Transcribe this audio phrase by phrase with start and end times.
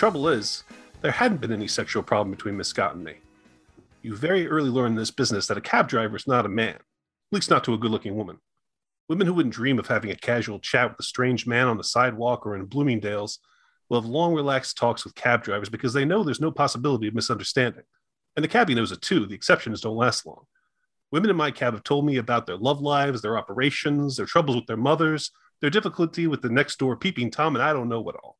[0.00, 0.64] trouble is,
[1.02, 3.16] there hadn't been any sexual problem between Miss Scott and me.
[4.00, 6.76] You very early learn in this business that a cab driver is not a man,
[6.76, 6.82] at
[7.32, 8.38] least not to a good looking woman.
[9.10, 11.84] Women who wouldn't dream of having a casual chat with a strange man on the
[11.84, 13.40] sidewalk or in Bloomingdale's
[13.90, 17.14] will have long, relaxed talks with cab drivers because they know there's no possibility of
[17.14, 17.84] misunderstanding.
[18.36, 19.26] And the cabbie knows it too.
[19.26, 20.46] The exceptions don't last long.
[21.12, 24.56] Women in my cab have told me about their love lives, their operations, their troubles
[24.56, 28.00] with their mothers, their difficulty with the next door peeping Tom, and I don't know
[28.00, 28.38] what all.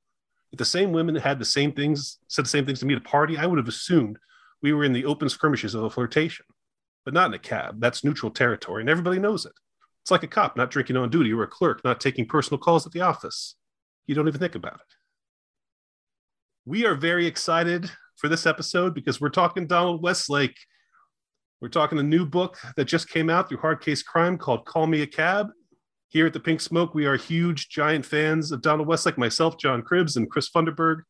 [0.53, 3.01] If the same women had the same things, said the same things to me at
[3.01, 4.19] a party, I would have assumed
[4.63, 6.47] we were in the open skirmishes of a flirtation.
[7.05, 7.81] But not in a cab.
[7.81, 9.53] That's neutral territory, and everybody knows it.
[10.03, 12.87] It's like a cop not drinking on duty or a clerk not taking personal calls
[12.87, 13.57] at the office.
[14.07, 14.97] You don't even think about it.
[16.67, 20.57] We are very excited for this episode because we're talking Donald Westlake.
[21.61, 24.87] We're talking a new book that just came out through Hard Case Crime called Call
[24.87, 25.49] Me a Cab.
[26.11, 29.81] Here at the Pink Smoke, we are huge, giant fans of Donald Westlake, myself, John
[29.81, 31.03] Cribbs, and Chris Funderburg.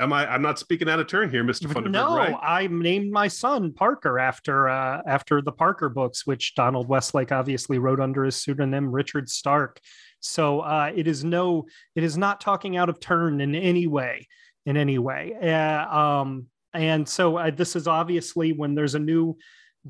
[0.00, 0.26] Am I?
[0.26, 1.66] I'm not speaking out of turn here, Mr.
[1.72, 1.92] Funderburg.
[1.92, 2.34] No, right?
[2.42, 7.78] I named my son Parker after uh, after the Parker books, which Donald Westlake obviously
[7.78, 9.78] wrote under his pseudonym Richard Stark.
[10.18, 14.26] So uh, it is no, it is not talking out of turn in any way,
[14.66, 15.34] in any way.
[15.40, 19.36] Uh, um, and so uh, this is obviously when there's a new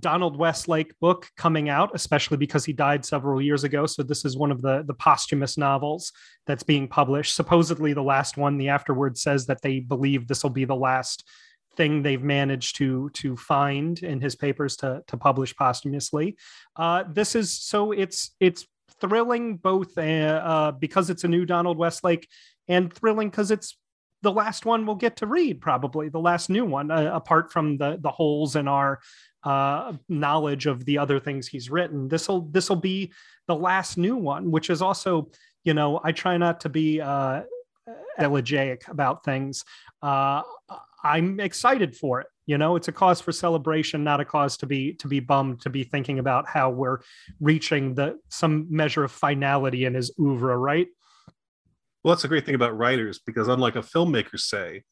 [0.01, 3.87] Donald Westlake book coming out, especially because he died several years ago.
[3.87, 6.12] So this is one of the the posthumous novels
[6.47, 7.34] that's being published.
[7.34, 8.59] Supposedly the last one.
[8.59, 11.25] The afterword says that they believe this will be the last
[11.77, 16.37] thing they've managed to to find in his papers to to publish posthumously.
[16.77, 18.67] Uh, this is so it's it's
[19.01, 22.29] thrilling both uh, uh, because it's a new Donald Westlake
[22.69, 23.77] and thrilling because it's
[24.23, 27.79] the last one we'll get to read probably the last new one uh, apart from
[27.79, 29.01] the the holes in our
[29.45, 32.08] uh, knowledge of the other things he's written.
[32.08, 33.12] This will this will be
[33.46, 35.30] the last new one, which is also,
[35.64, 37.42] you know, I try not to be uh,
[38.18, 39.64] elegiac about things.
[40.02, 40.42] Uh,
[41.02, 42.27] I'm excited for it.
[42.46, 45.61] You know, it's a cause for celebration, not a cause to be to be bummed,
[45.62, 46.98] to be thinking about how we're
[47.40, 50.89] reaching the some measure of finality in his oeuvre, right?
[52.02, 54.84] Well, that's a great thing about writers because unlike a filmmaker, say,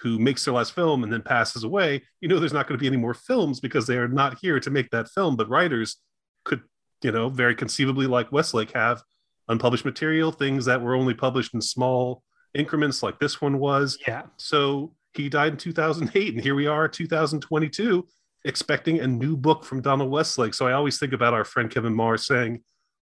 [0.00, 2.80] who makes their last film and then passes away, you know there's not going to
[2.80, 5.36] be any more films because they are not here to make that film.
[5.36, 5.96] But writers
[6.44, 6.62] could,
[7.02, 9.02] you know, very conceivably, like Westlake, have
[9.48, 12.22] unpublished material, things that were only published in small
[12.54, 13.98] increments, like this one was.
[14.06, 14.22] Yeah.
[14.36, 18.06] So he died in 2008, and here we are, 2022,
[18.44, 20.54] expecting a new book from Donald Westlake.
[20.54, 22.62] So I always think about our friend Kevin Marr saying,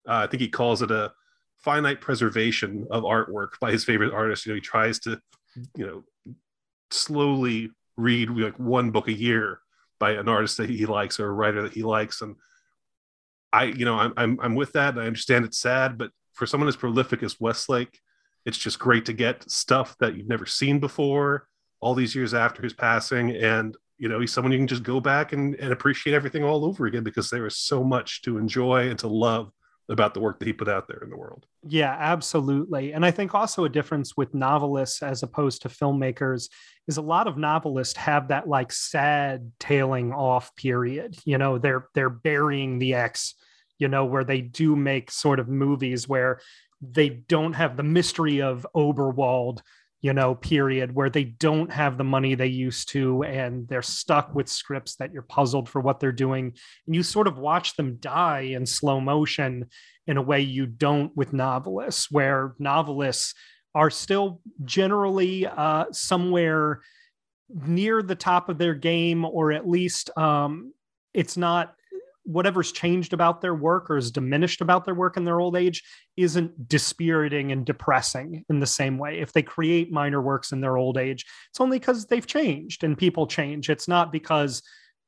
[0.08, 1.12] uh, I think he calls it a
[1.64, 4.46] finite preservation of artwork by his favorite artist.
[4.46, 5.20] You know, he tries to,
[5.78, 6.34] you know,
[6.94, 9.60] slowly read like one book a year
[10.00, 12.22] by an artist that he likes or a writer that he likes.
[12.22, 12.36] And
[13.54, 14.98] i you know i'm i'm, I'm with that.
[14.98, 18.00] I understand it's sad but for someone as prolific as westlake
[18.46, 21.48] it's just great to get stuff that you've never seen before
[21.80, 23.32] all these years after his passing.
[23.32, 26.66] And you know he's someone you can just go back and, and appreciate everything all
[26.66, 29.52] over again because there is so much to enjoy and to love
[29.92, 31.46] about the work that he put out there in the world.
[31.68, 32.94] Yeah, absolutely.
[32.94, 36.50] And I think also a difference with novelists as opposed to filmmakers
[36.88, 41.18] is a lot of novelists have that like sad tailing off period.
[41.26, 43.36] You know, they're they're burying the X,
[43.78, 46.40] you know, where they do make sort of movies where
[46.82, 49.60] they don't have the mystery of Oberwald
[50.02, 54.34] you know, period where they don't have the money they used to and they're stuck
[54.34, 56.54] with scripts that you're puzzled for what they're doing.
[56.88, 59.68] And you sort of watch them die in slow motion
[60.08, 63.36] in a way you don't with novelists, where novelists
[63.76, 66.82] are still generally uh, somewhere
[67.50, 70.74] near the top of their game, or at least um,
[71.14, 71.76] it's not
[72.24, 75.84] whatever's changed about their work or is diminished about their work in their old age
[76.18, 79.20] isn't dispiriting and depressing in the same way.
[79.20, 82.98] If they create minor works in their old age, it's only because they've changed and
[82.98, 83.70] people change.
[83.70, 84.62] It's not because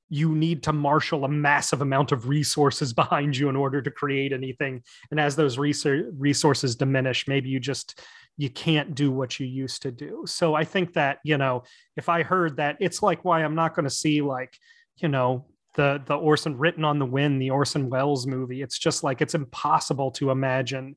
[0.09, 4.33] you need to marshal a massive amount of resources behind you in order to create
[4.33, 4.81] anything.
[5.11, 8.01] And as those resources diminish, maybe you just
[8.37, 10.23] you can't do what you used to do.
[10.25, 11.63] So I think that, you know,
[11.95, 14.57] if I heard that, it's like why I'm not going to see like,
[14.97, 18.61] you know, the the Orson written on the wind, the Orson Welles movie.
[18.61, 20.95] It's just like it's impossible to imagine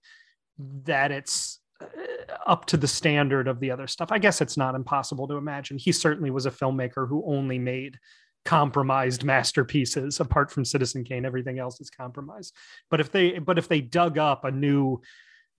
[0.84, 1.86] that it's uh,
[2.46, 4.12] up to the standard of the other stuff.
[4.12, 5.78] I guess it's not impossible to imagine.
[5.78, 7.98] He certainly was a filmmaker who only made
[8.44, 12.54] compromised masterpieces apart from Citizen Kane everything else is compromised.
[12.90, 15.02] But if they but if they dug up a new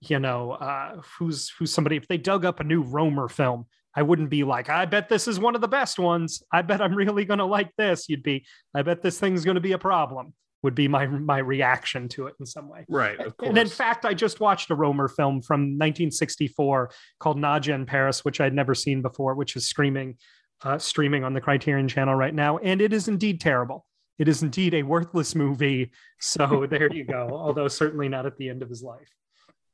[0.00, 4.02] you know uh who's who's somebody if they dug up a new Rohmer film I
[4.02, 6.42] wouldn't be like, I bet this is one of the best ones.
[6.52, 8.08] I bet I'm really going to like this.
[8.08, 10.34] You'd be, I bet this thing's going to be a problem.
[10.62, 12.84] would be my my reaction to it in some way.
[12.88, 13.18] Right.
[13.42, 18.24] And in fact, I just watched a Rohmer film from 1964 called Nadja in Paris,
[18.24, 20.16] which I'd never seen before, which is streaming
[20.62, 23.86] uh, streaming on the Criterion channel right now, and it is indeed terrible.
[24.18, 25.92] It is indeed a worthless movie.
[26.20, 27.30] So there you go.
[27.32, 29.08] Although certainly not at the end of his life.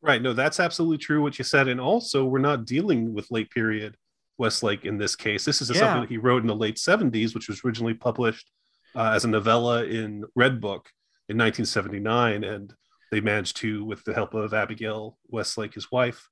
[0.03, 0.21] Right.
[0.21, 1.67] No, that's absolutely true what you said.
[1.67, 3.97] And also, we're not dealing with late period
[4.39, 5.45] Westlake in this case.
[5.45, 5.79] This is yeah.
[5.79, 8.51] something that he wrote in the late 70s, which was originally published
[8.95, 10.87] uh, as a novella in Redbook
[11.29, 12.45] in 1979.
[12.45, 12.73] And
[13.11, 16.29] they managed to, with the help of Abigail Westlake, his wife,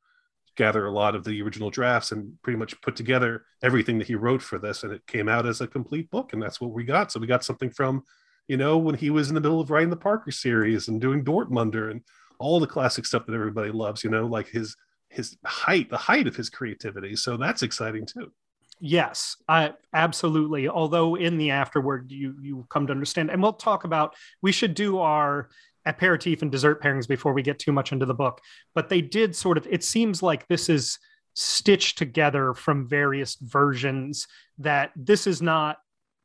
[0.56, 4.14] gather a lot of the original drafts and pretty much put together everything that he
[4.14, 4.82] wrote for this.
[4.82, 6.32] And it came out as a complete book.
[6.32, 7.10] And that's what we got.
[7.10, 8.02] So we got something from,
[8.49, 11.25] you know, when he was in the middle of writing the Parker series and doing
[11.25, 12.02] Dortmunder and
[12.38, 14.76] all the classic stuff that everybody loves, you know, like his
[15.12, 17.17] his height, the height of his creativity.
[17.17, 18.32] So that's exciting too.
[18.81, 20.69] Yes, I, absolutely.
[20.69, 24.17] Although in the afterward, you you come to understand, and we'll talk about.
[24.43, 25.50] We should do our
[25.87, 28.41] aperitif and dessert pairings before we get too much into the book.
[28.75, 29.69] But they did sort of.
[29.70, 30.99] It seems like this is
[31.35, 34.26] stitched together from various versions.
[34.59, 35.79] That this is not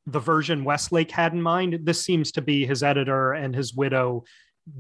[0.08, 1.82] the version Westlake had in mind.
[1.84, 4.24] This seems to be his editor and his widow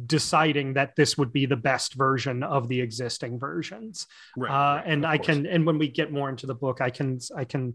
[0.05, 4.05] deciding that this would be the best version of the existing versions
[4.35, 5.27] right, uh, right, and i course.
[5.27, 7.73] can and when we get more into the book i can i can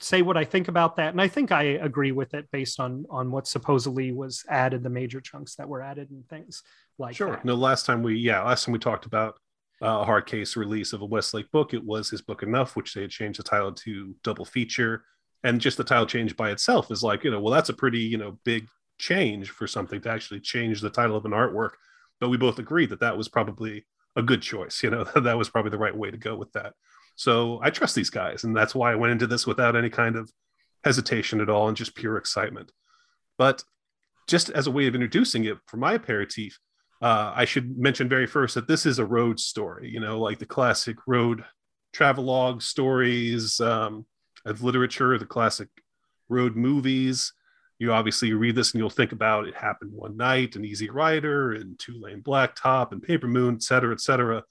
[0.00, 3.04] say what i think about that and i think i agree with it based on
[3.10, 6.62] on what supposedly was added the major chunks that were added and things
[6.98, 7.16] like that.
[7.16, 7.44] sure that.
[7.44, 9.34] no last time we yeah last time we talked about
[9.82, 12.94] uh, a hard case release of a westlake book it was his book enough which
[12.94, 15.04] they had changed the title to double feature
[15.42, 18.00] and just the title change by itself is like you know well that's a pretty
[18.00, 18.66] you know big
[18.98, 21.72] change for something to actually change the title of an artwork.
[22.20, 23.86] But we both agreed that that was probably
[24.16, 24.80] a good choice.
[24.82, 26.74] You know, that was probably the right way to go with that.
[27.16, 28.44] So I trust these guys.
[28.44, 30.30] And that's why I went into this without any kind of
[30.84, 32.72] hesitation at all and just pure excitement.
[33.38, 33.62] But
[34.26, 36.58] just as a way of introducing it for my aperitif,
[37.02, 40.38] uh, I should mention very first that this is a road story, you know, like
[40.38, 41.44] the classic road
[41.92, 44.06] travelogue stories um,
[44.44, 45.68] of literature, the classic
[46.28, 47.32] road movies
[47.78, 51.52] you obviously read this and you'll think about it happened one night and easy rider
[51.52, 54.42] and two lane blacktop and paper moon et cetera et cetera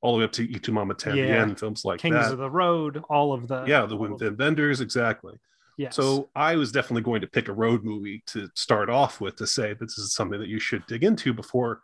[0.00, 1.54] all the way up to Y Tu Mamá Tambien yeah.
[1.54, 2.32] films like kings that.
[2.32, 5.34] of the road all of the yeah the Wim Wenders exactly
[5.78, 5.94] yes.
[5.96, 9.46] so i was definitely going to pick a road movie to start off with to
[9.46, 11.80] say this is something that you should dig into before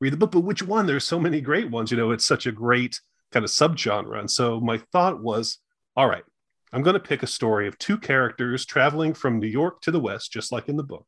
[0.00, 2.46] read the book but which one there's so many great ones you know it's such
[2.46, 3.00] a great
[3.32, 5.58] kind of subgenre and so my thought was
[5.96, 6.24] all right
[6.74, 10.00] I'm going to pick a story of two characters traveling from New York to the
[10.00, 11.06] West, just like in the book.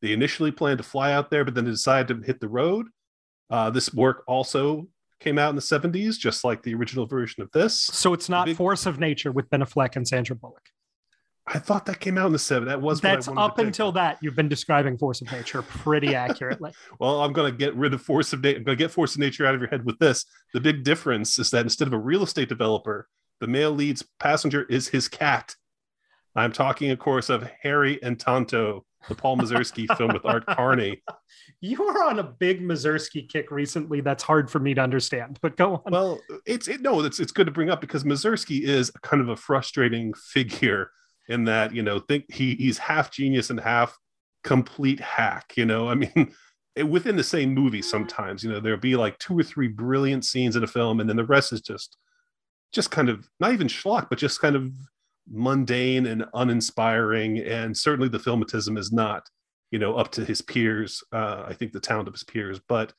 [0.00, 2.86] They initially planned to fly out there, but then they decided to hit the road.
[3.48, 4.88] Uh, this work also
[5.20, 7.78] came out in the 70s, just like the original version of this.
[7.78, 8.56] So it's not big...
[8.56, 10.68] Force of Nature with Ben Affleck and Sandra Bullock.
[11.46, 12.66] I thought that came out in the 70s.
[12.66, 14.18] That was that's up until that.
[14.20, 16.72] You've been describing Force of Nature pretty accurately.
[16.98, 18.58] well, I'm going to get rid of Force of Nature.
[18.58, 20.24] I'm going to get Force of Nature out of your head with this.
[20.54, 23.06] The big difference is that instead of a real estate developer
[23.42, 25.56] the male lead's passenger is his cat.
[26.36, 31.02] I'm talking, of course, of Harry and Tonto, the Paul Mazursky film with Art Carney.
[31.60, 34.00] You are on a big Mazursky kick recently.
[34.00, 35.92] That's hard for me to understand, but go on.
[35.92, 39.28] Well, it's it, no, it's it's good to bring up because Mazursky is kind of
[39.28, 40.90] a frustrating figure
[41.28, 43.96] in that you know think he he's half genius and half
[44.42, 45.52] complete hack.
[45.56, 46.32] You know, I mean.
[46.88, 50.56] within the same movie sometimes you know there'll be like two or three brilliant scenes
[50.56, 51.98] in a film and then the rest is just
[52.72, 54.72] just kind of not even schlock, but just kind of
[55.30, 57.38] mundane and uninspiring.
[57.38, 59.28] And certainly the filmatism is not,
[59.70, 61.02] you know, up to his peers.
[61.12, 62.92] Uh, I think the talent of his peers, but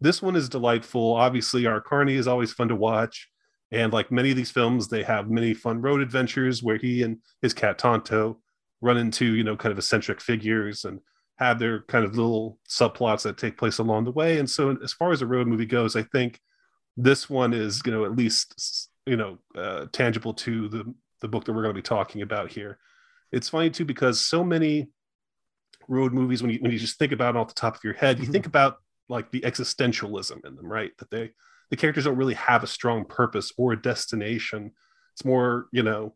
[0.00, 1.14] this one is delightful.
[1.14, 3.28] Obviously, Art Carney is always fun to watch.
[3.70, 7.18] And like many of these films, they have many fun road adventures where he and
[7.42, 8.38] his cat Tonto
[8.80, 11.00] run into, you know, kind of eccentric figures and
[11.36, 14.38] have their kind of little subplots that take place along the way.
[14.38, 16.40] And so, as far as a road movie goes, I think
[16.96, 21.44] this one is, you know, at least you know uh, tangible to the the book
[21.44, 22.78] that we're going to be talking about here.
[23.32, 24.88] It's funny too because so many
[25.88, 27.94] road movies, when you when you just think about it off the top of your
[27.94, 28.32] head, you mm-hmm.
[28.32, 28.76] think about
[29.08, 30.92] like the existentialism in them, right?
[30.98, 31.30] That they
[31.70, 34.72] the characters don't really have a strong purpose or a destination.
[35.14, 36.14] It's more, you know,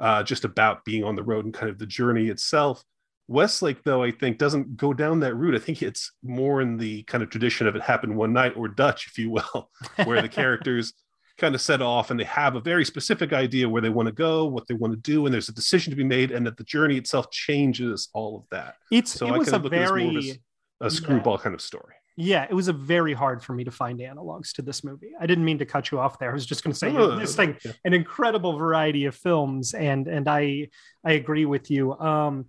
[0.00, 2.82] uh, just about being on the road and kind of the journey itself.
[3.28, 5.54] Westlake, though, I think doesn't go down that route.
[5.54, 8.68] I think it's more in the kind of tradition of it happened one night or
[8.68, 9.70] Dutch, if you will,
[10.04, 10.94] where the characters
[11.38, 14.12] kind of set off and they have a very specific idea where they want to
[14.12, 16.56] go, what they want to do, and there's a decision to be made, and that
[16.56, 18.74] the journey itself changes all of that.
[18.90, 20.40] It's so it I was a very
[20.80, 21.42] a, a screwball yeah.
[21.44, 21.94] kind of story.
[22.20, 25.12] Yeah, it was a very hard for me to find analogs to this movie.
[25.20, 26.30] I didn't mean to cut you off there.
[26.30, 27.72] I was just going to say oh, this thing yeah.
[27.84, 30.68] an incredible variety of films, and and I
[31.04, 31.96] I agree with you.
[31.96, 32.46] Um,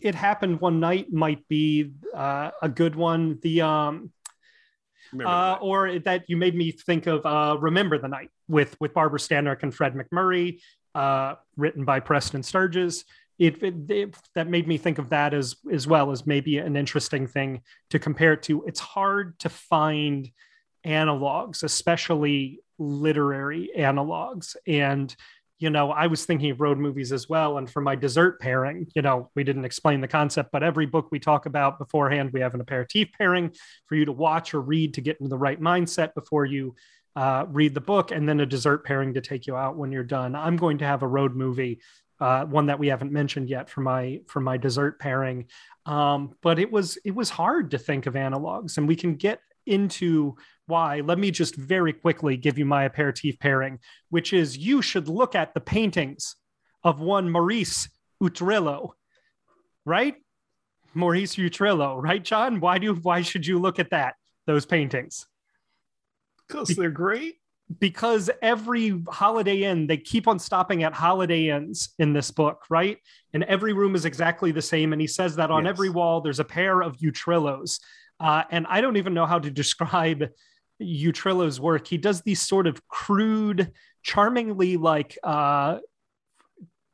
[0.00, 3.38] it happened one night might be uh, a good one.
[3.42, 4.10] The um,
[5.24, 9.18] uh, or that you made me think of uh, Remember the Night with with Barbara
[9.18, 10.60] Stanwyck and Fred MacMurray,
[10.94, 13.04] uh, written by Preston Sturges.
[13.36, 16.76] It, it, it, that made me think of that as as well as maybe an
[16.76, 18.64] interesting thing to compare it to.
[18.64, 20.30] It's hard to find
[20.86, 25.14] analogs, especially literary analogs, and
[25.58, 27.58] you know, I was thinking of road movies as well.
[27.58, 31.08] And for my dessert pairing, you know, we didn't explain the concept, but every book
[31.10, 33.52] we talk about beforehand, we have an aperitif pairing
[33.86, 36.74] for you to watch or read to get into the right mindset before you
[37.16, 40.02] uh, read the book, and then a dessert pairing to take you out when you're
[40.02, 40.34] done.
[40.34, 41.80] I'm going to have a road movie,
[42.20, 45.46] uh, one that we haven't mentioned yet for my for my dessert pairing.
[45.86, 49.40] Um, but it was it was hard to think of analogs, and we can get
[49.66, 53.78] into why, let me just very quickly give you my aperitif pairing,
[54.08, 56.36] which is you should look at the paintings
[56.82, 57.88] of one Maurice
[58.22, 58.90] Utrillo,
[59.84, 60.14] right?
[60.94, 62.60] Maurice Utrillo, right, John?
[62.60, 64.14] Why do why should you look at that
[64.46, 65.26] those paintings?
[66.46, 67.36] Because they're great.
[67.80, 72.98] Because every Holiday Inn, they keep on stopping at Holiday Inns in this book, right?
[73.32, 74.92] And every room is exactly the same.
[74.92, 75.70] And he says that on yes.
[75.70, 77.80] every wall, there's a pair of Utrillos.
[78.20, 80.28] Uh, and I don't even know how to describe
[80.80, 81.86] Utrillo's work.
[81.86, 85.78] He does these sort of crude, charmingly like uh,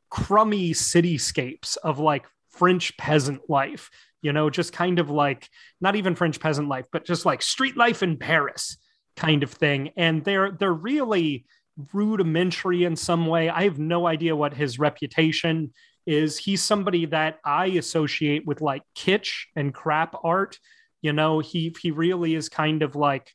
[0.09, 3.89] crummy cityscapes of like French peasant life,
[4.21, 7.77] you know, just kind of like not even French peasant life, but just like street
[7.77, 8.77] life in Paris
[9.15, 9.91] kind of thing.
[9.97, 11.45] And they're they're really
[11.93, 13.49] rudimentary in some way.
[13.49, 15.73] I have no idea what his reputation
[16.05, 16.37] is.
[16.37, 20.59] He's somebody that I associate with like kitsch and crap art.
[21.01, 23.31] You know, he he really is kind of like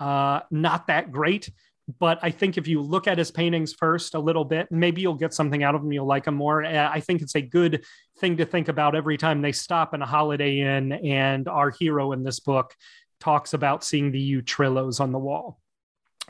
[0.00, 1.50] uh, not that great.
[1.98, 5.14] But I think if you look at his paintings first a little bit, maybe you'll
[5.14, 5.90] get something out of them.
[5.90, 6.62] You'll like them more.
[6.62, 7.84] Uh, I think it's a good
[8.18, 10.92] thing to think about every time they stop in a Holiday Inn.
[10.92, 12.74] And our hero in this book
[13.20, 15.58] talks about seeing the Utrillos on the wall,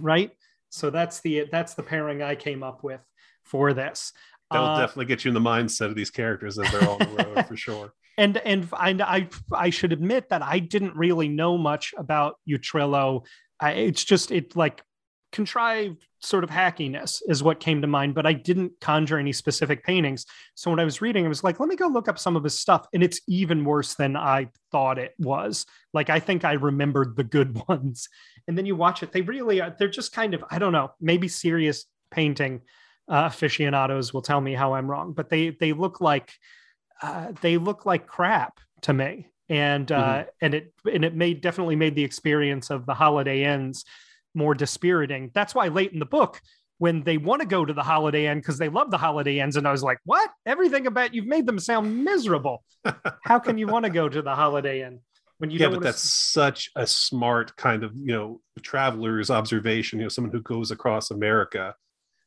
[0.01, 0.31] right?
[0.71, 3.01] So that's the that's the pairing I came up with
[3.43, 4.13] for this.
[4.51, 7.25] That'll uh, definitely get you in the mindset of these characters as they're on the
[7.25, 7.93] road for sure.
[8.17, 13.25] And and I I should admit that I didn't really know much about Utrillo
[13.61, 14.83] I, it's just it like
[15.33, 19.85] contrived sort of hackiness is what came to mind, but I didn't conjure any specific
[19.85, 20.27] paintings.
[20.55, 22.45] So when I was reading, I was like, let me go look up some of
[22.45, 22.87] his stuff.
[22.93, 25.67] And it's even worse than I thought it was.
[25.93, 28.09] Like, I think I remembered the good ones.
[28.47, 30.93] And then you watch it, they really are, they're just kind of, I don't know,
[31.01, 32.63] maybe serious painting
[33.09, 36.33] uh, aficionados will tell me how I'm wrong, but they, they look like,
[37.01, 40.29] uh, they look like crap to me and uh, mm-hmm.
[40.43, 43.85] and it and it made definitely made the experience of the Holiday Inns
[44.35, 45.31] more dispiriting.
[45.35, 46.41] That's why late in the book,
[46.79, 49.57] when they want to go to the Holiday Inn because they love the Holiday Inns,
[49.57, 50.31] and I was like, "What?
[50.47, 52.65] Everything about you've made them sound miserable.
[53.25, 55.01] How can you want to go to the Holiday Inn?"
[55.39, 59.99] When you yeah, but that's such a smart kind of you know traveler's observation.
[59.99, 61.75] You know, someone who goes across America,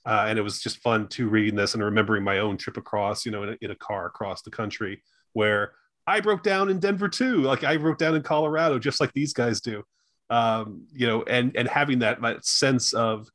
[0.05, 3.25] uh, and it was just fun to reading this and remembering my own trip across.
[3.25, 5.01] You know, in a, in a car across the country
[5.33, 5.73] where
[6.07, 7.41] I broke down in Denver too.
[7.41, 9.83] Like I broke down in Colorado, just like these guys do.
[10.29, 13.27] Um, you know, and and having that that sense of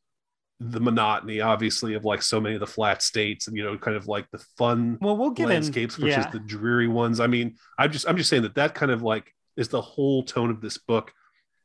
[0.59, 3.97] the monotony, obviously, of like so many of the flat states, and you know, kind
[3.97, 6.31] of like the fun well, we'll get landscapes in, versus yeah.
[6.31, 7.21] the dreary ones.
[7.21, 10.23] I mean, I'm just I'm just saying that that kind of like is the whole
[10.23, 11.13] tone of this book.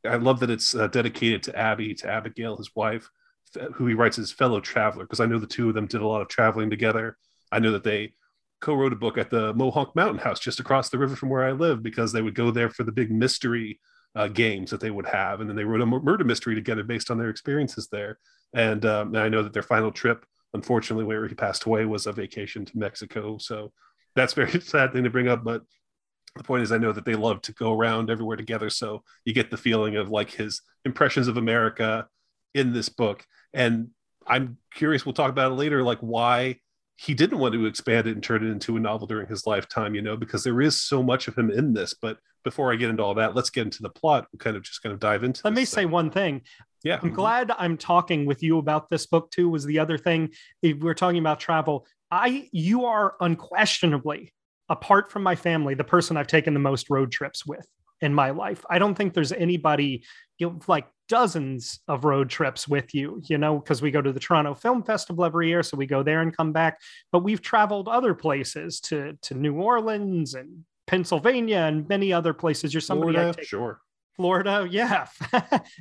[0.06, 3.08] I love that it's uh, dedicated to Abby, to Abigail, his wife,
[3.74, 6.06] who he writes as fellow traveler, because I know the two of them did a
[6.06, 7.16] lot of traveling together.
[7.50, 8.14] I know that they
[8.62, 11.52] co-wrote a book at the Mohonk Mountain House just across the river from where I
[11.52, 13.80] live because they would go there for the big mystery
[14.14, 17.10] uh, games that they would have, and then they wrote a murder mystery together based
[17.10, 18.18] on their experiences there.
[18.54, 22.06] And, um, and I know that their final trip, unfortunately, where he passed away, was
[22.06, 23.36] a vacation to Mexico.
[23.38, 23.72] So
[24.14, 25.62] that's very sad thing to bring up, but
[26.36, 29.34] the point is i know that they love to go around everywhere together so you
[29.34, 32.06] get the feeling of like his impressions of america
[32.54, 33.88] in this book and
[34.26, 36.56] i'm curious we'll talk about it later like why
[36.96, 39.94] he didn't want to expand it and turn it into a novel during his lifetime,
[39.94, 41.94] you know, because there is so much of him in this.
[41.94, 44.26] But before I get into all that, let's get into the plot.
[44.32, 45.40] We'll kind of just kind of dive into.
[45.44, 45.66] Let me thing.
[45.66, 46.42] say one thing.
[46.84, 47.14] Yeah, I'm mm-hmm.
[47.14, 49.48] glad I'm talking with you about this book too.
[49.48, 50.30] Was the other thing
[50.62, 51.86] if we're talking about travel?
[52.10, 54.32] I you are unquestionably
[54.68, 57.66] apart from my family the person I've taken the most road trips with
[58.02, 58.64] in my life.
[58.68, 60.04] I don't think there's anybody
[60.38, 64.12] you know, like dozens of road trips with you, you know, because we go to
[64.12, 66.80] the Toronto Film Festival every year, so we go there and come back.
[67.12, 72.74] But we've traveled other places to to New Orleans and Pennsylvania and many other places.
[72.74, 73.80] You're somebody Florida, take, sure.
[74.16, 75.06] Florida, yeah,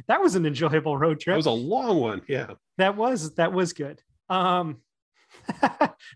[0.07, 1.33] that was an enjoyable road trip.
[1.33, 2.51] That was a long one, yeah.
[2.77, 4.01] That was that was good.
[4.29, 4.77] Um,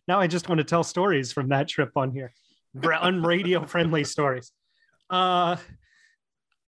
[0.08, 2.34] now I just want to tell stories from that trip on here.
[2.76, 4.52] unradio friendly stories.
[5.10, 5.58] Uh,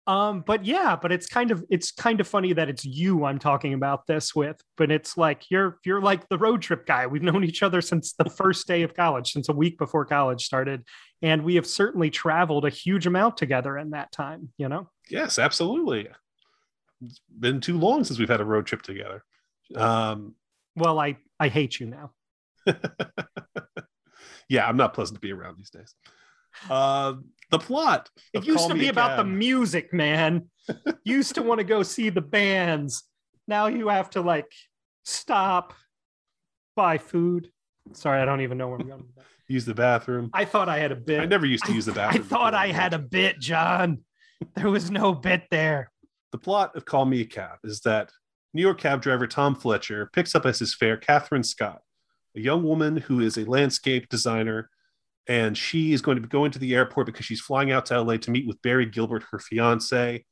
[0.06, 3.40] um, but yeah, but it's kind of it's kind of funny that it's you I'm
[3.40, 7.06] talking about this with, but it's like you're you're like the road trip guy.
[7.08, 10.44] We've known each other since the first day of college, since a week before college
[10.44, 10.84] started,
[11.22, 14.50] and we have certainly traveled a huge amount together in that time.
[14.58, 14.88] You know?
[15.10, 16.08] Yes, absolutely.
[17.04, 19.24] It's been too long since we've had a road trip together.
[19.74, 20.36] Um,
[20.76, 22.12] well, I I hate you now.
[24.48, 25.96] yeah, I'm not pleasant to be around these days.
[26.68, 27.14] Uh,
[27.50, 28.10] the plot.
[28.32, 30.48] It used to be about the music, man.
[31.04, 33.04] used to want to go see the bands.
[33.46, 34.50] Now you have to like
[35.04, 35.72] stop,
[36.74, 37.50] buy food.
[37.92, 39.04] Sorry, I don't even know where I'm going.
[39.48, 40.30] use the bathroom.
[40.32, 41.20] I thought I had a bit.
[41.20, 42.24] I never used to use the bathroom.
[42.24, 44.00] I thought I had a bit, John.
[44.54, 45.92] There was no bit there.
[46.32, 48.10] The plot of Call Me a Cab is that
[48.52, 51.80] New York cab driver Tom Fletcher picks up as his fare Catherine Scott,
[52.36, 54.70] a young woman who is a landscape designer
[55.28, 58.00] and she is going to be going to the airport because she's flying out to
[58.00, 60.24] LA to meet with Barry Gilbert, her fiance.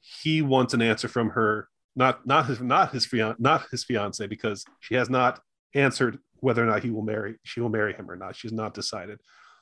[0.00, 4.26] He wants an answer from her, not not his not his fiance not his fiance,
[4.26, 5.40] because she has not
[5.74, 8.36] answered whether or not he will marry she will marry him or not.
[8.36, 9.20] She's not decided.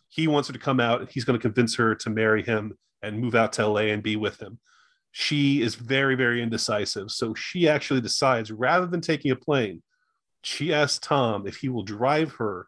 [0.08, 2.76] He wants her to come out, and he's going to convince her to marry him
[3.02, 4.58] and move out to LA and be with him.
[5.12, 9.82] She is very very indecisive, so she actually decides rather than taking a plane,
[10.42, 12.66] she asks Tom if he will drive her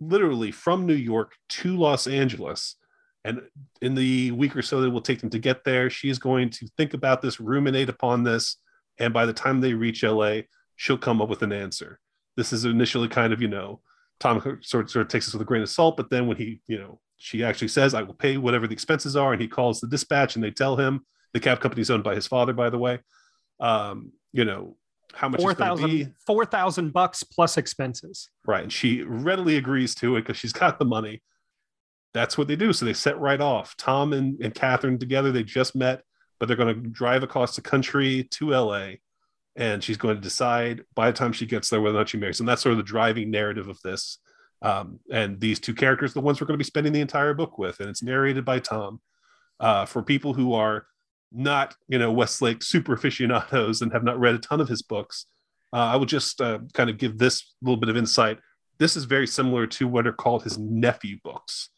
[0.00, 2.76] literally from New York to Los Angeles.
[3.24, 3.42] And
[3.82, 6.50] in the week or so that will take them to get there, she is going
[6.50, 8.56] to think about this, ruminate upon this.
[8.98, 10.40] And by the time they reach LA,
[10.76, 12.00] she'll come up with an answer.
[12.36, 13.80] This is initially kind of, you know,
[14.20, 16.36] Tom sort of, sort of takes this with a grain of salt, but then when
[16.36, 19.32] he, you know, she actually says, I will pay whatever the expenses are.
[19.32, 21.04] And he calls the dispatch and they tell him
[21.34, 23.00] the cab company is owned by his father, by the way.
[23.60, 24.76] Um, you know,
[25.14, 28.30] how much 4,000 4,000 bucks plus expenses.
[28.46, 28.62] Right.
[28.62, 31.22] And she readily agrees to it because she's got the money.
[32.12, 32.72] That's what they do.
[32.72, 33.76] So they set right off.
[33.76, 36.02] Tom and, and Catherine together, they just met,
[36.38, 38.92] but they're going to drive across the country to LA.
[39.56, 42.18] And she's going to decide by the time she gets there whether or not she
[42.18, 42.40] marries.
[42.40, 44.18] And that's sort of the driving narrative of this.
[44.62, 47.58] Um, and these two characters, the ones we're going to be spending the entire book
[47.58, 47.80] with.
[47.80, 49.00] And it's narrated by Tom.
[49.58, 50.86] Uh, for people who are
[51.32, 55.26] not you know Westlake super aficionados and have not read a ton of his books,
[55.72, 58.38] uh, I will just uh, kind of give this little bit of insight.
[58.78, 61.70] This is very similar to what are called his nephew books.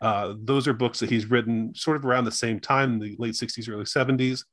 [0.00, 3.34] Uh, those are books that he's written sort of around the same time the late
[3.34, 4.44] 60s, early 70s.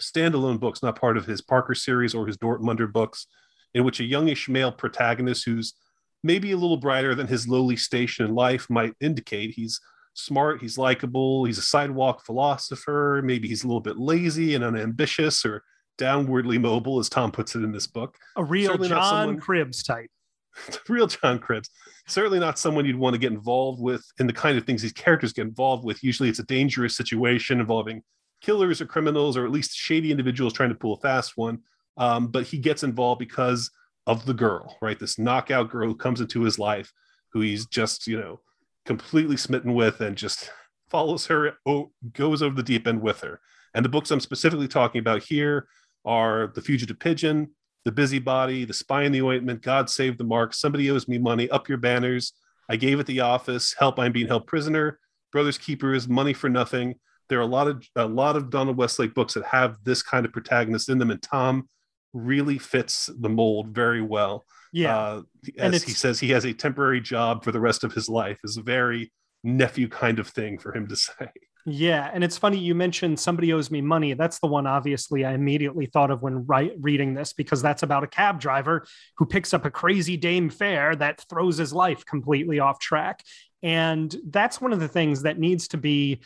[0.00, 3.26] Standalone books, not part of his Parker series or his Dortmunder books,
[3.74, 5.74] in which a youngish male protagonist who's
[6.22, 9.52] maybe a little brighter than his lowly station in life might indicate.
[9.52, 9.80] He's
[10.16, 15.44] smart, he's likable, he's a sidewalk philosopher, maybe he's a little bit lazy and unambitious
[15.44, 15.62] or
[15.98, 18.16] downwardly mobile, as Tom puts it in this book.
[18.36, 20.10] A real Certainly John someone, Cribbs type.
[20.88, 21.68] real John Cribbs.
[22.06, 24.92] Certainly not someone you'd want to get involved with in the kind of things these
[24.92, 26.02] characters get involved with.
[26.02, 28.02] Usually it's a dangerous situation involving
[28.40, 31.58] killers or criminals or at least shady individuals trying to pull a fast one.
[31.96, 33.70] Um, but he gets involved because
[34.06, 34.98] of the girl, right?
[34.98, 36.92] This knockout girl who comes into his life,
[37.32, 38.40] who he's just, you know,
[38.86, 40.50] completely smitten with and just
[40.88, 43.40] follows her, oh, goes over the deep end with her.
[43.74, 45.66] And the books I'm specifically talking about here
[46.04, 47.50] are The Fugitive Pigeon,
[47.84, 51.50] The Busybody, The Spy in the Ointment, God Save the Mark, Somebody Owes Me Money,
[51.50, 52.32] Up Your Banners,
[52.70, 54.98] I Gave It the Office, Help I'm Being Held Prisoner,
[55.32, 56.94] Brothers Keepers, Money for Nothing.
[57.28, 60.24] There are a lot of a lot of Donald Westlake books that have this kind
[60.24, 61.68] of protagonist in them, and Tom
[62.12, 64.46] really fits the mold very well.
[64.72, 64.96] Yeah.
[64.96, 65.22] Uh,
[65.58, 68.56] as he says, he has a temporary job for the rest of his life is
[68.56, 69.12] a very
[69.44, 71.28] nephew kind of thing for him to say.
[71.68, 74.14] Yeah, and it's funny you mentioned somebody owes me money.
[74.14, 78.04] That's the one obviously I immediately thought of when right, reading this because that's about
[78.04, 82.60] a cab driver who picks up a crazy dame fare that throws his life completely
[82.60, 83.24] off track.
[83.64, 86.20] And that's one of the things that needs to be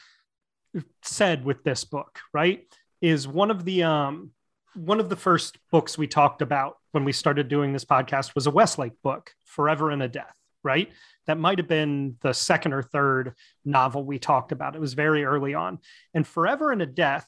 [1.02, 2.66] said with this book, right?
[3.00, 4.32] Is one of the um
[4.74, 8.46] one of the first books we talked about when we started doing this podcast was
[8.46, 10.90] a Westlake book, Forever and a Death, right?
[11.26, 14.74] That might have been the second or third novel we talked about.
[14.74, 15.78] It was very early on.
[16.14, 17.26] And Forever and a Death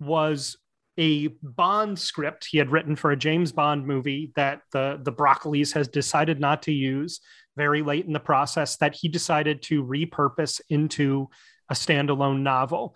[0.00, 0.56] was
[0.96, 5.72] a Bond script he had written for a James Bond movie that the, the Broccoli's
[5.72, 7.20] has decided not to use
[7.56, 11.28] very late in the process, that he decided to repurpose into
[11.70, 12.94] a standalone novel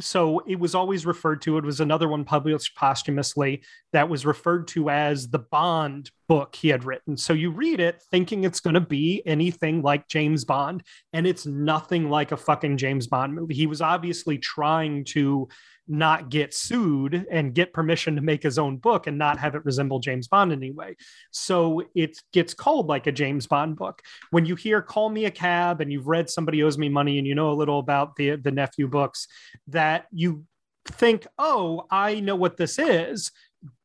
[0.00, 4.68] so it was always referred to it was another one published posthumously that was referred
[4.68, 7.16] to as the bond book he had written.
[7.16, 11.46] So you read it thinking it's going to be anything like James Bond, and it's
[11.46, 13.54] nothing like a fucking James Bond movie.
[13.54, 15.48] He was obviously trying to
[15.88, 19.64] not get sued and get permission to make his own book and not have it
[19.64, 20.96] resemble James Bond anyway.
[21.32, 24.02] So it gets called like a James Bond book.
[24.30, 27.26] When you hear Call Me a Cab and you've read Somebody Owes Me Money and
[27.26, 29.26] you know a little about the, the nephew books,
[29.68, 30.44] that you
[30.86, 33.30] think, oh, I know what this is.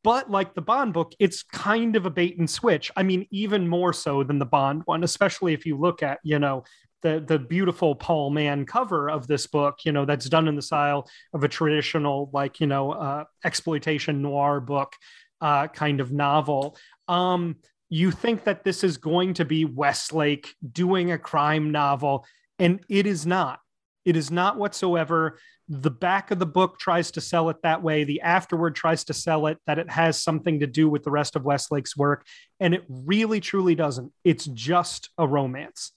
[0.04, 2.92] But like the Bond book, it's kind of a bait and switch.
[2.96, 6.40] I mean, even more so than the Bond one, especially if you look at, you
[6.40, 6.64] know,
[7.06, 10.62] the the beautiful Paul Mann cover of this book, you know, that's done in the
[10.64, 14.96] style of a traditional, like you know, uh, exploitation noir book
[15.40, 16.76] uh, kind of novel.
[17.08, 17.58] Um,
[17.90, 22.26] you think that this is going to be Westlake doing a crime novel,
[22.58, 23.60] and it is not.
[24.04, 25.38] It is not whatsoever.
[25.70, 28.04] The back of the book tries to sell it that way.
[28.04, 31.36] The afterword tries to sell it that it has something to do with the rest
[31.36, 32.26] of Westlake's work.
[32.60, 34.12] And it really, truly doesn't.
[34.24, 35.92] It's just a romance.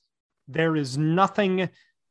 [0.49, 1.69] There is nothing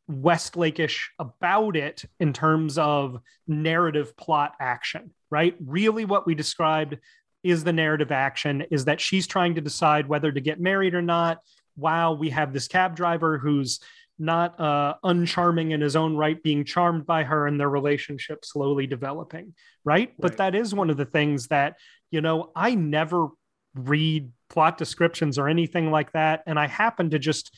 [0.08, 5.56] Westlake-ish about it in terms of narrative plot action, right?
[5.60, 6.98] Really, what we described
[7.44, 11.02] is the narrative action is that she's trying to decide whether to get married or
[11.02, 11.40] not.
[11.76, 13.80] While we have this cab driver who's
[14.18, 18.88] not uh, uncharming in his own right, being charmed by her and their relationship slowly
[18.88, 20.10] developing, right?
[20.10, 20.14] right?
[20.18, 21.76] But that is one of the things that,
[22.10, 23.28] you know, I never
[23.76, 26.44] read plot descriptions or anything like that.
[26.48, 27.54] And I happen to just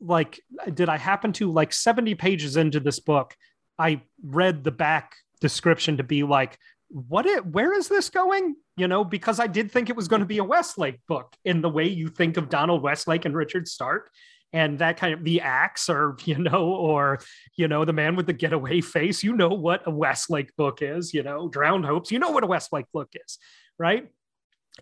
[0.00, 0.40] like
[0.72, 3.36] did I happen to like 70 pages into this book,
[3.78, 6.58] I read the back description to be like,
[6.88, 8.56] what it where is this going?
[8.76, 11.60] You know, because I did think it was going to be a Westlake book in
[11.60, 14.10] the way you think of Donald Westlake and Richard Stark
[14.52, 17.20] and that kind of the axe or you know or
[17.56, 19.22] you know the man with the getaway face.
[19.22, 22.10] You know what a westlake book is you know drowned hopes.
[22.10, 23.38] You know what a westlake book is
[23.78, 24.08] right?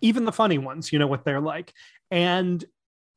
[0.03, 1.73] Even the funny ones you know what they're like.
[2.11, 2.65] And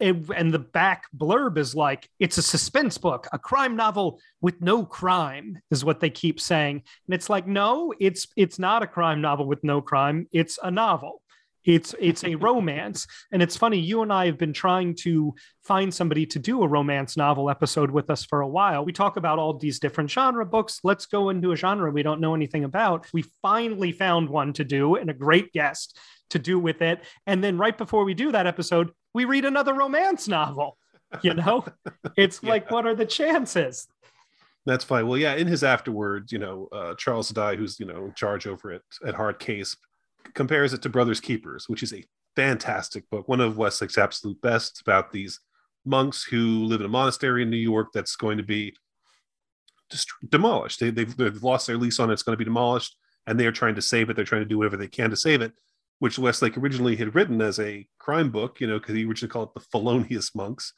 [0.02, 4.62] it, and the back blurb is like it's a suspense book a crime novel with
[4.62, 6.84] no crime is what they keep saying.
[7.08, 10.28] And it's like no it's it's not a crime novel with no crime.
[10.32, 11.22] It's a novel.
[11.64, 13.06] It's it's a romance.
[13.32, 15.34] And it's funny you and i have been trying to
[15.64, 18.84] find somebody to do a romance novel episode with us for a while.
[18.84, 20.80] We talk about all these different genre books.
[20.84, 23.06] Let's go into a genre we don't know anything about.
[23.14, 25.98] We finally found one to do and a great guest
[26.32, 27.04] to do with it.
[27.28, 30.78] And then right before we do that episode, we read another romance novel.
[31.22, 31.66] You know,
[32.18, 32.50] it's yeah.
[32.50, 33.88] like, what are the chances?
[34.66, 35.08] That's fine.
[35.08, 38.48] Well, yeah, in his afterwards, you know, uh, Charles Ardai, who's, you know, in charge
[38.48, 39.76] over it at Hard Case,
[40.34, 42.04] compares it to Brothers Keepers, which is a
[42.36, 45.40] fantastic book, one of Westlake's absolute best about these
[45.84, 48.74] monks who live in a monastery in New York that's going to be
[50.30, 50.80] demolished.
[50.80, 52.14] They, they've, they've lost their lease on it.
[52.14, 52.96] It's going to be demolished,
[53.26, 54.16] and they are trying to save it.
[54.16, 55.54] They're trying to do whatever they can to save it
[56.02, 59.50] which Westlake originally had written as a crime book, you know, because he originally called
[59.50, 60.74] it the Felonious Monks,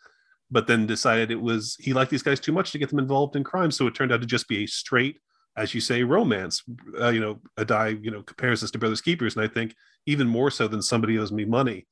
[0.51, 3.37] but then decided it was he liked these guys too much to get them involved
[3.37, 5.21] in crime, so it turned out to just be a straight,
[5.55, 6.61] as you say, romance.
[6.99, 9.73] Uh, you know, Ardai, you know, compares this to Brothers Keepers, and I think
[10.05, 11.87] even more so than Somebody Owes Me Money,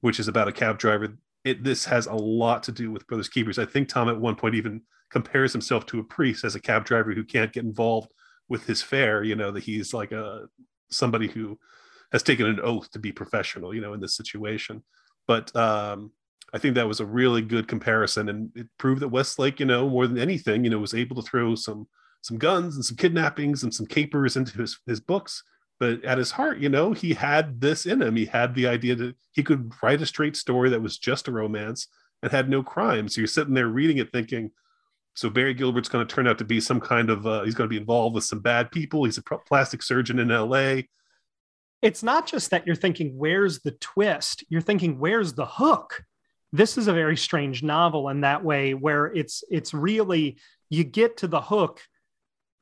[0.00, 1.16] which is about a cab driver.
[1.44, 3.58] It this has a lot to do with Brothers Keepers.
[3.58, 6.84] I think Tom at one point even compares himself to a priest as a cab
[6.84, 8.12] driver who can't get involved
[8.48, 9.24] with his fare.
[9.24, 10.46] You know that he's like a
[10.88, 11.58] somebody who
[12.12, 14.82] has taken an oath to be professional, you know, in this situation.
[15.26, 16.12] But um,
[16.52, 19.88] I think that was a really good comparison, and it proved that Westlake, you know,
[19.88, 21.86] more than anything, you know, was able to throw some
[22.22, 25.42] some guns and some kidnappings and some capers into his his books.
[25.78, 28.16] But at his heart, you know, he had this in him.
[28.16, 31.32] He had the idea that he could write a straight story that was just a
[31.32, 31.88] romance
[32.22, 33.08] and had no crime.
[33.08, 34.50] So you're sitting there reading it, thinking,
[35.12, 37.68] so Barry Gilbert's going to turn out to be some kind of uh, he's going
[37.68, 39.04] to be involved with some bad people.
[39.04, 40.88] He's a plastic surgeon in L.A
[41.82, 44.44] it's not just that you're thinking, where's the twist?
[44.48, 46.02] You're thinking, where's the hook?
[46.52, 50.38] This is a very strange novel in that way, where it's it's really
[50.70, 51.80] you get to the hook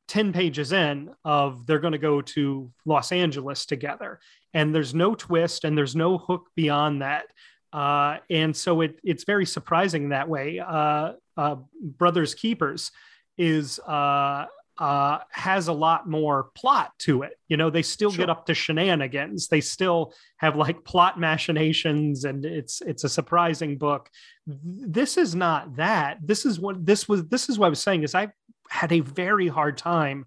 [0.07, 4.19] 10 pages in of they're going to go to Los Angeles together.
[4.53, 7.25] And there's no twist and there's no hook beyond that.
[7.73, 10.59] Uh, and so it, it's very surprising that way.
[10.59, 12.91] Uh, uh, Brothers Keepers
[13.37, 14.45] is uh,
[14.77, 17.39] uh, has a lot more plot to it.
[17.47, 18.25] You know, they still sure.
[18.25, 19.47] get up to shenanigans.
[19.47, 24.09] They still have like plot machinations, and it's it's a surprising book.
[24.45, 26.17] This is not that.
[26.21, 27.25] This is what this was.
[27.27, 28.03] This is what I was saying.
[28.03, 28.29] Is I
[28.69, 30.25] had a very hard time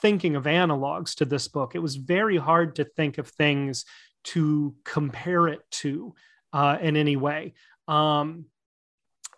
[0.00, 1.74] thinking of analogs to this book.
[1.74, 3.84] It was very hard to think of things
[4.24, 6.14] to compare it to
[6.52, 7.54] uh, in any way.
[7.88, 8.46] Um,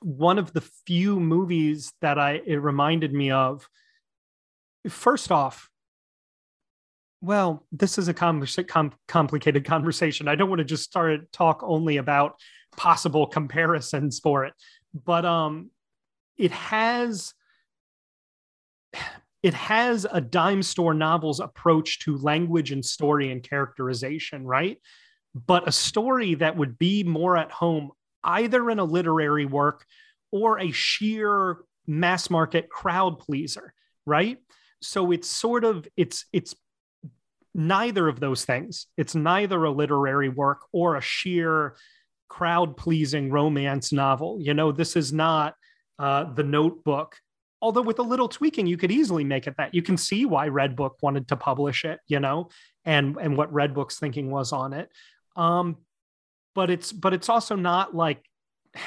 [0.00, 3.66] one of the few movies that I it reminded me of
[4.88, 5.70] first off,
[7.20, 10.28] well, this is a com- com- complicated conversation.
[10.28, 12.38] I don't want to just start talk only about
[12.76, 14.52] possible comparisons for it,
[15.04, 15.70] but um,
[16.36, 17.34] it has
[19.42, 24.78] it has a dime store novels approach to language and story and characterization, right?
[25.34, 27.90] But a story that would be more at home
[28.22, 29.84] either in a literary work
[30.30, 33.74] or a sheer mass market crowd pleaser,
[34.06, 34.38] right?
[34.86, 36.54] So it's sort of it's it's
[37.54, 38.86] neither of those things.
[38.96, 41.76] It's neither a literary work or a sheer
[42.28, 44.38] crowd pleasing romance novel.
[44.40, 45.54] You know, this is not
[45.98, 47.16] uh, the notebook.
[47.62, 49.74] Although, with a little tweaking, you could easily make it that.
[49.74, 52.50] You can see why Redbook wanted to publish it, you know,
[52.84, 54.90] and and what Redbook's thinking was on it.
[55.36, 55.78] Um,
[56.54, 58.22] but it's but it's also not like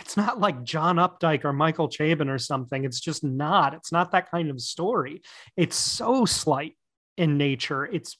[0.01, 2.83] it's not like John Updike or Michael Chabon or something.
[2.83, 3.73] It's just not.
[3.73, 5.21] It's not that kind of story.
[5.55, 6.77] It's so slight
[7.17, 7.85] in nature.
[7.85, 8.17] It's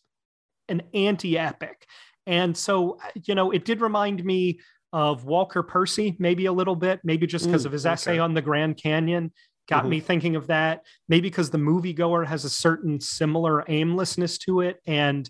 [0.70, 1.86] an anti-epic.
[2.26, 4.60] And so, you know, it did remind me
[4.94, 7.94] of Walker Percy, maybe a little bit, maybe just because of his okay.
[7.94, 9.32] essay on the Grand Canyon
[9.68, 9.90] got mm-hmm.
[9.90, 10.84] me thinking of that.
[11.10, 15.30] Maybe because the moviegoer has a certain similar aimlessness to it and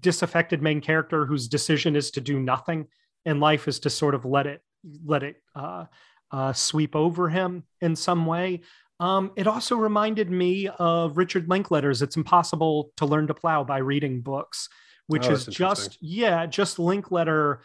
[0.00, 2.86] disaffected main character whose decision is to do nothing
[3.24, 4.62] in life is to sort of let it
[5.04, 5.86] let it uh,
[6.30, 8.62] uh, sweep over him in some way.
[8.98, 13.78] Um, it also reminded me of Richard Linklater's It's Impossible to Learn to Plow by
[13.78, 14.68] Reading Books,
[15.06, 17.60] which oh, is just, yeah, just Linklater.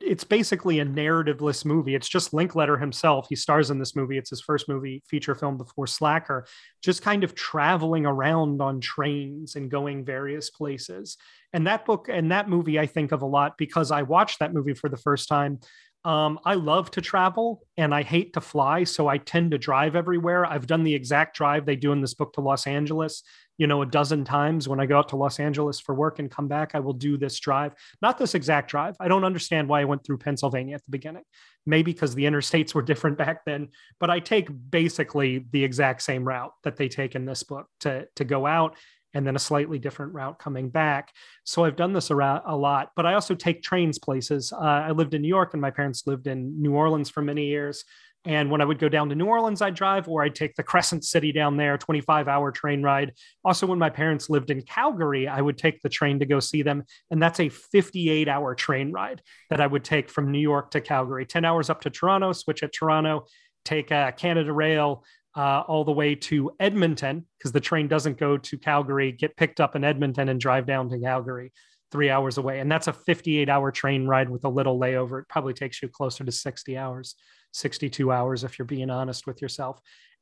[0.00, 1.94] It's basically a narrativeless movie.
[1.94, 3.28] It's just Linklater himself.
[3.30, 4.18] He stars in this movie.
[4.18, 6.46] It's his first movie feature film before Slacker,
[6.82, 11.16] just kind of traveling around on trains and going various places.
[11.54, 14.52] And that book and that movie I think of a lot because I watched that
[14.52, 15.60] movie for the first time
[16.04, 19.96] um, I love to travel and I hate to fly, so I tend to drive
[19.96, 20.44] everywhere.
[20.44, 23.22] I've done the exact drive they do in this book to Los Angeles,
[23.56, 24.68] you know, a dozen times.
[24.68, 27.16] When I go out to Los Angeles for work and come back, I will do
[27.16, 27.72] this drive.
[28.02, 28.96] Not this exact drive.
[29.00, 31.24] I don't understand why I went through Pennsylvania at the beginning.
[31.64, 36.28] Maybe because the interstates were different back then, but I take basically the exact same
[36.28, 38.76] route that they take in this book to to go out
[39.14, 41.12] and then a slightly different route coming back.
[41.44, 44.52] So I've done this around a lot, but I also take trains places.
[44.52, 47.46] Uh, I lived in New York and my parents lived in New Orleans for many
[47.46, 47.84] years.
[48.26, 50.62] And when I would go down to New Orleans, I'd drive, or I'd take the
[50.70, 53.12] Crescent City down there, 25 hour train ride.
[53.44, 56.62] Also, when my parents lived in Calgary, I would take the train to go see
[56.62, 56.84] them.
[57.10, 60.80] And that's a 58 hour train ride that I would take from New York to
[60.80, 63.26] Calgary, 10 hours up to Toronto, switch at Toronto,
[63.64, 65.04] take a Canada Rail,
[65.36, 69.60] uh, all the way to Edmonton because the train doesn't go to Calgary, get picked
[69.60, 71.52] up in Edmonton and drive down to Calgary
[71.90, 72.60] three hours away.
[72.60, 75.22] And that's a 58 hour train ride with a little layover.
[75.22, 77.14] It probably takes you closer to 60 hours,
[77.52, 79.80] 62 hours if you're being honest with yourself.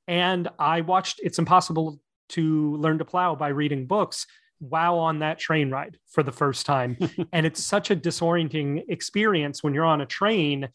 [0.09, 1.99] And I watched It's Impossible
[2.31, 4.27] to Learn to Plow by reading books
[4.61, 6.97] wow on that train ride for the first time.
[7.33, 10.69] and it's such a disorienting experience when you're on a train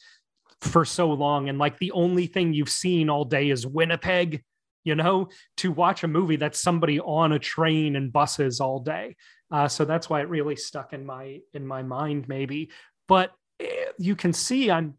[0.61, 4.43] for so long and like the only thing you've seen all day is Winnipeg,
[4.83, 9.15] you know, to watch a movie that's somebody on a train and buses all day.
[9.51, 12.71] Uh, so that's why it really stuck in my in my mind maybe.
[13.07, 14.95] But eh, you can see I'm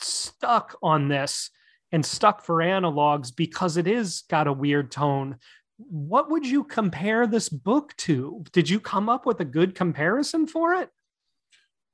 [0.00, 1.50] stuck on this
[1.92, 5.36] and stuck for analogs because it is got a weird tone.
[5.76, 8.44] What would you compare this book to?
[8.52, 10.90] Did you come up with a good comparison for it?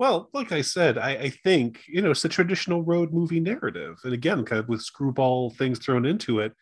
[0.04, 3.96] Well, like I said, I, I, think you know it's a traditional road movie narrative,
[4.04, 6.52] and again, kind of with screwball things thrown into it.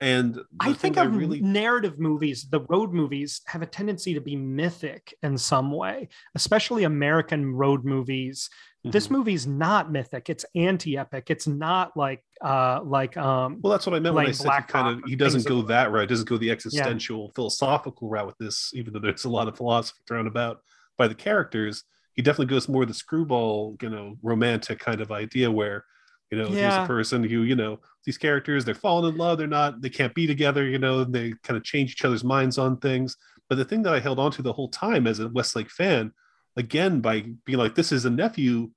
[0.00, 1.42] And I think of I really...
[1.42, 6.84] narrative movies, the road movies have a tendency to be mythic in some way, especially
[6.84, 8.48] American road movies.
[8.78, 8.92] Mm-hmm.
[8.92, 11.24] This movie's not mythic; it's anti-epic.
[11.28, 13.58] It's not like, uh, like, um.
[13.60, 15.60] Well, that's what I meant like when I said he kind of he doesn't go
[15.60, 16.08] that route.
[16.08, 17.34] Doesn't go the existential, yeah.
[17.34, 20.62] philosophical route with this, even though there's a lot of philosophy thrown about
[20.96, 21.84] by the characters
[22.20, 25.86] he definitely goes more the screwball, you know, romantic kind of idea where,
[26.30, 26.66] you know, yeah.
[26.66, 29.88] he's a person who, you know, these characters, they're falling in love, they're not, they
[29.88, 33.16] can't be together, you know, they kind of change each other's minds on things.
[33.48, 36.12] But the thing that I held on to the whole time as a Westlake fan,
[36.58, 38.70] again, by being like, this is a nephew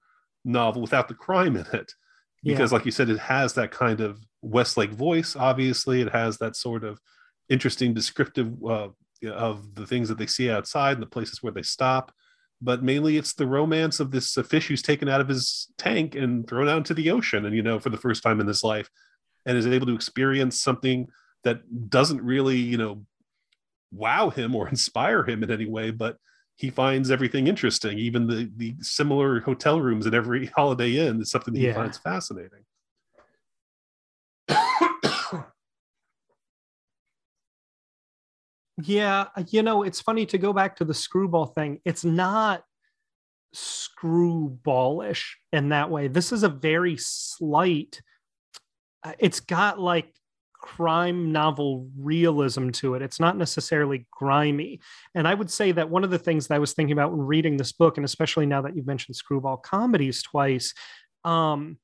[0.46, 1.92] novel without the crime in it.
[2.46, 2.78] Because, yeah.
[2.78, 6.00] like you said, it has that kind of Westlake voice, obviously.
[6.00, 6.98] It has that sort of
[7.50, 8.88] interesting descriptive uh,
[9.30, 12.14] of the things that they see outside and the places where they stop
[12.64, 16.16] but mainly it's the romance of this uh, fish who's taken out of his tank
[16.16, 18.64] and thrown out into the ocean and you know for the first time in his
[18.64, 18.90] life
[19.46, 21.08] and is able to experience something
[21.44, 23.06] that doesn't really you know
[23.92, 26.18] wow him or inspire him in any way but
[26.56, 31.30] he finds everything interesting even the the similar hotel rooms at every holiday inn is
[31.30, 31.70] something that yeah.
[31.70, 32.64] he finds fascinating
[38.82, 41.80] Yeah, you know, it's funny to go back to the screwball thing.
[41.86, 42.64] It's not
[43.56, 46.08] screwballish in that way.
[46.08, 48.02] This is a very slight,
[49.04, 50.12] uh, it's got like
[50.64, 53.02] crime novel realism to it.
[53.02, 54.80] It's not necessarily grimy.
[55.14, 57.28] And I would say that one of the things that I was thinking about when
[57.28, 60.74] reading this book, and especially now that you've mentioned screwball comedies twice,
[61.26, 61.78] um,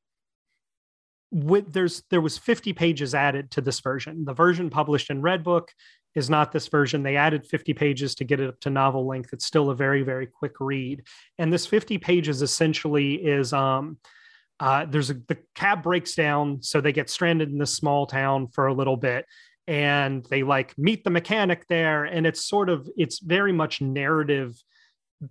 [1.32, 4.26] with there's there was 50 pages added to this version.
[4.26, 5.68] The version published in Redbook
[6.16, 7.04] is not this version.
[7.04, 9.34] They added 50 pages to get it up to novel length.
[9.34, 11.04] It's still a very, very quick read.
[11.38, 13.98] And this 50 pages essentially is um,
[14.60, 18.48] uh, there's a the cab breaks down, so they get stranded in this small town
[18.48, 19.26] for a little bit.
[19.68, 24.56] And they like meet the mechanic there, and it's sort of it's very much narrative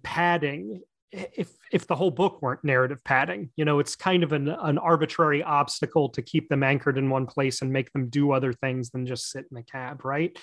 [0.02, 4.48] padding if if the whole book weren't narrative padding you know it's kind of an,
[4.48, 8.52] an arbitrary obstacle to keep them anchored in one place and make them do other
[8.52, 10.38] things than just sit in the cab right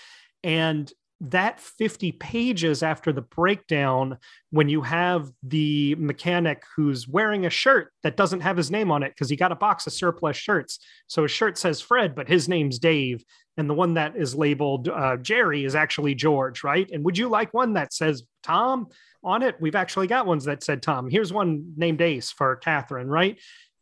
[0.45, 4.19] and that 50 pages after the breakdown,
[4.51, 9.01] when you have the mechanic who's wearing a shirt that doesn't have his name on
[9.01, 10.79] it because he got a box of surplus shirts.
[11.08, 13.23] So his shirt says Fred, but his name's Dave.
[13.58, 16.89] And the one that is labeled uh, Jerry is actually George, right?
[16.91, 18.88] And would you like one that says Tom
[19.23, 19.55] on it?
[19.60, 21.10] We've actually got ones that said Tom.
[21.10, 23.39] Here's one named Ace for Catherine, right?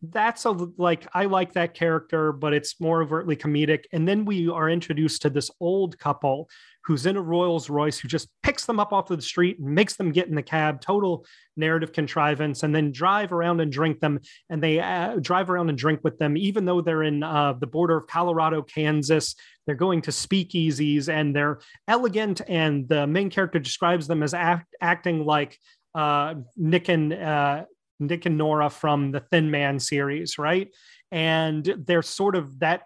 [0.10, 3.86] That's a like I like that character, but it's more overtly comedic.
[3.94, 6.50] And then we are introduced to this old couple
[6.84, 9.74] who's in a Rolls Royce who just picks them up off of the street and
[9.74, 14.02] makes them get in the cab, total narrative contrivance, and then drive around and drink
[14.02, 14.20] them.
[14.50, 17.68] And they uh, drive around and drink with them, even though they're in uh, the
[17.68, 19.36] border of Colorado, Kansas.
[19.66, 22.42] They're going to speakeasies and they're elegant.
[22.50, 25.58] And the main character describes them as act- acting like
[25.96, 27.64] uh, Nick and uh,
[28.00, 30.70] Nick and Nora from the Thin Man series, right?
[31.12, 32.84] And they're sort of that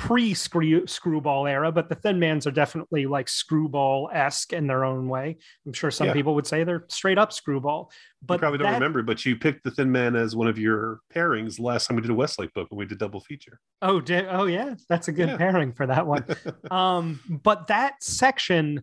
[0.00, 5.08] pre screwball era, but the Thin Mans are definitely like screwball esque in their own
[5.08, 5.36] way.
[5.66, 6.14] I'm sure some yeah.
[6.14, 7.92] people would say they're straight up screwball.
[8.22, 11.00] But you probably don't remember, but you picked the Thin Man as one of your
[11.14, 13.60] pairings last time we did a Westlake book when we did double feature.
[13.82, 15.36] Oh, did, oh yeah, that's a good yeah.
[15.36, 16.24] pairing for that one.
[16.70, 18.82] um, but that section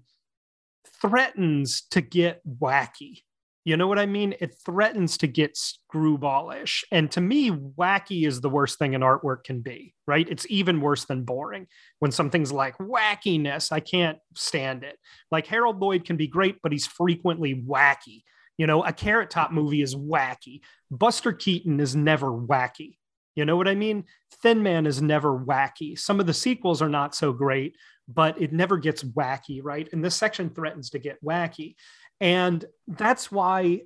[1.01, 3.23] threatens to get wacky
[3.67, 4.33] you know what I mean?
[4.39, 6.85] It threatens to get screwballish.
[6.89, 10.25] And to me, wacky is the worst thing an artwork can be, right?
[10.29, 11.67] It's even worse than boring.
[11.99, 14.97] When something's like wackiness, I can't stand it.
[15.31, 18.23] Like Harold Lloyd can be great, but he's frequently wacky.
[18.57, 20.61] You know, a Carrot Top movie is wacky.
[20.89, 22.95] Buster Keaton is never wacky.
[23.35, 24.05] You know what I mean?
[24.41, 25.99] Thin Man is never wacky.
[25.99, 27.75] Some of the sequels are not so great,
[28.07, 29.89] but it never gets wacky, right?
[29.91, 31.75] And this section threatens to get wacky.
[32.19, 33.81] And that's why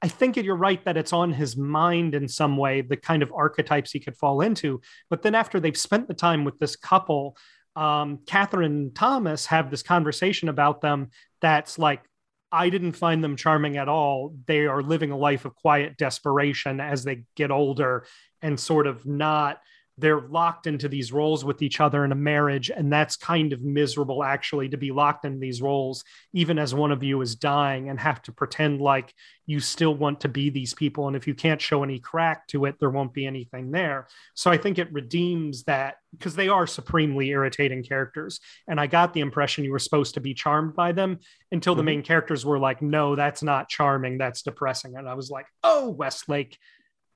[0.00, 3.32] I think you're right that it's on his mind in some way, the kind of
[3.32, 4.80] archetypes he could fall into.
[5.10, 7.36] But then after they've spent the time with this couple,
[7.74, 12.02] um, Catherine and Thomas have this conversation about them that's like,
[12.50, 14.34] I didn't find them charming at all.
[14.46, 18.06] They are living a life of quiet desperation as they get older
[18.40, 19.60] and sort of not
[19.98, 23.60] they're locked into these roles with each other in a marriage and that's kind of
[23.62, 27.88] miserable actually to be locked in these roles even as one of you is dying
[27.90, 29.12] and have to pretend like
[29.46, 32.64] you still want to be these people and if you can't show any crack to
[32.64, 36.66] it there won't be anything there so i think it redeems that because they are
[36.66, 40.92] supremely irritating characters and i got the impression you were supposed to be charmed by
[40.92, 41.18] them
[41.50, 41.78] until mm-hmm.
[41.78, 45.46] the main characters were like no that's not charming that's depressing and i was like
[45.64, 46.58] oh westlake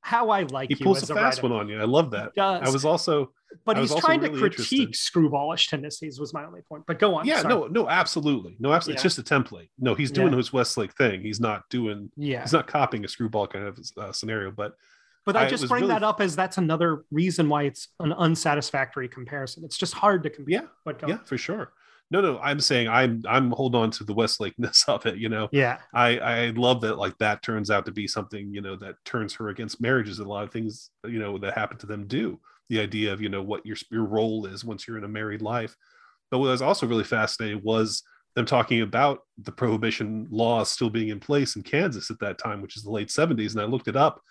[0.02, 0.78] how I like it.
[0.78, 1.54] he pulls a, a fast writer.
[1.54, 1.80] one on you.
[1.80, 2.32] I love that.
[2.38, 3.32] I was also,
[3.64, 6.18] but he's also trying to critique screwballish tendencies.
[6.18, 6.84] Was my only point.
[6.86, 7.24] But go on.
[7.24, 7.54] Yeah, Sorry.
[7.54, 9.00] no, no, absolutely, no, absolutely.
[9.00, 9.06] Yeah.
[9.06, 9.68] It's just a template.
[9.78, 10.38] No, he's doing yeah.
[10.38, 11.22] his Westlake thing.
[11.22, 12.10] He's not doing.
[12.16, 14.50] Yeah, he's not copying a screwball kind of uh, scenario.
[14.50, 14.74] But
[15.24, 15.94] but I, I just bring really...
[15.94, 19.64] that up as that's another reason why it's an unsatisfactory comparison.
[19.64, 20.62] It's just hard to compare.
[20.62, 21.72] Yeah, but yeah, for sure.
[22.12, 25.16] No, no, I'm saying I'm I'm hold on to the Westlakeness of it.
[25.16, 25.78] You know, yeah.
[25.94, 29.32] I I love that like that turns out to be something you know that turns
[29.34, 30.18] her against marriages.
[30.18, 32.38] and A lot of things you know that happen to them do.
[32.68, 35.40] The idea of you know what your your role is once you're in a married
[35.40, 35.74] life.
[36.30, 38.02] But what was also really fascinating was
[38.34, 42.62] them talking about the prohibition laws still being in place in Kansas at that time,
[42.62, 43.52] which is the late 70s.
[43.52, 44.22] And I looked it up.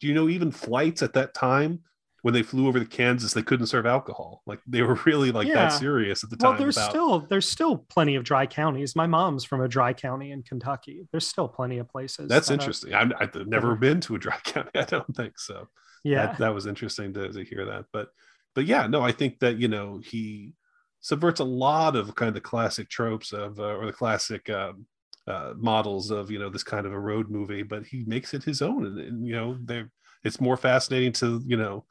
[0.00, 1.80] Do you know even flights at that time
[2.28, 4.42] when they flew over to Kansas, they couldn't serve alcohol.
[4.44, 5.54] Like they were really like yeah.
[5.54, 6.50] that serious at the time.
[6.50, 6.90] Well, there's about...
[6.90, 8.94] still there's still plenty of dry counties.
[8.94, 11.08] My mom's from a dry county in Kentucky.
[11.10, 12.28] There's still plenty of places.
[12.28, 12.92] That's that interesting.
[12.92, 14.68] I've, I've, never been to a dry county.
[14.74, 15.68] I don't think so.
[16.04, 17.86] Yeah, that, that was interesting to, to hear that.
[17.94, 18.08] But
[18.54, 20.52] but yeah, no, I think that you know he
[21.00, 24.84] subverts a lot of kind of the classic tropes of uh, or the classic um,
[25.26, 28.44] uh, models of you know this kind of a road movie, but he makes it
[28.44, 29.84] his own, and, and you know, they
[30.24, 31.86] it's more fascinating to you know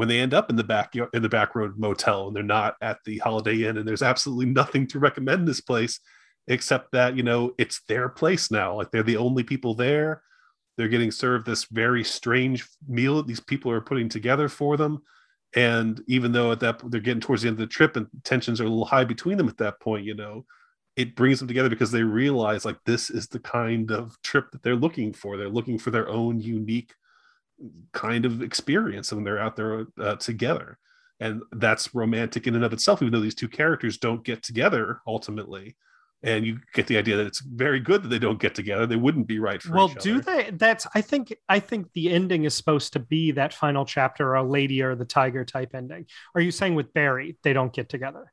[0.00, 2.74] when they end up in the back in the back road motel and they're not
[2.80, 6.00] at the Holiday Inn and there's absolutely nothing to recommend this place
[6.48, 8.74] except that you know it's their place now.
[8.74, 10.22] Like they're the only people there.
[10.78, 15.02] They're getting served this very strange meal that these people are putting together for them.
[15.54, 18.58] And even though at that they're getting towards the end of the trip and tensions
[18.58, 20.46] are a little high between them at that point you know
[20.96, 24.62] it brings them together because they realize like this is the kind of trip that
[24.62, 25.36] they're looking for.
[25.36, 26.94] They're looking for their own unique
[27.92, 30.78] kind of experience when they're out there uh, together.
[31.18, 35.00] And that's romantic in and of itself even though these two characters don't get together
[35.06, 35.76] ultimately.
[36.22, 38.86] And you get the idea that it's very good that they don't get together.
[38.86, 40.50] They wouldn't be right for well do they?
[40.52, 44.42] That's i think i think the ending is supposed to be that final chapter a
[44.42, 46.06] lady or the tiger type ending.
[46.34, 48.32] Are you saying with barry they don't get together?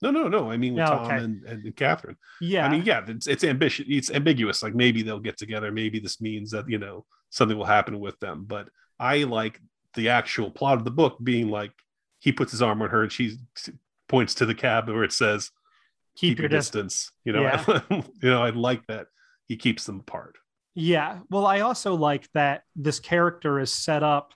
[0.00, 0.50] No no no.
[0.50, 1.16] I mean with tom okay.
[1.16, 2.16] and, and catherine.
[2.40, 2.66] Yeah.
[2.66, 3.86] i mean yeah it's, it's ambitious.
[3.88, 5.70] It's ambiguous like maybe they'll get together.
[5.70, 8.68] Maybe this means that you know something will happen with them but
[9.00, 9.60] i like
[9.94, 11.72] the actual plot of the book being like
[12.20, 13.36] he puts his arm on her and she
[14.08, 15.50] points to the cab where it says
[16.14, 17.10] keep, keep your, distance.
[17.10, 17.12] distance.
[17.24, 17.80] You know, yeah.
[18.22, 19.06] you know, I like that
[19.46, 20.36] he keeps them apart.
[20.74, 21.20] Yeah.
[21.30, 24.32] Well, I also like that this character is set up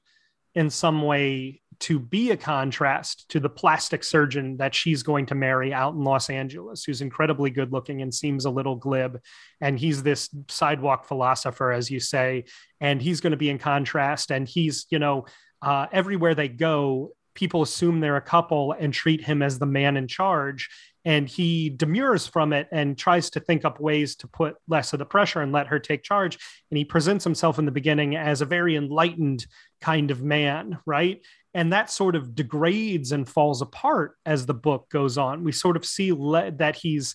[0.55, 5.35] in some way to be a contrast to the plastic surgeon that she's going to
[5.35, 9.20] marry out in Los Angeles, who's incredibly good looking and seems a little glib.
[9.61, 12.45] And he's this sidewalk philosopher, as you say,
[12.81, 14.31] and he's going to be in contrast.
[14.31, 15.27] And he's, you know,
[15.62, 19.97] uh, everywhere they go, people assume they're a couple and treat him as the man
[19.97, 20.68] in charge
[21.07, 24.99] and he demurs from it and tries to think up ways to put less of
[24.99, 26.37] the pressure and let her take charge
[26.70, 29.47] and he presents himself in the beginning as a very enlightened
[29.81, 31.22] kind of man right
[31.57, 35.43] and that sort of degrades and falls apart as the book goes on.
[35.43, 37.15] We sort of see le- that he's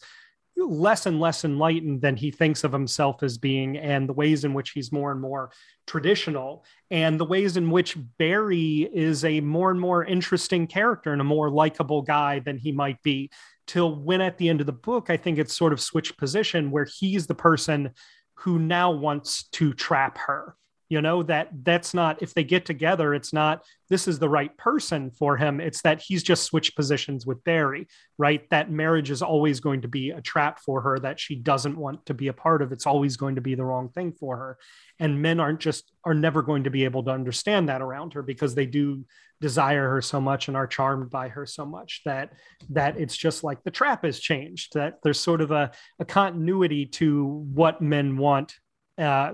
[0.58, 4.56] less and less enlightened than he thinks of himself as being and the ways in
[4.56, 5.52] which he's more and more
[5.86, 11.22] traditional and the ways in which Barry is a more and more interesting character and
[11.22, 13.30] a more likable guy than he might be
[13.68, 16.72] till when at the end of the book I think it's sort of switched position
[16.72, 17.92] where he's the person
[18.38, 20.56] who now wants to trap her
[20.92, 24.56] you know that that's not if they get together it's not this is the right
[24.56, 25.60] person for him.
[25.60, 27.88] It's that he's just switched positions with barry
[28.22, 28.48] right?
[28.52, 32.06] That marriage is always going to be a trap for her that she doesn't want
[32.06, 32.72] to be a part of.
[32.72, 34.58] It's always going to be the wrong thing for her.
[35.00, 38.22] And men aren't just are never going to be able to understand that around her
[38.22, 39.04] because they do
[39.42, 42.34] desire her so much and are charmed by her so much that
[42.70, 46.86] that it's just like the trap has changed that there's sort of a, a continuity
[46.86, 48.54] to what men want
[49.00, 49.34] uh,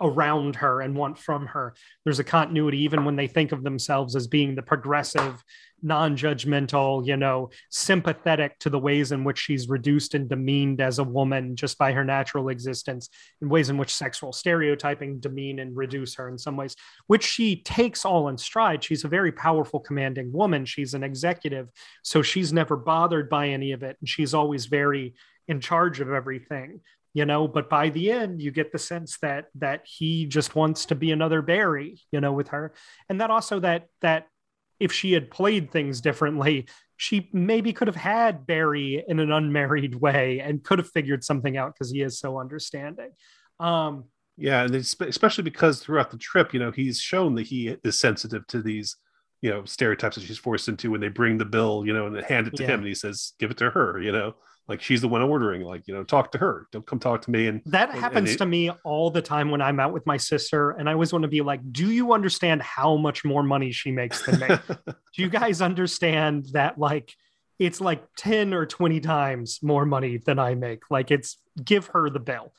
[0.00, 1.74] around her and want from her.
[2.04, 5.42] There's a continuity, even when they think of themselves as being the progressive,
[5.82, 10.98] non judgmental, you know, sympathetic to the ways in which she's reduced and demeaned as
[10.98, 13.08] a woman just by her natural existence,
[13.40, 17.62] in ways in which sexual stereotyping demean and reduce her in some ways, which she
[17.62, 18.84] takes all in stride.
[18.84, 20.64] She's a very powerful, commanding woman.
[20.64, 21.70] She's an executive.
[22.02, 23.96] So she's never bothered by any of it.
[24.00, 25.14] And she's always very
[25.48, 26.80] in charge of everything
[27.14, 30.86] you know but by the end you get the sense that that he just wants
[30.86, 32.72] to be another barry you know with her.
[33.08, 34.26] And that also that that
[34.80, 39.94] if she had played things differently she maybe could have had barry in an unmarried
[39.96, 43.10] way and could have figured something out because he is so understanding.
[43.60, 44.04] Um
[44.36, 48.46] yeah and especially because throughout the trip you know he's shown that he is sensitive
[48.46, 48.96] to these
[49.42, 52.16] you know stereotypes that she's forced into when they bring the bill you know and
[52.24, 52.70] hand it to yeah.
[52.70, 54.34] him and he says give it to her you know?
[54.68, 56.68] Like she's the one ordering like you know talk to her.
[56.70, 57.48] Don't come talk to me.
[57.48, 60.16] And that happens and it, to me all the time when i'm out with my
[60.16, 63.72] sister and i always want to be like do you understand how much more money
[63.72, 64.56] she makes than me?
[64.86, 67.12] Do you guys understand that like
[67.58, 70.84] it's like 10 or 20 times more money than i make?
[70.90, 72.52] Like it's give her the bill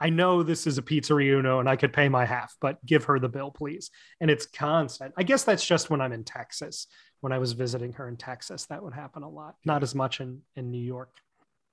[0.00, 3.04] i know this is a pizzeria uno and i could pay my half but give
[3.04, 3.90] her the bill please
[4.20, 6.86] and it's constant i guess that's just when i'm in texas
[7.20, 10.20] when i was visiting her in texas that would happen a lot not as much
[10.20, 11.10] in in new york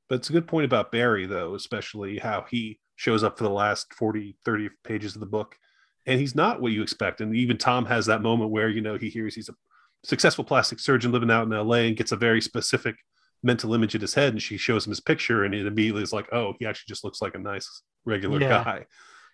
[0.10, 3.50] but it's a good point about Barry, though, especially how he shows up for the
[3.50, 5.58] last 40, 30 pages of the book.
[6.06, 7.22] And he's not what you expect.
[7.22, 9.56] And even Tom has that moment where, you know, he hears he's a
[10.04, 12.96] successful plastic surgeon living out in LA and gets a very specific
[13.42, 14.34] mental image in his head.
[14.34, 17.04] And she shows him his picture, and it immediately is like, oh, he actually just
[17.04, 18.64] looks like a nice, regular yeah.
[18.64, 18.86] guy.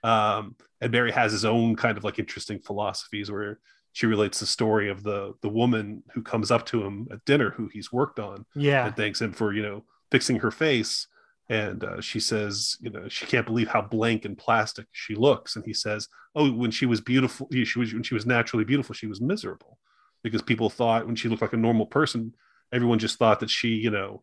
[0.03, 3.59] Um, and Barry has his own kind of like interesting philosophies where
[3.93, 7.51] she relates the story of the the woman who comes up to him at dinner
[7.51, 11.07] who he's worked on yeah and thanks him for you know fixing her face
[11.49, 15.55] and uh, she says you know she can't believe how blank and plastic she looks
[15.55, 18.93] and he says oh when she was beautiful she was when she was naturally beautiful
[18.93, 19.77] she was miserable
[20.23, 22.33] because people thought when she looked like a normal person
[22.71, 24.21] everyone just thought that she you know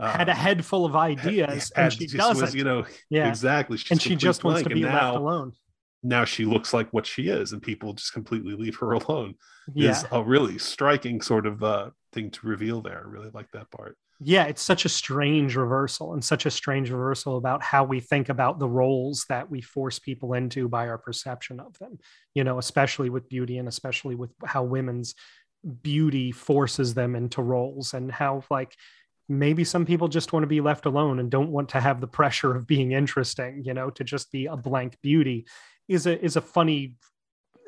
[0.00, 3.28] uh, had a head full of ideas had, and she doesn't was, you know yeah
[3.28, 5.52] exactly She's and she just wants to be left alone
[6.02, 9.34] now she looks like what she is and people just completely leave her alone
[9.74, 9.90] yeah.
[9.90, 13.02] is a really striking sort of uh, thing to reveal there.
[13.04, 13.96] I really like that part.
[14.20, 18.28] Yeah, it's such a strange reversal and such a strange reversal about how we think
[18.28, 21.98] about the roles that we force people into by our perception of them,
[22.34, 25.14] you know, especially with beauty and especially with how women's
[25.82, 28.74] beauty forces them into roles and how, like,
[29.28, 32.06] maybe some people just want to be left alone and don't want to have the
[32.06, 35.46] pressure of being interesting, you know, to just be a blank beauty
[35.88, 36.94] is a is a funny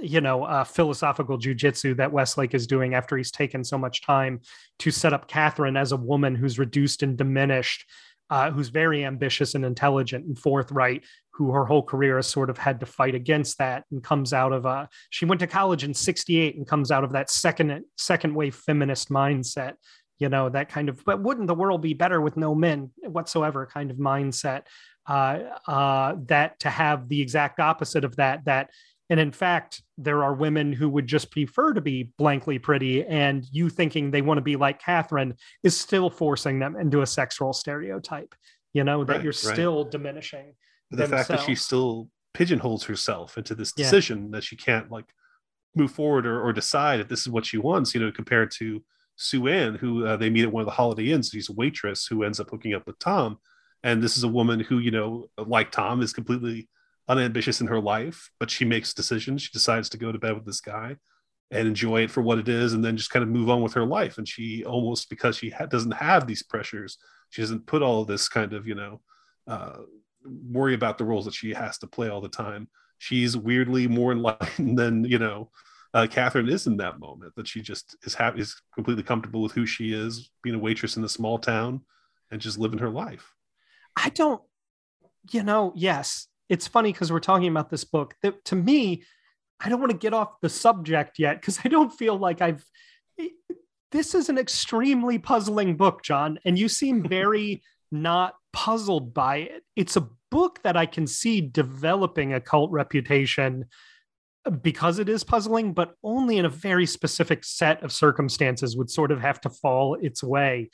[0.00, 4.40] you know uh, philosophical jujitsu that Westlake is doing after he's taken so much time
[4.78, 7.84] to set up Catherine as a woman who's reduced and diminished,
[8.30, 12.56] uh, who's very ambitious and intelligent and forthright, who her whole career has sort of
[12.56, 14.68] had to fight against that and comes out of a.
[14.68, 18.54] Uh, she went to college in '68 and comes out of that second second wave
[18.54, 19.74] feminist mindset.
[20.21, 23.66] You know that kind of, but wouldn't the world be better with no men whatsoever?
[23.66, 24.62] Kind of mindset.
[25.07, 28.71] Uh, uh, that to have the exact opposite of that that
[29.11, 33.45] and in fact, there are women who would just prefer to be blankly pretty, and
[33.51, 37.53] you thinking they want to be like Catherine is still forcing them into a sexual
[37.53, 38.37] stereotype.
[38.73, 39.91] You know that right, you're still right.
[39.91, 40.55] diminishing.
[40.93, 41.27] the themselves.
[41.27, 44.29] fact that she still pigeonholes herself into this decision yeah.
[44.37, 45.07] that she can't like
[45.75, 47.93] move forward or, or decide if this is what she wants.
[47.93, 48.81] You know, compared to
[49.21, 51.29] Sue Ann, who uh, they meet at one of the Holiday Inns.
[51.29, 53.39] She's a waitress who ends up hooking up with Tom,
[53.83, 56.71] and this is a woman who, you know, like Tom, is completely
[57.07, 59.43] unambitious in her life, but she makes decisions.
[59.43, 60.97] She decides to go to bed with this guy
[61.51, 63.75] and enjoy it for what it is, and then just kind of move on with
[63.75, 64.16] her life.
[64.16, 66.97] And she almost because she ha- doesn't have these pressures,
[67.29, 69.03] she doesn't put all this kind of you know
[69.47, 69.81] uh,
[70.25, 72.68] worry about the roles that she has to play all the time.
[72.97, 75.51] She's weirdly more enlightened than you know
[75.95, 77.34] uh, Catherine is in that moment.
[77.36, 80.97] That she just is happy, is completely comfortable with who she is, being a waitress
[80.97, 81.82] in a small town,
[82.30, 83.34] and just living her life.
[83.97, 84.43] I don't,
[85.30, 89.03] you know, yes, it's funny because we're talking about this book that to me,
[89.61, 92.64] I don't want to get off the subject yet because I don't feel like I've.
[93.93, 99.64] This is an extremely puzzling book, John, and you seem very not puzzled by it.
[99.76, 103.66] It's a book that I can see developing a cult reputation
[104.62, 109.11] because it is puzzling, but only in a very specific set of circumstances would sort
[109.11, 110.70] of have to fall its way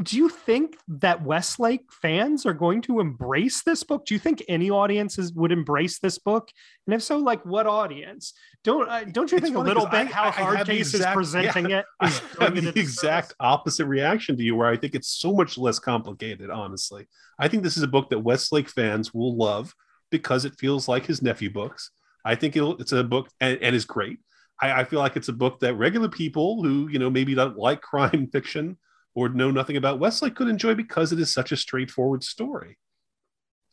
[0.00, 4.06] do you think that Westlake fans are going to embrace this book?
[4.06, 6.50] Do you think any audiences would embrace this book?
[6.86, 8.32] And if so, like what audience?
[8.64, 11.68] Don't uh, don't you it's think a little bit I, how Hard Case is presenting
[11.68, 15.08] yeah, it is I have the exact opposite reaction to you, where I think it's
[15.08, 16.48] so much less complicated.
[16.48, 17.06] Honestly,
[17.38, 19.74] I think this is a book that Westlake fans will love
[20.10, 21.90] because it feels like his nephew books.
[22.24, 24.18] I think it's a book and, and is great.
[24.60, 27.56] I, I feel like it's a book that regular people who you know maybe don't
[27.56, 28.78] like crime fiction
[29.14, 32.78] or know nothing about Westlake could enjoy because it is such a straightforward story.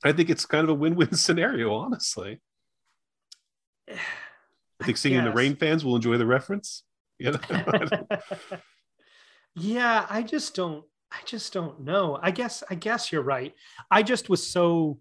[0.03, 2.41] I think it's kind of a win-win scenario, honestly.
[3.89, 6.83] I think Singing the Rain fans will enjoy the reference.
[7.21, 8.07] You know?
[9.53, 10.85] yeah, I just don't.
[11.11, 12.17] I just don't know.
[12.21, 12.63] I guess.
[12.69, 13.53] I guess you're right.
[13.91, 14.99] I just was so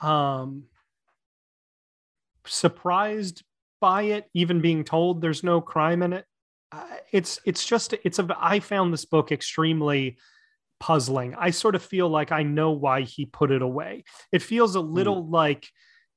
[0.00, 0.64] um
[2.46, 3.42] surprised
[3.80, 6.24] by it, even being told there's no crime in it
[7.12, 10.18] it's it's just it's a I found this book extremely
[10.80, 11.34] puzzling.
[11.38, 14.04] I sort of feel like I know why he put it away.
[14.32, 14.92] It feels a hmm.
[14.92, 15.32] little mm.
[15.32, 15.68] like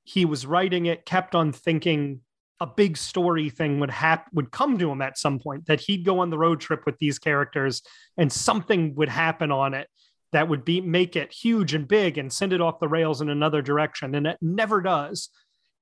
[0.04, 2.20] he was writing it, kept on thinking
[2.60, 6.04] a big story thing would hap- would come to him at some point that he'd
[6.04, 7.82] go on the road trip with these characters
[8.16, 9.86] and something would happen on it
[10.32, 13.28] that would be make it huge and big and send it off the rails in
[13.30, 15.28] another direction and it never does.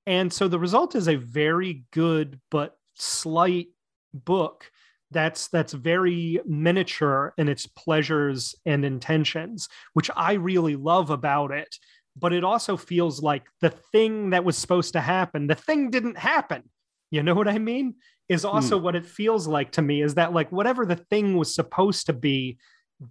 [0.07, 3.69] And so the result is a very good but slight
[4.15, 4.71] book
[5.11, 11.77] that's that's very miniature in its pleasures and intentions which i really love about it.
[12.19, 16.19] But it also feels like the thing that was supposed to happen the thing didn't
[16.19, 16.65] happen.
[17.11, 17.95] You know what i mean?
[18.29, 18.85] Is also hmm.
[18.85, 22.13] what it feels like to me is that like whatever the thing was supposed to
[22.13, 22.59] be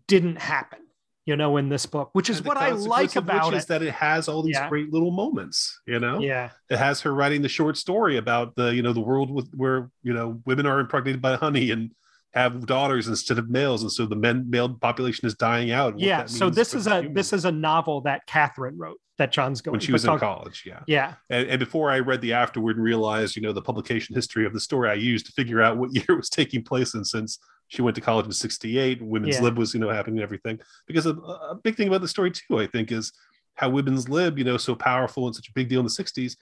[0.07, 0.84] didn't happen
[1.25, 3.57] you know, in this book, which is what I like about it.
[3.57, 4.69] Is that it has all these yeah.
[4.69, 6.19] great little moments, you know?
[6.19, 6.51] Yeah.
[6.69, 9.89] It has her writing the short story about the, you know, the world with where,
[10.03, 11.91] you know, women are impregnated by honey and
[12.35, 13.81] have daughters instead of males.
[13.81, 15.97] And so the men male population is dying out.
[15.99, 16.25] Yeah.
[16.25, 19.79] So this is a this is a novel that Catherine wrote that John's going when
[19.79, 20.63] she was in college.
[20.65, 20.81] Yeah.
[20.87, 21.13] Yeah.
[21.29, 24.51] And, and, before I read the afterword and realized, you know, the publication history of
[24.51, 27.39] the story I used to figure out what year it was taking place in since
[27.67, 29.41] she went to college in 68 women's yeah.
[29.41, 32.31] lib was you know happening and everything because a, a, big thing about the story
[32.31, 33.11] too i think is
[33.55, 36.35] how women's lib you know so powerful and such a big deal in the 60s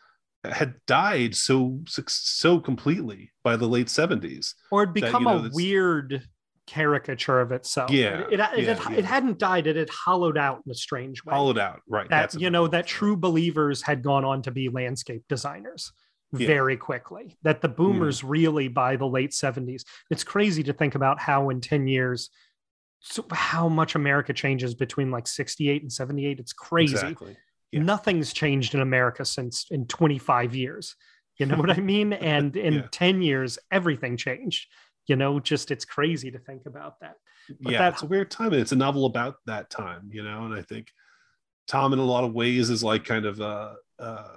[0.43, 5.45] had died so so completely by the late 70s or had become that, you know,
[5.45, 6.27] a weird
[6.65, 7.91] caricature of itself.
[7.91, 8.91] Yeah, it, it, yeah, it, yeah.
[8.91, 11.33] it hadn't died; it had hollowed out in a strange way.
[11.33, 12.09] Hollowed out, right?
[12.09, 15.91] that that's you know that true believers had gone on to be landscape designers
[16.35, 16.47] Yeah.
[16.47, 17.37] very quickly.
[17.43, 19.85] That the boomers really by the late seventies.
[20.09, 22.29] It's crazy to think about how in ten years.
[23.01, 26.39] So how much America changes between like 68 and 78.
[26.39, 27.35] It's crazy Exactly.
[27.71, 27.81] Yeah.
[27.81, 30.95] nothing's changed in America since in 25 years.
[31.37, 32.13] You know what I mean?
[32.13, 32.87] And in Yeah.
[32.91, 34.67] 10 years, everything changed.
[35.07, 37.15] You know, just it's crazy to think about that.
[37.59, 38.53] But yeah, that- it's a weird time.
[38.53, 40.45] and It's a novel about that time, you know.
[40.45, 40.87] And I think
[41.67, 44.35] Tom, in a lot of ways, is like kind of a uh,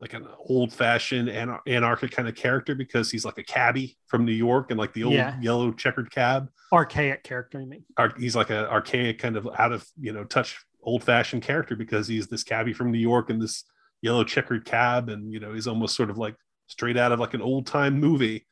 [0.00, 4.32] like an old-fashioned anar- anarchic kind of character because he's like a cabbie from New
[4.32, 5.38] York and like the old Yeah.
[5.40, 6.48] yellow checkered cab.
[6.72, 7.84] Archaic character, you mean?
[7.96, 12.06] Ar- he's like an archaic kind of out of you know touch old-fashioned character because
[12.06, 13.64] he's this cabbie from New York and this
[14.02, 16.36] yellow checkered cab, and you know he's almost sort of like
[16.66, 18.46] straight out of like an old-time movie.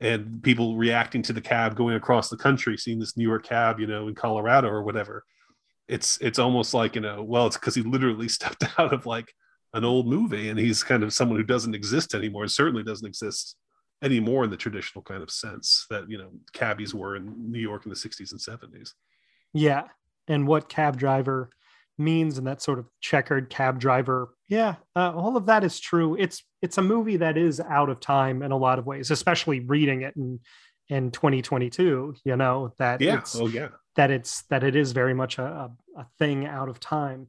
[0.00, 3.80] And people reacting to the cab going across the country, seeing this New York cab,
[3.80, 5.24] you know, in Colorado or whatever
[5.86, 9.34] it's it's almost like you know well it's because he literally stepped out of like
[9.74, 13.06] an old movie and he's kind of someone who doesn't exist anymore and certainly doesn't
[13.06, 13.56] exist
[14.02, 17.84] anymore in the traditional kind of sense that you know cabbies were in new york
[17.84, 18.90] in the 60s and 70s
[19.52, 19.84] Yeah.
[20.26, 21.50] And what cab driver
[21.98, 24.30] means and that sort of checkered cab driver.
[24.48, 24.76] Yeah.
[24.96, 26.16] Uh, all of that is true.
[26.18, 29.60] It's it's a movie that is out of time in a lot of ways, especially
[29.60, 30.40] reading it in
[30.88, 35.38] in 2022, you know, that yeah oh yeah that it's that it is very much
[35.38, 35.70] a, a,
[36.00, 37.28] a thing out of time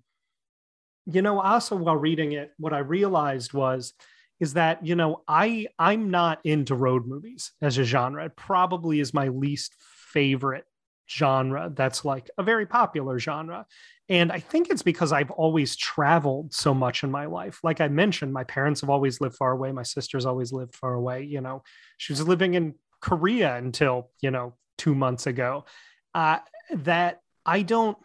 [1.05, 3.93] you know also while reading it what i realized was
[4.39, 8.25] is that you know i i'm not into road movies as a genre.
[8.25, 10.65] It probably is my least favorite
[11.09, 13.65] genre that's like a very popular genre.
[14.09, 17.59] And i think it's because i've always traveled so much in my life.
[17.63, 19.71] Like i mentioned my parents have always lived far away.
[19.71, 21.63] My sister's always lived far away you know.
[21.97, 25.65] She was living in korea until you know two months ago.
[26.13, 26.39] Uh,
[26.73, 27.97] that I don't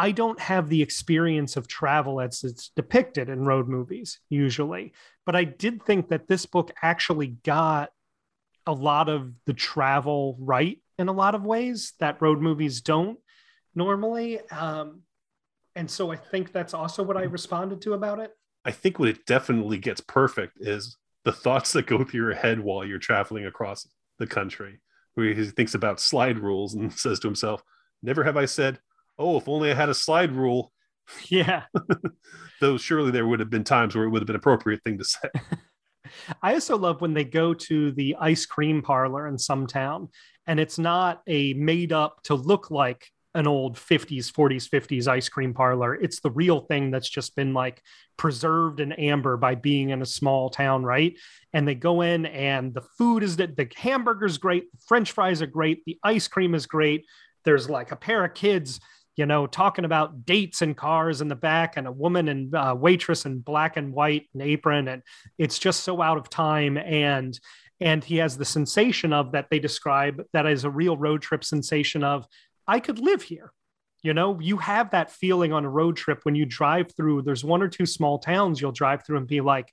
[0.00, 4.94] I don't have the experience of travel as it's depicted in road movies usually.
[5.26, 7.90] But I did think that this book actually got
[8.66, 13.18] a lot of the travel right in a lot of ways that road movies don't
[13.74, 14.40] normally.
[14.48, 15.02] Um,
[15.76, 18.30] and so I think that's also what I responded to about it.
[18.64, 22.58] i think what it definitely gets perfect is the thoughts that go through your head
[22.60, 23.86] while you're traveling across
[24.18, 24.80] the country
[25.14, 27.62] where he thinks about slide rules and says to himself
[28.02, 28.78] never have i said
[29.20, 30.72] oh if only i had a slide rule
[31.28, 31.64] Yeah.
[32.60, 34.98] though surely there would have been times where it would have been an appropriate thing
[34.98, 35.28] to say
[36.42, 40.08] I also love when they go to the ice cream parlor in some town
[40.46, 45.28] and it's not a made up to look like an old 50s, 40s, 50s ice
[45.28, 45.94] cream parlor.
[45.94, 47.80] It's the real thing that's just been like
[48.16, 51.16] preserved in amber by being in a small town, right?
[51.52, 55.42] And they go in and the food is that the hamburger's great, the french fries
[55.42, 57.06] are great, the ice cream is great.
[57.44, 58.80] There's like a pair of kids
[59.20, 62.74] you know, talking about dates and cars in the back, and a woman and uh,
[62.74, 65.02] waitress in black and white and apron, and
[65.36, 66.78] it's just so out of time.
[66.78, 67.38] And
[67.82, 71.44] and he has the sensation of that they describe that as a real road trip
[71.44, 72.26] sensation of
[72.66, 73.52] I could live here.
[74.02, 77.20] You know, you have that feeling on a road trip when you drive through.
[77.20, 79.70] There's one or two small towns you'll drive through and be like,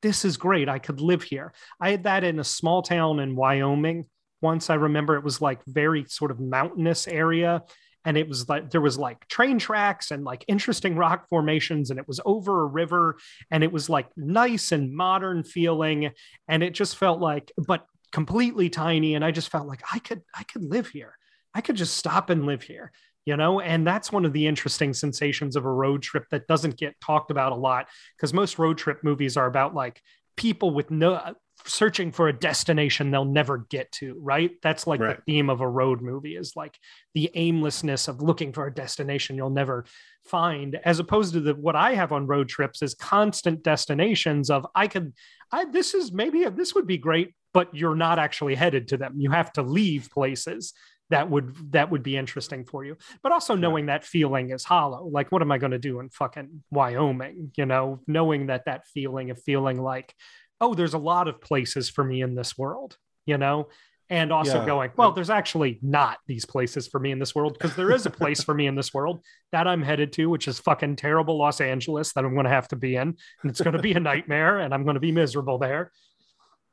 [0.00, 0.70] "This is great.
[0.70, 4.06] I could live here." I had that in a small town in Wyoming.
[4.40, 7.62] Once I remember, it was like very sort of mountainous area
[8.06, 11.98] and it was like there was like train tracks and like interesting rock formations and
[11.98, 13.18] it was over a river
[13.50, 16.12] and it was like nice and modern feeling.
[16.48, 19.14] And it just felt like but completely tiny.
[19.16, 21.18] And i just felt like i could i could live here.
[21.52, 22.92] I could just stop and live here
[23.26, 23.60] you know?
[23.60, 27.32] And that's one of the interesting sensations of a road trip that doesn't get talked
[27.32, 30.00] about a lot because most road trip movies are about like
[30.36, 31.34] people with no
[31.66, 34.52] searching for a destination they'll never get to right?
[34.62, 35.16] That's like Right.
[35.16, 36.78] the theme of a road movie is like
[37.14, 39.84] the aimlessness of looking for a destination you'll never
[40.24, 44.66] find as opposed to the what i have on road trips is constant destinations of
[44.74, 45.12] i could
[45.52, 49.14] i this is maybe this would be great but you're not actually headed to them.
[49.16, 50.74] You have to leave places
[51.08, 52.98] that would that would be interesting for you.
[53.22, 55.06] But also knowing that feeling is hollow.
[55.06, 57.52] Like what am i going to do in fucking wyoming?
[57.56, 60.12] You know knowing that that feeling of feeling like
[60.60, 62.96] oh there's a lot of places for me in this world
[63.26, 63.68] you know?
[64.08, 64.66] And also Yeah.
[64.66, 68.06] going well there's actually not these places for me in this world because there is
[68.06, 71.36] a place for me in this world that i'm headed to which is fucking terrible
[71.36, 73.16] los angeles that i'm going to have to be in.
[73.42, 75.90] And it's going to be a nightmare and i'm going to be miserable there.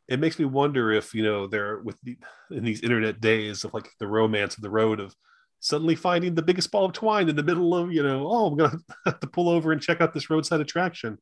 [0.07, 2.17] It makes me wonder if you know they're with the
[2.51, 5.15] in these internet days of like the romance of the road of
[5.59, 8.57] suddenly finding the biggest ball of twine in the middle of you know oh i'm
[8.57, 11.17] gonna have to pull over and check out this roadside attraction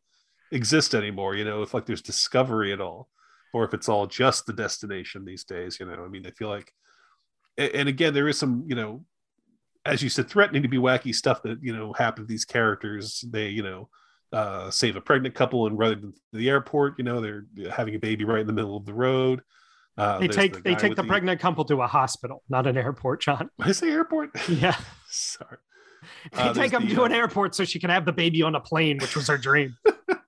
[0.52, 3.10] exist anymore you know if like there's discovery at all
[3.54, 6.50] or if it's all just the destination these days you know i mean i feel
[6.50, 6.74] like
[7.58, 9.04] and, again, there is some, you know,
[9.86, 13.24] as you said, threatening to be wacky stuff that you know happen to these characters.
[13.30, 13.90] They, you know,
[14.32, 16.96] uh, save a pregnant couple and run to the airport.
[16.98, 19.42] You know, they're having a baby right in the middle of the road.
[19.98, 22.78] Uh, they take the they take the, the, pregnant couple to a hospital, not an
[22.78, 23.50] airport, John.
[23.60, 24.32] I say airport?
[24.48, 24.78] Yeah.
[25.10, 25.58] Sorry.
[26.32, 28.42] They uh, take them the, to an uh, airport so she can have the baby
[28.44, 29.76] on a plane, which was her dream.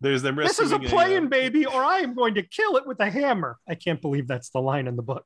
[0.00, 0.36] There's them.
[0.36, 3.00] This is a plane, a, uh, baby, or I am going to kill it with
[3.00, 3.58] a hammer.
[3.68, 5.24] I can't believe that's the line in the book.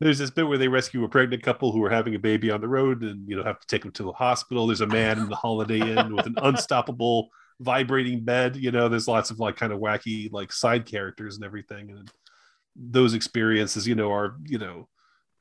[0.00, 2.60] There's this bit where they rescue a pregnant couple who are having a baby on
[2.60, 4.66] the road, and you know have to take them to the hospital.
[4.66, 7.28] There's a man in the Holiday Inn with an unstoppable
[7.60, 8.56] vibrating bed.
[8.56, 12.10] You know, there's lots of like kind of wacky like side characters and everything, and
[12.76, 14.88] those experiences, you know, are you know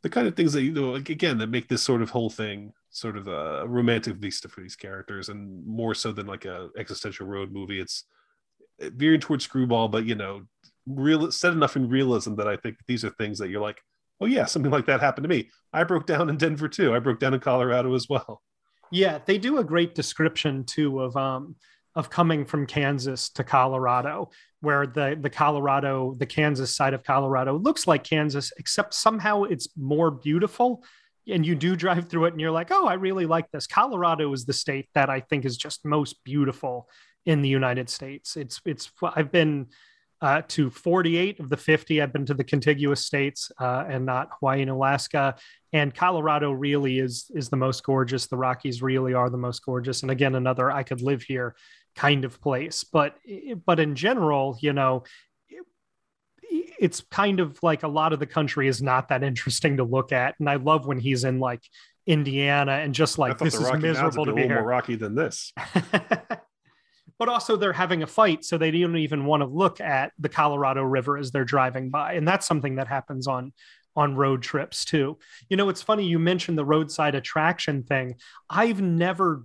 [0.08, 2.30] the kind of things that you know like, again that make this sort of whole
[2.30, 6.70] thing sort of a romantic vista for these characters and more so than like a
[6.78, 7.82] existential road movie.
[7.82, 8.06] It's
[8.80, 10.44] veering towards screwball but you know
[10.86, 13.82] real set enough in realism that i think these are things that you're like
[14.22, 15.50] oh yeah something like that happened to me.
[15.74, 16.96] I broke down in denver too.
[16.96, 18.42] I broke down in colorado as well.
[18.92, 21.56] Yeah they do a great description too of um
[21.98, 24.30] of coming from Kansas to Colorado,
[24.62, 29.68] where the the Colorado, the Kansas side of Colorado looks like Kansas, except somehow it's
[29.76, 30.84] more beautiful.
[31.28, 34.32] And you do drive through it, and you're like, "Oh, I really like this." Colorado
[34.32, 36.88] is the state that I think is just most beautiful
[37.26, 38.38] in the United States.
[38.38, 39.66] It's it's I've been
[40.22, 42.02] uh, to 48 of the 50.
[42.02, 45.36] I've been to the contiguous states uh, and not Hawaii and Alaska.
[45.74, 48.28] And Colorado really is is the most gorgeous.
[48.28, 50.04] The Rockies really are the most gorgeous.
[50.04, 51.56] And again, another I could live here
[51.98, 52.86] kind of place.
[52.86, 55.04] But eh, but in general, you know,
[56.80, 60.12] it's kind of like a lot of the country is not that interesting to look
[60.12, 60.36] at.
[60.40, 61.62] And I love when he's in like
[62.06, 64.56] Indiana and just like this is miserable to be here.
[64.56, 65.52] More rocky than this.
[67.20, 70.30] but also they're having a fight, so they don't even want to look at the
[70.30, 73.52] Colorado River as they're driving by, and that's something that happens on
[73.96, 75.18] on road trips too.
[75.50, 78.16] You know, it's funny you mentioned the roadside attraction thing.
[78.48, 79.44] I've never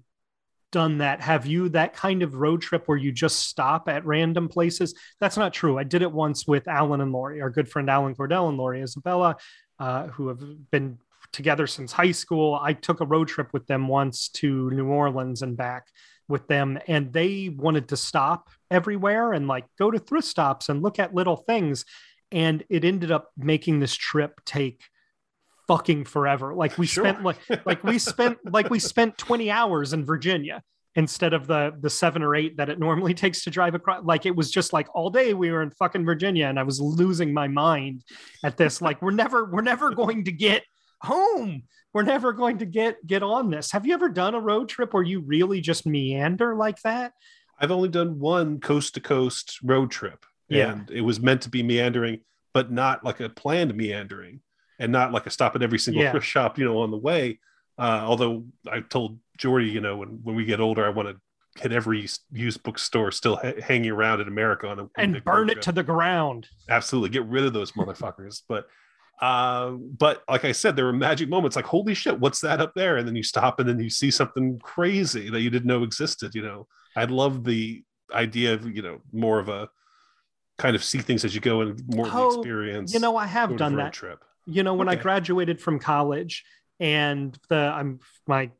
[0.72, 1.20] done that.
[1.20, 4.94] Have you that kind of road trip where you just stop at random places?
[5.20, 5.78] That's not true.
[5.78, 8.82] I did it once with Alan and Lori, our good friend Alan Cordell and Lori
[8.82, 9.36] Isabella,
[9.78, 10.98] uh, who have been
[11.32, 12.58] together since high school.
[12.60, 15.86] I took a road trip with them once to New Orleans and back
[16.28, 20.82] with them, and they wanted to stop everywhere and like go to thrift stops and
[20.82, 21.84] look at little things.
[22.30, 24.82] And it ended up making this trip take
[25.68, 26.54] fucking forever.
[26.54, 27.04] Like we sure.
[27.04, 30.62] spent like like we spent like we spent 20 hours in Virginia
[30.94, 34.04] instead of the the seven or eight that it normally takes to drive across.
[34.04, 36.80] Like it was just like all day we were in fucking Virginia and I was
[36.80, 38.04] losing my mind
[38.44, 38.82] at this.
[38.82, 40.62] Like we're never we're never going to get
[41.00, 41.62] home.
[41.94, 43.70] We're never going to get get on this.
[43.72, 47.12] Have you ever done a road trip where you really just meander like that?
[47.58, 50.24] I've only done one coast to coast road trip.
[50.48, 50.72] Yeah.
[50.72, 52.20] And it was meant to be meandering,
[52.52, 54.40] but not like a planned meandering
[54.82, 56.18] and not like a stop at every single yeah.
[56.18, 57.38] shop, you know, on the way.
[57.78, 61.62] Uh, although I told Jordy, you know, when, when we get older, I want to
[61.62, 65.62] hit every used bookstore still ha- hanging around in America on a, and burn it
[65.62, 66.48] to the ground.
[66.68, 68.42] Absolutely, get rid of those motherfuckers.
[68.48, 68.66] but
[69.20, 72.72] uh, but like I said, there were magic moments like, holy shit, what's that up
[72.74, 72.96] there?
[72.96, 76.34] And then you stop and then you see something crazy that you didn't know existed.
[76.34, 76.66] You know,
[76.96, 79.68] I love the idea of you know more of a
[80.58, 82.92] kind of see things as you go and more oh, the experience.
[82.92, 84.98] You know, I have done that trip you know when okay.
[84.98, 86.44] i graduated from college
[86.80, 88.50] and the i'm my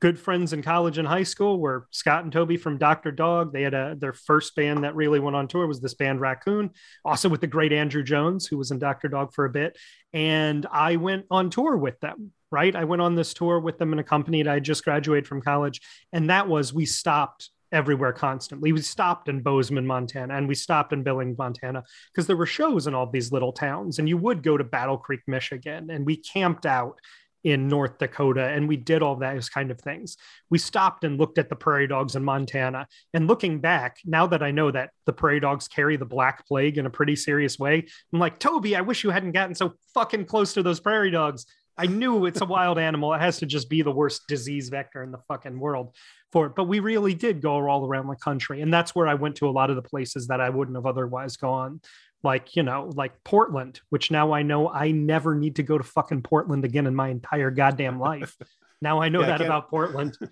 [0.00, 3.52] good friends in college and high school were scott and toby from dr dog.
[3.52, 6.70] They had a their first band that really went on tour was this band raccoon
[7.04, 9.78] also with the great andrew jones who was in dr dog for a bit.
[10.12, 12.76] And i went on tour with them right?
[12.76, 15.80] I went on this tour with them and accompanied i just graduated from college.
[16.12, 18.72] And that was we stopped everywhere constantly.
[18.72, 22.86] We stopped in Bozeman, Montana, and we stopped in Billings, Montana, because there were shows
[22.86, 23.98] in all these little towns.
[23.98, 27.00] And you would go to Battle Creek, Michigan, and we camped out
[27.44, 30.16] in North Dakota, and we did all those kind of things.
[30.50, 32.88] We stopped and looked at the prairie dogs in Montana.
[33.14, 36.76] And looking back, now that I know that the prairie dogs carry the black plague
[36.76, 40.24] in a pretty serious way, I'm like, Toby, I wish you hadn't gotten so fucking
[40.24, 41.46] close to those prairie dogs.
[41.78, 43.12] I knew it's a wild animal.
[43.14, 45.94] It has to just be the worst disease vector in the fucking world
[46.32, 46.54] for it.
[46.56, 48.62] But we really did go all around the country.
[48.62, 50.86] And that's where I went to a lot of the places that I wouldn't have
[50.86, 51.80] otherwise gone.
[52.22, 55.84] Like, you know, like Portland, which now I know I never need to go to
[55.84, 58.34] fucking Portland again in my entire goddamn life.
[58.80, 60.16] now I know yeah, that I about Portland.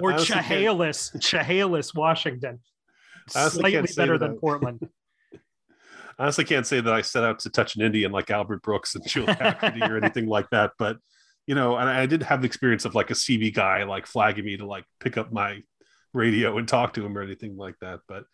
[0.00, 2.60] Or Chehalis, Chehalis, Washington.
[3.28, 4.88] Slightly better than Portland.
[6.18, 8.94] I honestly can't say that I set out to touch an Indian like Albert Brooks
[8.94, 10.98] and Sheila Hagerty or anything like that, but
[11.46, 14.44] you know, and I did have the experience of like a CB guy like flagging
[14.44, 15.62] me to like pick up my
[16.12, 18.00] radio and talk to him or anything like that.
[18.06, 18.24] But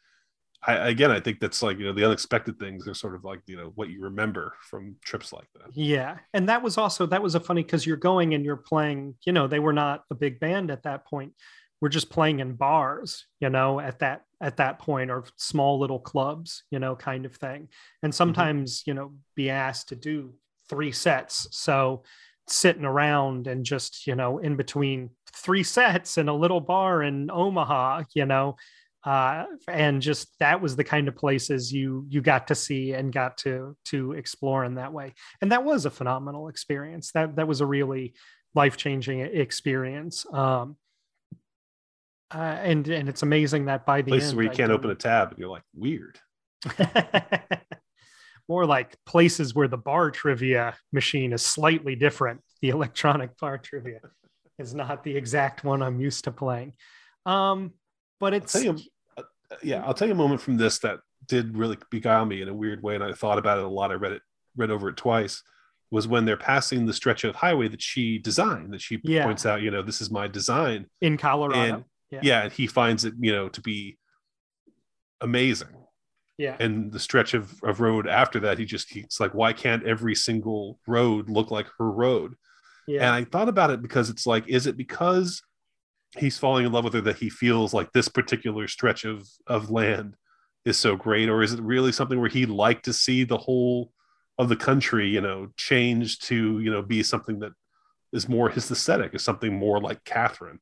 [0.67, 3.41] I, again, I think that's like you know the unexpected things are sort of like
[3.47, 5.77] you know what you remember from trips like that.
[5.77, 9.15] Yeah, and that was also that was a funny because you're going and you're playing.
[9.25, 11.35] You know, they were not a big band at that point.
[11.81, 15.99] We're just playing in bars, you know, at that at that point, or small little
[15.99, 17.69] clubs, you know, kind of thing.
[18.03, 18.17] And mm-hmm.
[18.17, 18.91] sometimes, mm-hmm.
[18.91, 20.35] you know, be asked to do
[20.69, 21.47] three sets.
[21.51, 22.03] So
[22.47, 27.31] sitting around and just you know in between three sets in a little bar in
[27.31, 28.57] Omaha, you know,
[29.05, 33.13] uh, and just that was the kind of places you you got to see and
[33.13, 35.13] got to to explore in that way
[35.43, 38.15] and that was a phenomenal experience that that was a really
[38.55, 40.77] life changing experience um
[42.35, 44.95] uh, and and it's amazing that by the places end, where you can't open a
[44.95, 46.19] tab and you're like weird
[48.49, 54.01] more like places where the bar trivia machine is slightly different the electronic bar trivia
[54.59, 56.73] is not the exact one i'm used to playing
[57.27, 57.73] um
[58.21, 58.57] but it's
[59.63, 62.55] yeah, I'll tell you a moment from this that did really beguile me in a
[62.55, 63.91] weird way, and I thought about it a lot.
[63.91, 64.23] I read it,
[64.57, 65.43] read over it twice.
[65.91, 69.25] Was when they're passing the stretch of highway that she designed, that she yeah.
[69.25, 71.77] points out, you know, this is my design in Colorado.
[71.77, 71.85] And,
[72.15, 72.21] yeah.
[72.23, 73.99] yeah, and he finds it, you know, to be
[75.21, 75.69] amazing.
[76.37, 76.57] Yeah.
[76.59, 80.15] And the stretch of, of road after that, he just he's like, why can't every
[80.15, 82.35] single road look like her road?
[82.89, 83.03] Yeah.
[83.03, 85.43] And I thought about it because it's like, is it because
[86.19, 89.71] he's falling in love with her that he feels like this particular stretch of of
[89.71, 90.17] land
[90.65, 93.91] is so great or is it really something where he'd like to see the whole
[94.39, 97.53] of the country you know change to you know be something that
[98.13, 100.61] is more his aesthetic is something more like catherine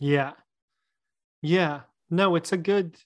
[0.00, 0.32] yeah
[1.44, 1.80] yeah.
[2.10, 2.96] No it's a good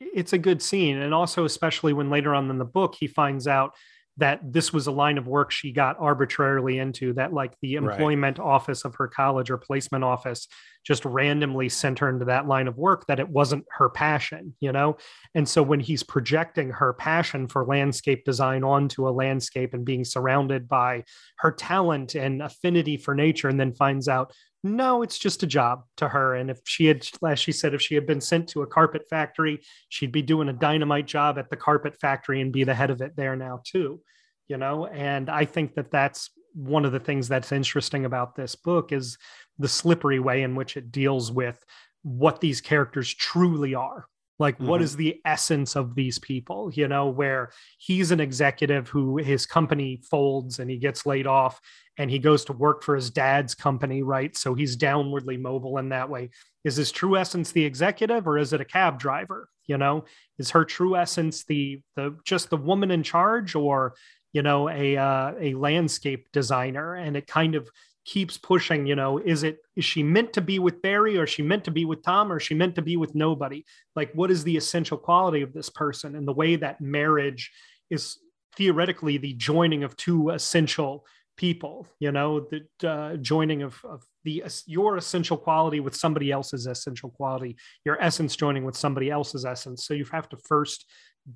[0.00, 0.98] it's a good scene.
[0.98, 3.74] And also especially when later on in the book he finds out
[4.16, 8.38] that this was a line of work she got arbitrarily into that like the employment
[8.38, 8.46] right.
[8.46, 10.46] office of her college or placement office
[10.86, 14.70] just randomly sent her into that line of work that it wasn't her passion you
[14.70, 14.96] know?
[15.34, 20.04] And so when he's projecting her passion for landscape design onto a landscape and being
[20.04, 21.04] surrounded by
[21.38, 24.32] her talent and affinity for nature and then finds out
[24.64, 26.34] no, it's just a job to her.
[26.34, 29.06] And if she had, as she said, if she had been sent to a carpet
[29.08, 29.60] factory,
[29.90, 33.02] she'd be doing a dynamite job at the carpet factory and be the head of
[33.02, 34.00] it there now, too.
[34.48, 38.54] You know, and I think that that's one of the things that's interesting about this
[38.54, 39.18] book is
[39.58, 41.62] the slippery way in which it deals with
[42.02, 44.06] what these characters truly are
[44.38, 44.66] like mm-hmm.
[44.66, 49.46] what is the essence of these people you know where he's an executive who his
[49.46, 51.60] company folds and he gets laid off
[51.96, 54.36] and he goes to work for his dad's company right?
[54.36, 56.30] So he's downwardly mobile in that way.
[56.64, 60.04] Is his true essence the executive or is it a cab driver you know?
[60.38, 63.94] Is her true essence the the just the woman in charge or
[64.32, 66.94] you know a uh, a landscape designer?
[66.94, 67.68] And it kind of
[68.04, 71.42] keeps pushing you know is it is she meant to be with barry or she
[71.42, 73.64] meant to be with tom or she meant to be with nobody?
[73.96, 76.16] Like what is the essential quality of this person?
[76.16, 77.50] And the way that marriage
[77.90, 78.18] is
[78.56, 81.04] theoretically the joining of two essential
[81.36, 86.66] people you know the uh, joining of, of the your essential quality with somebody else's
[86.66, 89.86] essential quality your essence joining with somebody else's essence.
[89.86, 90.86] So you have to first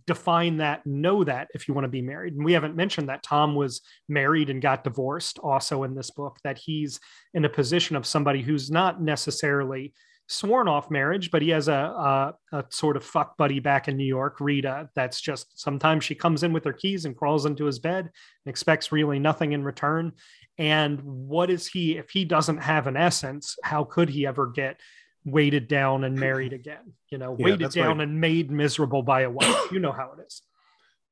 [0.07, 2.35] define that, know that if you want to be married.
[2.35, 6.39] And we haven't mentioned that Tom was married and got divorced also in this book,
[6.45, 7.01] that he's
[7.35, 9.95] in a position of somebody who's not necessarily
[10.29, 13.97] sworn off marriage, but he has a, a, a, sort of fuck buddy back in
[13.97, 14.91] New York, Rita.
[14.95, 18.51] That's just sometimes she comes in with her keys and crawls into his bed and
[18.51, 20.13] expects really nothing in return.
[20.59, 24.79] And what is he, if he doesn't have an essence, how could he ever get
[25.25, 28.05] weighted down and married again, you know, yeah, weighted down my...
[28.05, 29.73] and made miserable by a wife.
[29.73, 30.43] You know how it is.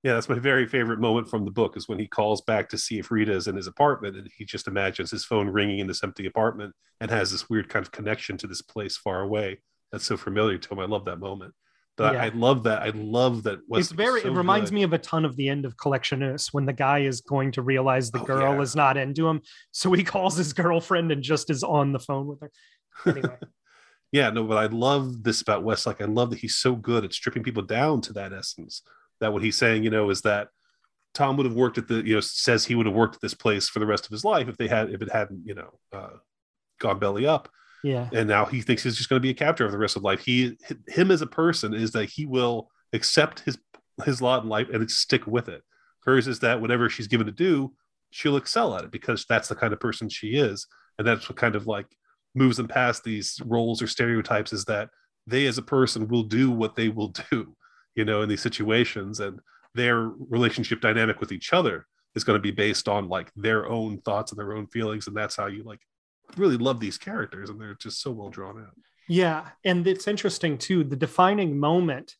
[0.03, 2.79] Yeah, that's my very favorite moment from the book is when he calls back to
[2.79, 5.89] see if Rita is in his apartment and he just imagines his phone ringing in
[5.89, 9.63] this empty apartment and has this weird kind of connection to this place far away.
[9.91, 10.79] That's so familiar to him.
[10.79, 11.55] I love that moment.
[11.97, 12.25] But yeah.
[12.25, 12.83] I love that.
[12.83, 13.61] I love that.
[13.71, 14.21] It's very.
[14.21, 14.77] So it reminds good.
[14.77, 17.63] me of a ton of the end of Collectionneuse when the guy is going to
[17.63, 18.61] realize the oh, girl yeah.
[18.61, 19.41] is not into him,
[19.73, 22.51] so he calls his girlfriend and just is on the phone with her.
[23.07, 23.37] Anyway,
[24.13, 26.01] yeah, no, but I love this about Westlake.
[26.01, 28.83] I love that he's so good at stripping people down to that essence.
[29.21, 30.49] That what he's saying, you know, is that
[31.15, 33.35] Tom would have worked at the, you know, says he would have worked at this
[33.35, 35.79] place for the rest of his life if they had, if it hadn't, you know,
[35.93, 36.17] uh,
[36.79, 37.49] gone belly up.
[37.83, 38.09] Yeah.
[38.13, 40.03] And now he thinks he's just going to be a captor for the rest of
[40.03, 40.21] life.
[40.21, 40.57] He,
[40.89, 43.59] him as a person is that he will accept his
[44.05, 45.63] his lot in life and stick with it.
[46.05, 47.73] Hers is that whatever she's given to do,
[48.11, 50.67] she'll excel at it because that's the kind of person she is,
[50.99, 51.87] and that's what kind of like
[52.37, 54.91] moves them past these roles or stereotypes is that
[55.27, 57.57] they as a person will do what they will do
[57.97, 59.19] you know in these situations.
[59.19, 59.41] And
[59.75, 64.01] their relationship dynamic with each other is going to be based on like their own
[64.03, 65.07] thoughts and their own feelings.
[65.07, 65.81] And that's how you like
[66.37, 67.51] really love these characters.
[67.51, 68.75] And they're just so well drawn out
[69.09, 69.51] yeah.
[69.65, 72.17] And it's interesting too the defining moment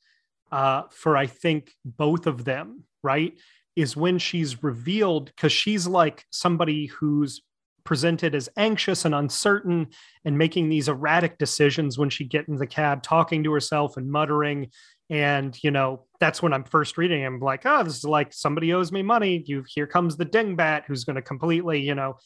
[0.53, 3.35] uh, for I think both of them, right?
[3.75, 7.43] Is when she's revealed because she's like somebody who's
[7.87, 9.87] presented as anxious and uncertain
[10.25, 14.11] and making these erratic decisions when she get in the cab talking to herself and
[14.11, 14.71] muttering.
[15.09, 18.75] And you know that's when i'm first reading i'm like oh this is like somebody
[18.75, 19.45] owes me money.
[19.47, 22.17] You here comes the dingbat who's going to completely you know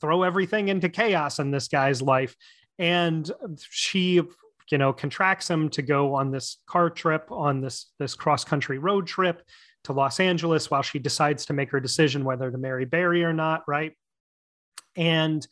[0.00, 2.34] throw everything into chaos in this guy's life.
[2.78, 3.30] And
[3.70, 4.22] she
[4.70, 8.78] you know contracts him to go on this car trip on this this cross country
[8.78, 9.42] road trip
[9.84, 13.32] to los angeles while she decides to make her decision whether to marry barry or
[13.32, 13.92] not right
[14.96, 15.46] and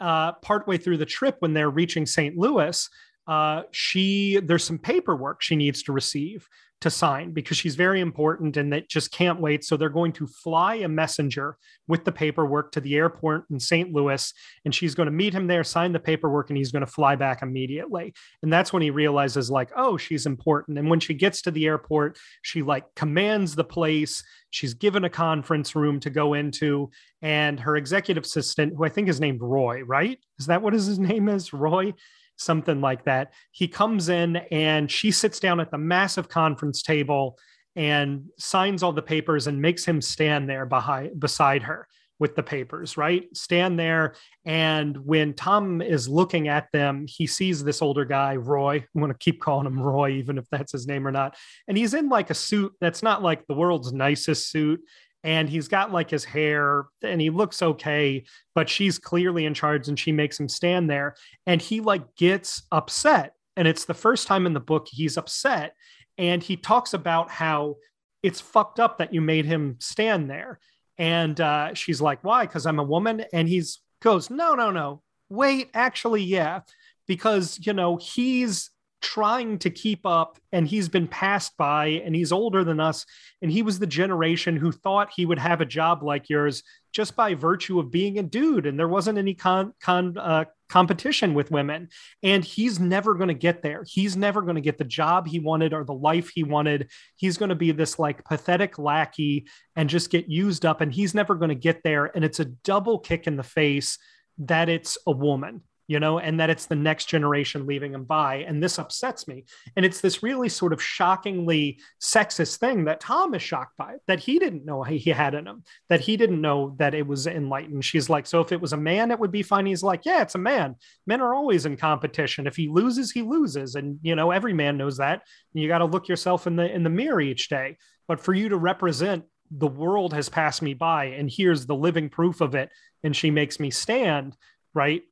[0.00, 2.36] uh, partway through the trip, when they're reaching St.
[2.36, 2.88] Louis,
[3.26, 6.48] uh, she there's some paperwork she needs to receive
[6.84, 9.64] to sign because she's very important and that just can't wait.
[9.64, 11.56] So they're going to fly a messenger
[11.88, 13.90] with the paperwork to the airport in St.
[13.90, 14.34] Louis,
[14.66, 17.16] and she's going to meet him there, sign the paperwork, and he's going to fly
[17.16, 18.12] back immediately.
[18.42, 20.78] And that's when he realizes, like, oh, she's important.
[20.78, 24.22] And when she gets to the airport, she like commands the place.
[24.50, 26.90] She's given a conference room to go into,
[27.22, 30.18] and her executive assistant, who I think is named Roy, right?
[30.38, 31.54] Is that what his name is?
[31.54, 31.94] Roy?
[32.36, 33.32] Something like that.
[33.52, 37.38] He comes in and she sits down at the massive conference table
[37.76, 41.88] and signs all the papers and makes him stand there behind beside her
[42.20, 43.24] with the papers, right?
[43.36, 44.14] Stand there.
[44.44, 48.76] And when Tom is looking at them, he sees this older guy, Roy.
[48.76, 51.36] I'm going to keep calling him Roy, even if that's his name or not.
[51.66, 54.80] And he's in like a suit that's not like the world's nicest suit
[55.24, 58.22] and he's got like his hair and he looks okay
[58.54, 61.16] but she's clearly in charge and she makes him stand there.
[61.46, 65.74] And he like gets upset and it's the first time in the book he's upset
[66.18, 67.76] and he talks about how
[68.22, 70.60] it's fucked up that you made him stand there.
[70.98, 72.46] And uh, she's like why?
[72.46, 73.24] Because i'm a woman?
[73.32, 75.02] And he's goes no no no.
[75.30, 76.60] Wait actually yeah.
[77.06, 78.70] Because you know he's
[79.04, 83.04] trying to keep up and he's been passed by and he's older than us
[83.42, 87.14] and he was the generation who thought he would have a job like yours just
[87.14, 91.50] by virtue of being a dude and there wasn't any con, con uh, competition with
[91.50, 91.88] women.
[92.22, 93.84] And he's never going to get there.
[93.86, 96.90] He's never going to get the job he wanted or the life he wanted.
[97.16, 99.46] He's going to be this like pathetic lackey
[99.76, 102.06] and just get used up and he's never going to get there.
[102.06, 103.98] And it's a double kick in the face
[104.38, 108.36] that it's a woman you know, and that it's the next generation leaving him by.
[108.36, 109.44] And this upsets me.
[109.76, 114.20] And it's this really sort of shockingly sexist thing that Tom is shocked by, that
[114.20, 117.84] he didn't know he had in him, that he didn't know that it was enlightened.
[117.84, 119.66] She's like, so if it was a man, it would be fine.
[119.66, 120.76] He's like, yeah, it's a man.
[121.06, 122.46] Men are always in competition.
[122.46, 123.74] If he loses, he loses.
[123.74, 125.22] And, you know, every man knows that.
[125.52, 127.76] And you got to look yourself in the, in the mirror each day.
[128.08, 132.08] But for you to represent the world has passed me by and here's the living
[132.08, 132.70] proof of it.
[133.02, 134.34] And she makes me stand,
[134.72, 135.02] right?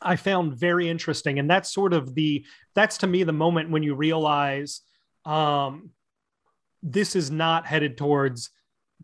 [0.00, 1.38] I found very interesting.
[1.38, 2.44] And that's sort of the,
[2.74, 4.80] that's to me the moment when you realize
[5.24, 5.90] um,
[6.82, 8.50] this is not headed towards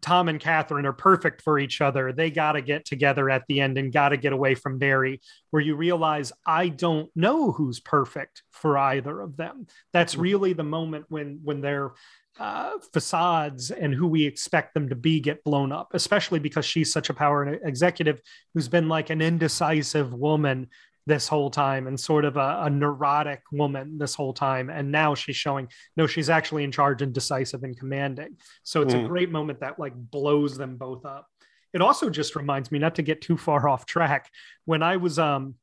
[0.00, 2.12] Tom and Catherine are perfect for each other.
[2.12, 5.20] They got to get together at the end and got to get away from Barry,
[5.50, 9.66] where you realize I don't know who's perfect for either of them.
[9.92, 10.22] That's mm-hmm.
[10.22, 11.92] really the moment when when they're
[12.40, 16.92] uh, facades and who we expect them to be get blown up, especially because she's
[16.92, 18.20] such a power executive
[18.52, 20.68] who's been like an indecisive woman
[21.06, 24.70] this whole time and sort of a, a, neurotic woman this whole time.
[24.70, 28.38] And now she's showing, no, she's actually in charge and decisive and commanding.
[28.62, 29.04] So it's mm.
[29.04, 31.26] a great moment that like blows them both up.
[31.74, 34.30] It also just reminds me not to get too far off track.
[34.64, 35.56] When I was um,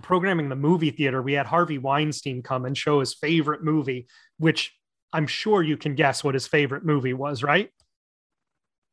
[0.00, 4.06] programming the movie theater, we had Harvey Weinstein come and show his favorite movie,
[4.38, 4.77] which
[5.12, 7.70] I'm sure you can guess what his favorite movie was, right?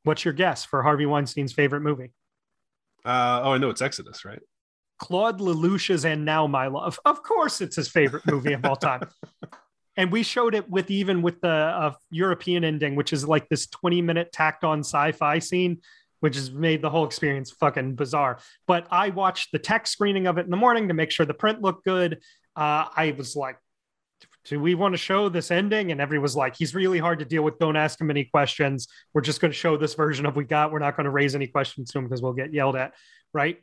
[0.04, 2.12] What's your guess for Harvey Weinstein's favorite movie?
[3.04, 4.40] Uh, oh, I know it's Exodus, right?
[4.98, 7.00] Claude Lelouch's And Now My Love.
[7.06, 9.02] Of course, it's his favorite movie of all time.
[9.98, 13.68] and we showed it with even with the uh, European ending, which is like this
[13.68, 15.82] 20 minute tacked on sci fi scene,
[16.22, 18.40] which has made the whole experience fucking bizarre.
[18.68, 21.34] But I watched the tech screening of it in the morning to make sure the
[21.34, 22.22] print looked good.
[22.56, 23.58] Uh, I was like,
[24.46, 25.92] do we want to show this ending?
[25.92, 27.58] And everyone was like, he's really hard to deal with.
[27.58, 28.88] Don't ask him any questions.
[29.14, 30.72] We're just going to show this version of we got.
[30.72, 32.94] We're not going to raise any questions to him because we'll get yelled at.
[33.34, 33.58] Right.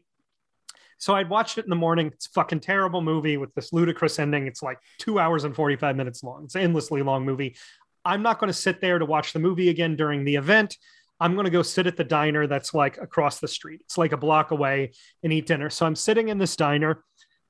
[0.99, 2.09] So I'd watched it in the morning.
[2.09, 4.47] It's fucking terrible movie with this ludicrous ending.
[4.47, 6.45] It's like two hours and 45 minutes long.
[6.45, 7.57] It's an endlessly long movie.
[8.05, 10.76] I'm not going to sit there to watch the movie again during the event.
[11.20, 13.80] I'm going to go sit at the diner that's like across the street.
[13.83, 15.70] It's like a block away and eat dinner.
[15.70, 17.05] So I'm sitting in this diner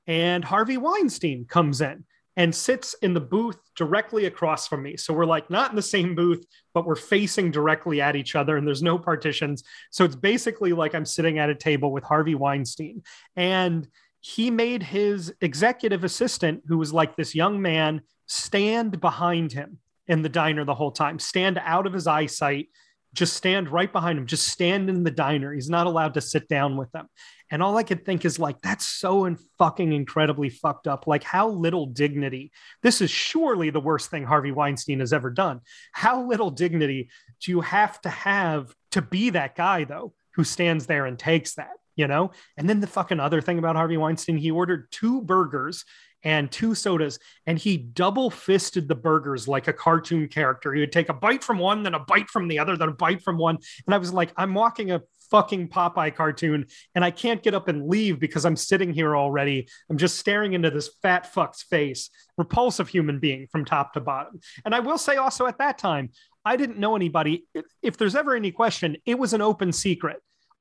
[0.05, 2.05] and Harvey Weinstein comes in
[2.35, 4.97] and sits in the booth directly across from me.
[4.97, 8.57] So we're like not in the same booth, but we're facing directly at each other
[8.57, 9.63] and there's no partitions.
[9.91, 13.03] So it's basically like I'm sitting at a table with Harvey Weinstein.
[13.35, 13.87] And
[14.21, 20.21] he made his executive assistant, who was like this young man, stand behind him in
[20.21, 21.19] the diner the whole time.
[21.19, 22.69] Stand out of his eyesight.
[23.13, 24.25] Just stand right behind him.
[24.25, 25.53] Just stand in the diner.
[25.53, 27.07] He's not allowed to sit down with them.
[27.53, 31.05] And all I could think is like, that's so in fucking incredibly fucked up.
[31.05, 32.51] Like, how little dignity.
[32.81, 35.61] This is surely the worst thing Harvey Weinstein has ever done.
[35.91, 37.09] How little dignity
[37.43, 41.53] do you have to have to be that guy, though, who stands there and takes
[41.53, 42.31] that, you know?
[42.57, 45.85] And then the fucking other thing about Harvey Weinstein, he ordered two burgers
[46.23, 50.73] and two sodas, and he double fisted the burgers like a cartoon character.
[50.73, 52.93] He would take a bite from one, then a bite from the other, then a
[52.93, 53.59] bite from one.
[53.85, 55.01] And I was like, I'm walking a
[55.33, 59.67] fucking Popeye cartoon, and I can't get up and leave because I'm sitting here already.
[59.89, 64.39] I'm just staring into this fat fuck's face, repulsive human being from top to bottom.
[64.63, 66.11] And I will say also at that time,
[66.45, 67.47] I didn't know anybody.
[67.81, 70.17] If there's ever any question, it was an open secret.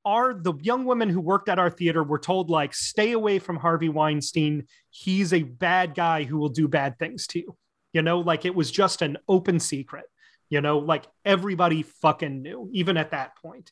[0.07, 3.57] Are the young women who worked at our theater were told like stay away from
[3.57, 4.67] Harvey Weinstein.
[4.89, 7.57] He's a bad guy who will do bad things to you.
[7.93, 10.07] You know, like it was just an open secret.
[10.49, 13.71] You know, like everybody fucking knew, even at that point.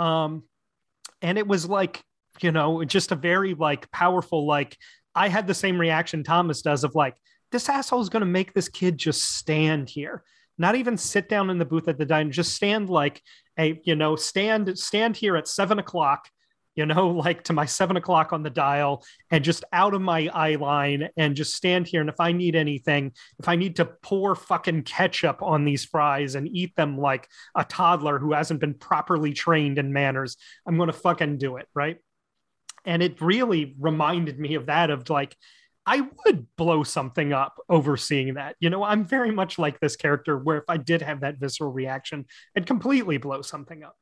[0.00, 0.44] Um,
[1.20, 2.02] and it was like,
[2.40, 4.76] you know, just a very like powerful, like
[5.14, 7.16] I had the same reaction Thomas does of like,
[7.52, 10.22] this asshole is going to make this kid just stand here,
[10.56, 13.20] not even sit down in the booth at the diner, just stand like
[13.58, 16.28] a, you know, stand, stand here at seven o'clock
[16.74, 20.28] you know, like to my seven o'clock on the dial and just out of my
[20.28, 22.00] eye line and just stand here.
[22.00, 26.34] And if I need anything, if I need to pour fucking ketchup on these fries
[26.34, 30.88] and eat them like a toddler who hasn't been properly trained in manners, I'm going
[30.88, 31.68] to fucking do it.
[31.74, 31.98] Right.
[32.84, 35.36] And it really reminded me of that, of like,
[35.86, 38.56] I would blow something up over seeing that.
[38.60, 41.72] You know, I'm very much like this character where if I did have that visceral
[41.72, 43.96] reaction, I'd completely blow something up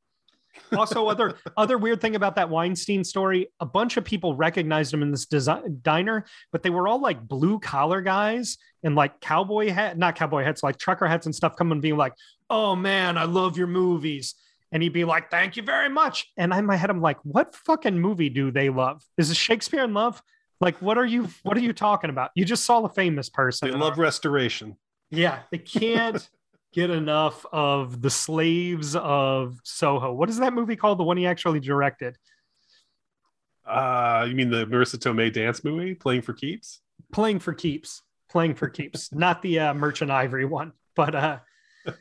[0.77, 5.03] also, other other weird thing about that Weinstein story, a bunch of people recognized him
[5.03, 9.71] in this design, diner, but they were all like blue collar guys and like cowboy
[9.71, 12.15] hat, not cowboy hats, like trucker hats and stuff, coming and being like,
[12.51, 14.35] "Oh man, I love your movies."
[14.71, 17.55] And he'd be like, "Thank you very much." And in my head, I'm like, "What
[17.55, 19.03] fucking movie do they love?
[19.17, 20.23] Is it Shakespeare in Love?
[20.61, 21.29] Like, what are you?
[21.43, 22.31] What are you talking about?
[22.35, 23.71] You just saw a famous person.
[23.71, 24.77] They love restoration.
[25.11, 26.29] Yeah, they can't
[26.73, 30.13] get enough of the slaves of Soho.
[30.13, 30.99] What is that movie called?
[30.99, 32.17] The one he actually directed.
[33.67, 36.81] Uh, you mean the Marisa Tomei dance movie, Playing for Keeps?
[37.13, 38.03] Playing for Keeps.
[38.31, 39.13] Playing for Keeps.
[39.13, 41.15] Not the uh, Merchant Ivory one, but.
[41.15, 41.39] uh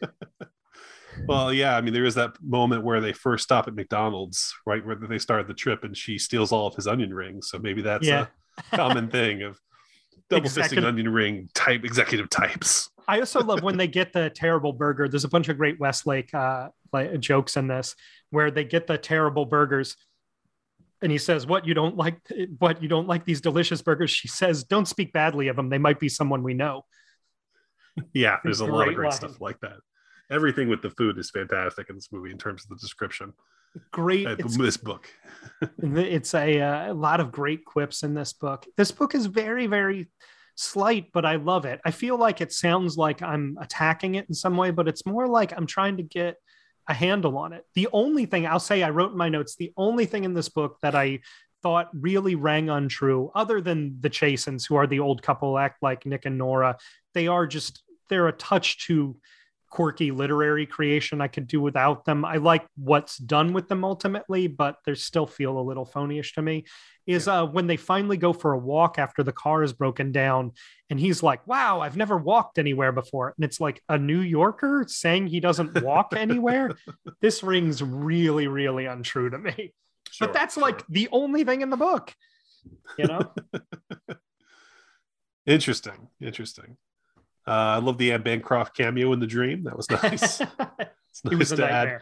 [1.27, 4.85] well, yeah, I mean, there is that moment where they first stop at McDonald's, right,
[4.85, 7.49] where they start the trip, and she steals all of his onion rings.
[7.49, 8.27] So maybe that's yeah.
[8.71, 9.59] a common thing of
[10.29, 12.89] double fisting onion ring type executive types.
[13.07, 15.07] I also love when they get the terrible burger.
[15.07, 17.95] There's a bunch of great Westlake uh, like jokes in this
[18.29, 19.95] where they get the terrible burgers,
[21.01, 22.19] and he says, "What you don't like?
[22.59, 25.69] What you don't like these delicious burgers?" She says, "Don't speak badly of them.
[25.69, 26.85] They might be someone we know."
[28.13, 29.17] Yeah, there's a lot of great line.
[29.17, 29.77] stuff like that.
[30.29, 33.33] Everything with the food is fantastic in this movie in terms of the description.
[33.91, 35.09] Great, uh, this book.
[35.81, 38.65] it's a, uh, a lot of great quips in this book.
[38.75, 40.09] This book is very, very
[40.55, 41.79] slight, but I love it.
[41.85, 45.27] I feel like it sounds like I'm attacking it in some way, but it's more
[45.27, 46.37] like I'm trying to get
[46.87, 47.63] a handle on it.
[47.75, 50.49] The only thing I'll say I wrote in my notes, the only thing in this
[50.49, 51.19] book that I
[51.61, 56.05] thought really rang untrue, other than the Chasins, who are the old couple act like
[56.05, 56.77] Nick and Nora,
[57.13, 59.17] they are just they're a touch too
[59.69, 61.21] quirky literary creation.
[61.21, 62.25] I could do without them.
[62.25, 66.41] I like what's done with them ultimately, but they still feel a little phonyish to
[66.41, 66.65] me.
[67.05, 67.41] Is yeah.
[67.41, 70.51] uh, when they finally go for a walk after the car is broken down,
[70.89, 74.85] and he's like, "Wow, I've never walked anywhere before," and it's like a New Yorker
[74.87, 76.71] saying he doesn't walk anywhere.
[77.21, 79.73] This rings really, really untrue to me.
[80.11, 80.63] Sure, but that's sure.
[80.63, 82.13] like the only thing in the book,
[82.97, 83.31] you know.
[85.45, 86.77] interesting, interesting.
[87.47, 89.63] Uh, I love the Anne Bancroft cameo in the dream.
[89.63, 90.41] That was nice.
[90.79, 92.01] it's nice to add.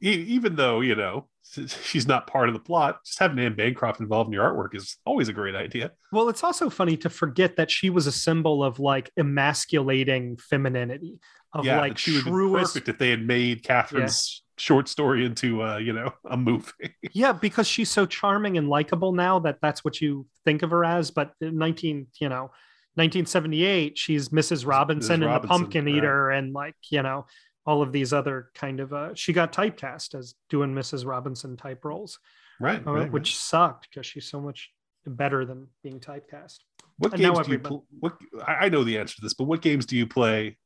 [0.00, 1.28] Even though you know
[1.82, 4.96] she's not part of the plot, just having Anne Bancroft involved in your artwork is
[5.04, 5.92] always a great idea.
[6.12, 11.18] Well, it's also funny to forget that she was a symbol of like emasculating femininity.
[11.52, 12.26] Of yeah, like she truest...
[12.26, 14.62] would be perfect if they had made Catherine's yeah.
[14.62, 16.72] short story into uh, you know a movie.
[17.12, 20.84] yeah, because she's so charming and likable now that that's what you think of her
[20.84, 21.10] as.
[21.10, 22.50] But 19, you know,
[22.98, 27.24] 1978 she's mrs robinson and the pumpkin eater and like you know
[27.64, 31.84] all of these other kind of uh she got typecast as doing mrs robinson type
[31.84, 32.18] roles
[32.60, 33.36] right, uh, right which right.
[33.36, 34.70] sucked because she's so much
[35.06, 36.58] better than being typecast
[36.98, 38.16] what and games do you pl- what
[38.46, 40.56] i know the answer to this but what games do you play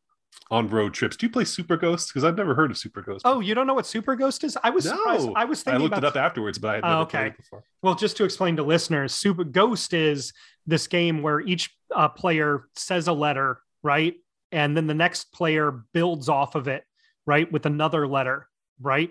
[0.50, 1.16] on road trips.
[1.16, 2.08] Do you play Super Ghost?
[2.08, 3.22] Because I've never heard of Super Ghost.
[3.24, 4.56] Oh, you don't know what Super Ghost is?
[4.62, 4.96] I was no.
[4.96, 5.28] surprised.
[5.36, 5.80] I was thinking.
[5.80, 6.14] I looked about...
[6.14, 7.18] it up afterwards, but I had never oh, okay.
[7.18, 7.64] played it before.
[7.82, 10.32] Well, just to explain to listeners, Super Ghost is
[10.66, 14.14] this game where each uh, player says a letter, right?
[14.52, 16.84] and then the next player builds off of it,
[17.26, 18.48] right, with another letter,
[18.80, 19.10] right?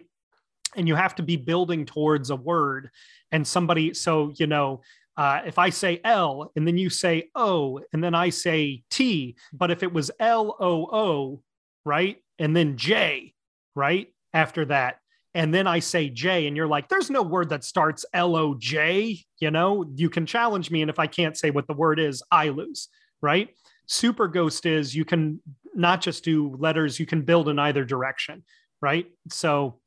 [0.75, 2.91] And you have to be building towards a word.
[3.31, 4.81] And somebody, so, you know,
[5.17, 9.35] uh, if I say L and then you say O and then I say T,
[9.53, 11.43] but if it was L O O,
[11.85, 13.33] right, and then J,
[13.75, 14.97] right, after that,
[15.33, 18.55] and then I say J, and you're like, there's no word that starts L O
[18.55, 20.81] J, you know, you can challenge me.
[20.81, 22.89] And if I can't say what the word is, I lose,
[23.21, 23.49] right?
[23.87, 25.41] Super Ghost is you can
[25.73, 28.43] not just do letters, you can build in either direction,
[28.81, 29.05] right?
[29.29, 29.79] So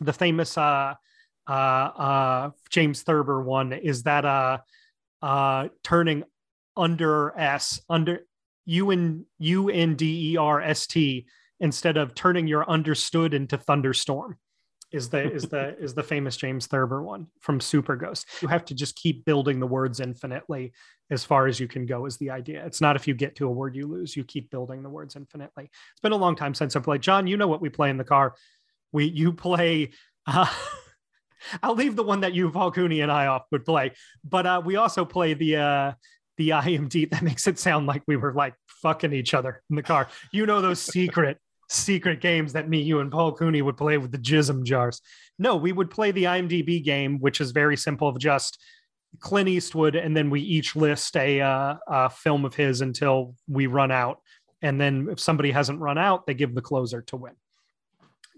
[0.00, 0.94] the famous uh,
[1.50, 4.58] uh, uh, James Thurber one is that uh,
[5.20, 6.22] uh, turning
[6.76, 8.20] under S under
[8.66, 11.26] U N U N D E R S T
[11.58, 14.38] instead of turning your understood into thunderstorm
[14.92, 18.26] is the is the is the famous James Thurber one from Super Ghost.
[18.42, 20.72] You have to just keep building the words infinitely
[21.10, 22.64] as far as you can go is the idea.
[22.64, 25.16] It's not if you get to a word you lose, you keep building the words
[25.16, 25.64] infinitely.
[25.64, 27.02] It's been a long time since I played.
[27.02, 28.36] John, you know what we play in the car.
[28.92, 29.90] We you play
[30.28, 30.46] uh,
[31.62, 33.92] I'll leave the one that you Paul Cooney, and I off would play,
[34.24, 35.92] but uh, we also play the uh
[36.36, 39.82] the IMD that makes it sound like we were like fucking each other in the
[39.82, 40.08] car.
[40.32, 41.38] You know those secret
[41.68, 45.00] secret games that me, you, and Paul Cooney would play with the jism jars.
[45.38, 48.58] No, we would play the IMDb game, which is very simple of just
[49.20, 53.66] Clint Eastwood, and then we each list a, uh, a film of his until we
[53.66, 54.20] run out.
[54.62, 57.34] And then if somebody hasn't run out, they give the closer to win.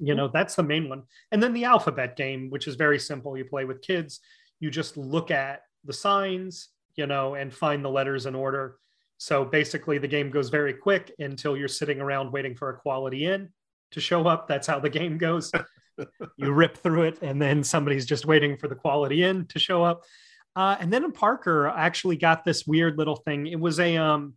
[0.02, 1.04] You know, that's the main one.
[1.30, 3.36] And then the alphabet game, which is very simple.
[3.36, 4.20] You play with kids,
[4.60, 8.78] you just look at the signs, you know, and find the letters in order
[9.22, 13.26] so basically, the game goes very quick until you're sitting around waiting for a quality
[13.26, 13.50] in
[13.92, 14.48] to show up.
[14.48, 15.52] That's how the game goes.
[16.36, 19.84] you rip through it, and then somebody's just waiting for the quality in to show
[19.84, 20.02] up.
[20.56, 23.46] Uh, and then Parker actually got this weird little thing.
[23.46, 24.34] It was a um,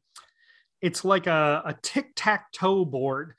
[0.83, 3.33] it's like a, a tic tac toe board,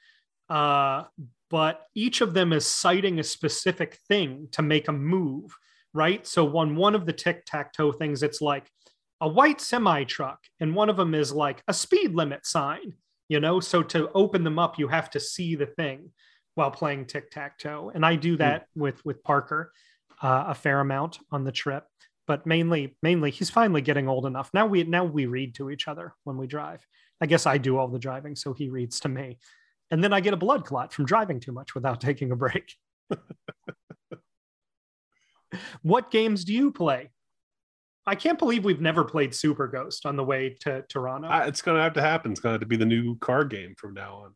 [0.48, 1.04] uh,
[1.50, 5.54] but each of them is citing a specific thing to make a move,
[5.92, 6.26] right?
[6.26, 8.70] So on one of the tic tac toe things, it's like
[9.20, 12.94] a white semi truck, and one of them is like a speed limit sign,
[13.28, 13.60] you know?
[13.60, 16.10] So to open them up, you have to see the thing
[16.54, 17.92] while playing tic tac toe.
[17.94, 18.38] And I do hmm.
[18.38, 18.82] that mm.
[18.82, 19.72] with with Parker
[20.22, 21.84] uh, a fair amount on the trip,
[22.26, 24.50] but mainly mainly he's finally getting old enough.
[24.52, 26.84] Now we now we read to each other when we drive.
[27.20, 29.38] I guess I do all the driving, so he reads to me.
[29.90, 32.74] And then I get a blood clot from driving too much without taking a break.
[35.82, 37.10] what games do you play?
[38.08, 41.28] I can't believe we've never played Super Ghost on the way to Toronto.
[41.28, 42.30] Uh, it's going to have to happen.
[42.30, 44.34] It's going to have to be the new card game from now on.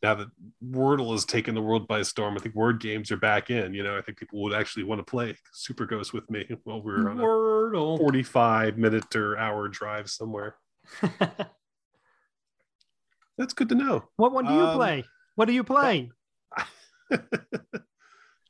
[0.00, 0.28] Now that
[0.62, 3.72] Wordle has taken the world by storm, I think word games are back in.
[3.72, 6.82] You know, I think people would actually want to play Super Ghost with me while
[6.82, 7.94] we are on Wordle.
[7.94, 10.56] a 45 minute or hour drive somewhere.
[13.38, 14.04] That's good to know.
[14.16, 15.04] What one do you um, play?
[15.34, 16.10] What do you play?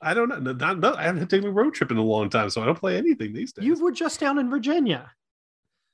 [0.03, 0.53] I don't know.
[0.53, 2.79] Not, not, I haven't taken a road trip in a long time, so I don't
[2.79, 3.65] play anything these days.
[3.65, 5.11] You were just down in Virginia.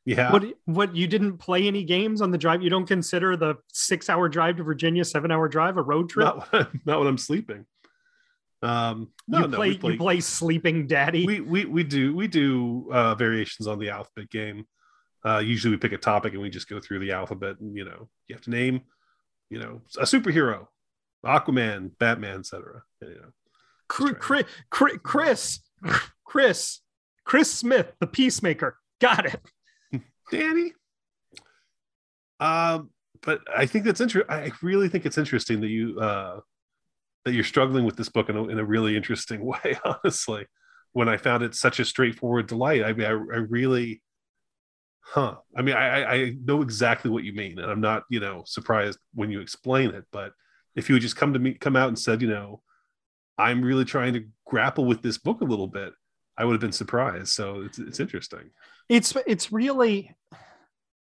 [0.05, 0.33] Yeah.
[0.33, 0.45] What?
[0.65, 0.97] What?
[0.97, 2.63] You didn't play any games on the drive?
[2.63, 6.37] You don't consider the six-hour drive to Virginia, seven-hour drive, a road trip?
[6.53, 7.67] Not, not when I'm sleeping.
[8.63, 11.25] Um, no, you play, no, play, you play Sleeping Daddy.
[11.25, 14.67] We we we do we do uh, variations on the alphabet game.
[15.25, 17.85] Uh, usually we pick a topic and we just go through the alphabet, and you
[17.85, 18.81] know you have to name,
[19.51, 20.67] you know, a superhero,
[21.25, 22.83] Aquaman, Batman, etc.
[23.03, 23.33] You know,
[23.89, 25.61] Chris, Chris,
[26.25, 26.81] Chris,
[27.25, 28.79] Chris Smith, the Peacemaker.
[29.01, 29.41] Got it,
[30.31, 30.73] Danny.
[32.39, 32.91] Um,
[33.23, 34.35] but I think that's interesting.
[34.35, 36.41] I really think it's interesting that you uh,
[37.25, 39.79] that you're struggling with this book in a, in a really interesting way.
[39.85, 40.47] Honestly,
[40.93, 44.03] when I found it such a straightforward delight, I mean, I, I really,
[45.01, 45.37] huh?
[45.57, 48.99] I mean, I, I know exactly what you mean, and I'm not, you know, surprised
[49.15, 50.05] when you explain it.
[50.13, 50.33] But
[50.75, 52.63] if you would just come to me, come out and said, you know,
[53.39, 55.93] I'm really trying to grapple with this book a little bit,
[56.37, 57.29] I would have been surprised.
[57.29, 58.51] So it's it's interesting.
[58.89, 60.15] It's it's really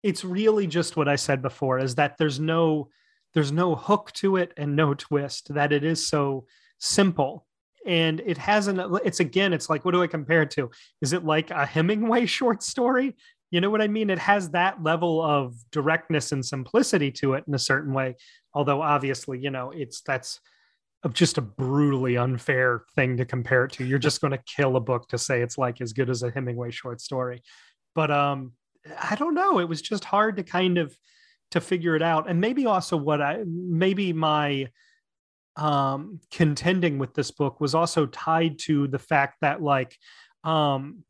[0.03, 2.89] it's really just what I said before is that there's no
[3.33, 6.47] there's no hook to it and no twist that it is so
[6.79, 7.47] simple
[7.87, 10.71] and it hasn't it's again it's like what do i compare it to
[11.03, 13.15] is it like a hemingway short story
[13.55, 17.45] you know what i mean it has that level of directness and simplicity to it
[17.47, 18.15] in a certain way
[18.53, 20.41] although obviously you know it's that's
[21.13, 23.85] just a brutally unfair thing to compare it to.
[23.85, 26.31] You're just going to kill a book to say it's like as good as a
[26.31, 27.43] Hemingway short story.
[27.95, 28.53] But um
[29.01, 30.97] I don't know, it was just hard to kind of
[31.51, 32.29] to figure it out.
[32.29, 34.69] And maybe also what I maybe my
[35.57, 39.97] um contending with this book was also tied to the fact that like
[40.43, 41.05] um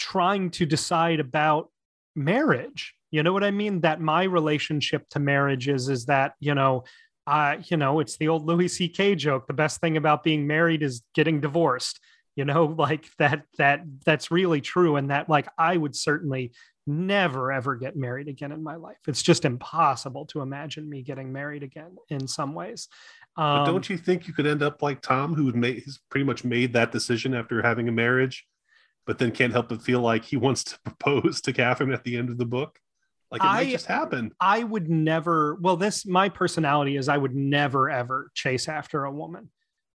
[0.00, 1.70] trying to decide about
[2.16, 2.94] marriage.
[3.10, 3.80] You know what I mean?
[3.82, 6.84] That my relationship to marriage is is that, you know,
[7.26, 9.14] uh, you know, it's the old Louis C.K.
[9.14, 9.46] joke.
[9.46, 12.00] The best thing about being married is getting divorced.
[12.34, 14.96] You know, like that, that, that's really true.
[14.96, 16.52] And that, like, I would certainly
[16.86, 18.96] never ever get married again in my life.
[19.06, 22.88] It's just impossible to imagine me getting married again in some ways.
[23.36, 26.24] Um, but don't you think you could end up like Tom, who made he's pretty
[26.24, 28.46] much made that decision after having a marriage,
[29.06, 32.16] but then can't help but feel like he wants to propose to Catherine at the
[32.16, 32.78] end of the book?
[33.30, 34.32] Like it I, might just happen.
[34.40, 35.56] I would never.
[35.60, 39.50] Well, this my personality is I would never ever chase after a woman.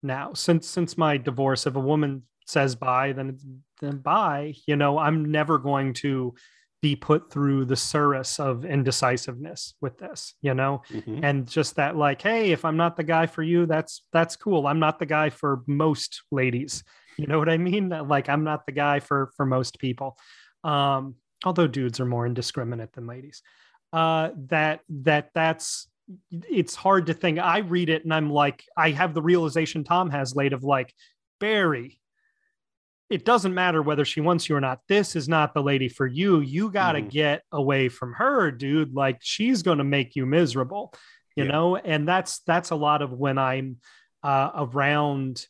[0.02, 3.38] Now, since since my divorce, if a woman says bye, then
[3.80, 4.54] then bye.
[4.66, 6.34] You know, I'm never going to
[6.82, 11.22] be put through the service of indecisiveness with this you know mm-hmm.
[11.22, 14.66] and just that like hey if i'm not the guy for you that's that's cool
[14.66, 16.82] i'm not the guy for most ladies
[17.16, 17.88] you know what i mean?
[17.88, 20.16] Like i'm not the guy for for most people.
[20.64, 23.42] Um although dudes are more indiscriminate than ladies.
[23.92, 25.88] Uh that that that's
[26.30, 27.38] it's hard to think.
[27.38, 30.92] I read it and i'm like i have the realization tom has late of like
[31.38, 31.98] barry
[33.08, 34.82] it doesn't matter whether she wants you or not.
[34.86, 36.38] This is not the lady for you.
[36.38, 37.10] You got to mm.
[37.10, 38.94] get away from her dude.
[38.94, 40.94] Like she's going to make you miserable
[41.36, 41.52] you yeah.
[41.52, 41.76] know?
[41.76, 43.76] And that's that's a lot of when i'm
[44.22, 45.46] uh, around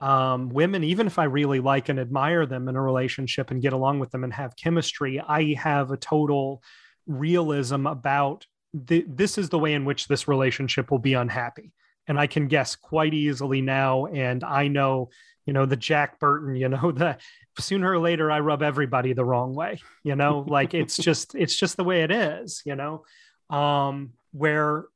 [0.00, 3.72] um, women, even if I really like and admire them in a relationship and get
[3.72, 6.62] along with them and have chemistry, I have a total
[7.06, 11.72] realism about the, this is the way in which this relationship will be unhappy.
[12.06, 14.06] And I can guess quite easily now.
[14.06, 15.10] And I know,
[15.44, 17.18] you know, the Jack Burton, you know, the
[17.58, 21.54] sooner or later I rub everybody the wrong way, you know, like it's just, it's
[21.54, 23.04] just the way it is, you know,
[23.50, 24.86] um, where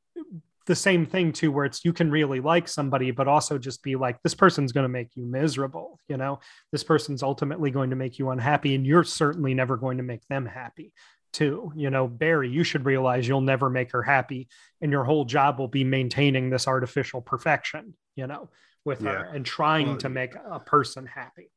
[0.66, 3.96] the same thing too where it's you can really like somebody but also just be
[3.96, 6.40] like this person's going to make you miserable you know?
[6.72, 10.26] This person's ultimately going to make you unhappy and you're certainly never going to make
[10.28, 10.92] them happy
[11.32, 12.06] too you know?
[12.06, 14.48] Barry you should realize you'll never make her happy
[14.80, 18.48] and your whole job will be maintaining this artificial perfection you know
[18.84, 19.10] with yeah.
[19.10, 21.50] her and trying well, to make a person happy.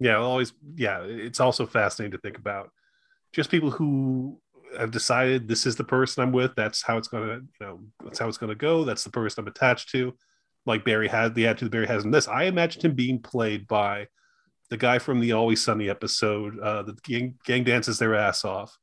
[0.00, 2.70] Yeah always yeah it's also fascinating to think about
[3.32, 4.40] just people who
[4.78, 6.54] I've decided this is the person I'm with.
[6.56, 8.84] That's how it's gonna, you know, that's how it's gonna go.
[8.84, 10.14] That's the person I'm attached to.
[10.66, 12.28] Like Barry had the attitude Barry has in this.
[12.28, 14.08] I imagined him being played by
[14.70, 16.58] the guy from the Always Sunny episode.
[16.58, 18.76] Uh, the gang, gang dances their ass off,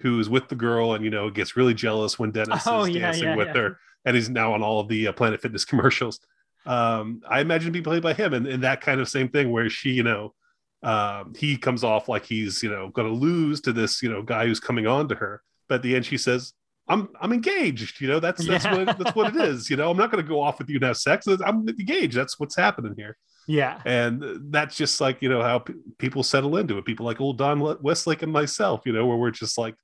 [0.00, 2.90] who is with the girl and you know gets really jealous when Dennis oh, is
[2.90, 3.54] yeah, dancing yeah, with yeah.
[3.54, 6.20] her, and he's now on all of the uh, Planet Fitness commercials.
[6.66, 9.50] Um, I imagine to be played by him, and, and that kind of same thing
[9.50, 10.34] where she, you know,
[10.82, 14.22] um, he comes off like he's you know going to lose to this you know
[14.22, 15.42] guy who's coming on to her.
[15.68, 16.52] But at the end she says
[16.88, 18.84] i'm i'm engaged you know that's that's yeah.
[18.84, 19.90] what that's what it is you know?
[19.90, 21.26] I'm not going to go off with you and have sex.
[21.26, 22.16] I'm engaged.
[22.16, 23.16] That's what's happening here.
[23.46, 23.80] Yeah.
[23.84, 26.84] And that's just like you know how p- people settle into it.
[26.84, 29.74] People like old don westlake and myself you know where we're just like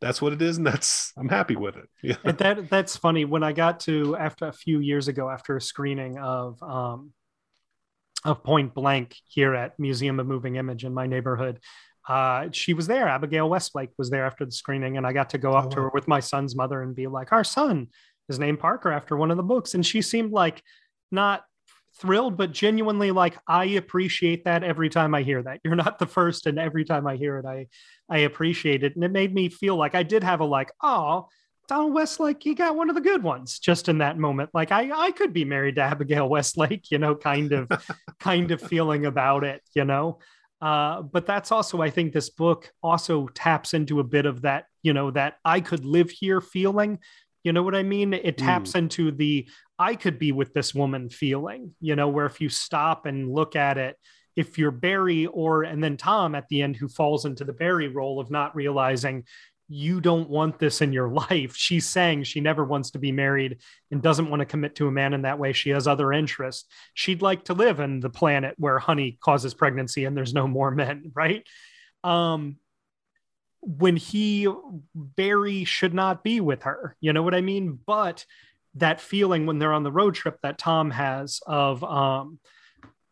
[0.00, 1.88] that's what it is and that's i'm happy with it.
[2.02, 3.24] Yeah and that that's funny.
[3.24, 7.12] When i got to after a few years ago after a screening of um
[8.26, 11.60] of Point Blank here at Museum of Moving Image in my neighborhood.
[12.08, 13.08] Uh, she was there.
[13.08, 15.80] Abigail Westlake was there after the screening, and I got to go up oh, to
[15.82, 17.88] her with my son's mother and be like, "Our son
[18.28, 20.62] is named Parker after one of the books," and she seemed like
[21.10, 21.44] not
[21.98, 25.60] thrilled, but genuinely like, "I appreciate that every time I hear that.
[25.64, 27.66] You're not the first, and every time I hear it, I
[28.08, 31.28] I appreciate it." And it made me feel like I did have a like, "Oh."
[31.68, 34.50] Donald Westlake, he got one of the good ones just in that moment.
[34.54, 37.70] Like I, I could be married to Abigail Westlake, you know, kind of,
[38.20, 40.18] kind of feeling about it, you know.
[40.60, 44.66] Uh, but that's also, I think, this book also taps into a bit of that,
[44.82, 46.98] you know, that I could live here feeling.
[47.44, 48.14] You know what I mean?
[48.14, 48.78] It taps mm.
[48.78, 49.48] into the
[49.78, 51.74] I could be with this woman feeling.
[51.80, 53.96] You know, where if you stop and look at it,
[54.34, 57.88] if you're Barry or and then Tom at the end who falls into the Barry
[57.88, 59.24] role of not realizing
[59.68, 61.56] you don't want this in your life.
[61.56, 63.58] She's saying she never wants to be married
[63.90, 65.52] and doesn't want to commit to a man in that way.
[65.52, 66.64] She has other interests.
[66.94, 70.70] She'd like to live in the planet where honey causes pregnancy and there's no more
[70.70, 71.44] men, right?
[72.04, 72.56] Um,
[73.60, 74.48] when he,
[74.94, 76.96] Barry should not be with her.
[77.00, 77.78] You know what I mean?
[77.84, 78.24] But
[78.74, 82.38] that feeling when they're on the road trip that Tom has of, um,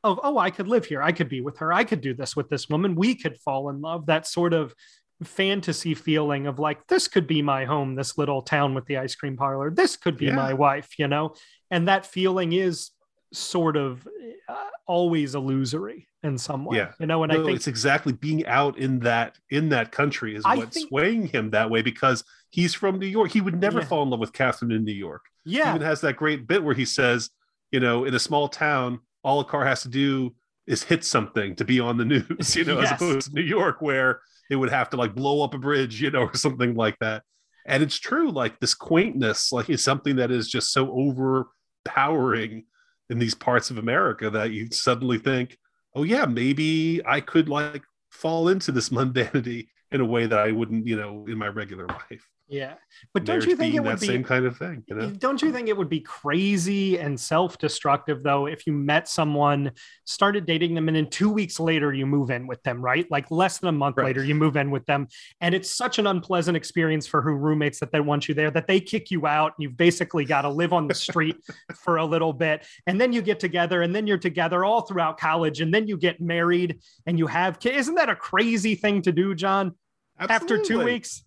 [0.05, 1.02] of, oh, I could live here.
[1.02, 1.72] I could be with her.
[1.72, 2.94] I could do this with this woman.
[2.94, 4.06] We could fall in love.
[4.06, 4.74] That sort of
[5.22, 9.14] fantasy feeling of like this could be my home this little town with the ice
[9.14, 9.70] cream parlor.
[9.70, 10.34] This could be yeah.
[10.34, 11.34] my wife you know?
[11.70, 12.90] And that feeling is
[13.32, 14.06] sort of
[14.48, 14.54] uh,
[14.86, 16.92] always illusory in some way yeah.
[16.98, 17.22] you know?
[17.22, 20.76] And no, i think it's exactly being out in that in that country is what's
[20.76, 23.30] think, swaying him that way because he's from new york.
[23.30, 23.86] He would never yeah.
[23.86, 25.26] fall in love with catherine in new york.
[25.44, 25.64] Yeah.
[25.64, 27.30] he even has that great bit where he says
[27.70, 30.34] you know in a small town all a car has to do
[30.66, 32.92] is hit something to be on the news you know yes.
[32.92, 36.00] as opposed to new york where they would have to like blow up a bridge,
[36.00, 37.22] you know, or something like that.
[37.66, 42.64] And it's true, like this quaintness, like is something that is just so overpowering
[43.10, 45.56] in these parts of America that you suddenly think,
[45.94, 50.52] oh yeah, maybe I could like fall into this mundanity in a way that I
[50.52, 52.28] wouldn't, you know, in my regular life.
[52.46, 52.74] Yeah,
[53.14, 54.84] but don't you think it would be same kind of thing?
[54.86, 55.10] You know?
[55.10, 59.72] Don't you think it would be crazy and self-destructive though if you met someone,
[60.04, 63.10] started dating them, and then two weeks later you move in with them, right?
[63.10, 64.04] Like less than a month right.
[64.04, 65.08] later you move in with them,
[65.40, 68.66] and it's such an unpleasant experience for who roommates that they want you there that
[68.66, 69.54] they kick you out.
[69.56, 71.36] And you've basically got to live on the street
[71.74, 75.18] for a little bit, and then you get together, and then you're together all throughout
[75.18, 77.78] college, and then you get married and you have kids.
[77.78, 79.74] Isn't that a crazy thing to do, John?
[80.20, 80.34] Absolutely.
[80.34, 81.23] After two weeks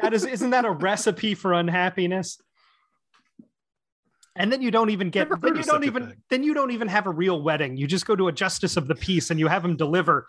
[0.00, 2.38] that is isn't that a recipe for unhappiness?
[4.38, 7.06] And then you don't even get then you don't even then you don't even have
[7.06, 7.76] a real wedding.
[7.76, 10.26] You just go to a justice of the peace and you have him deliver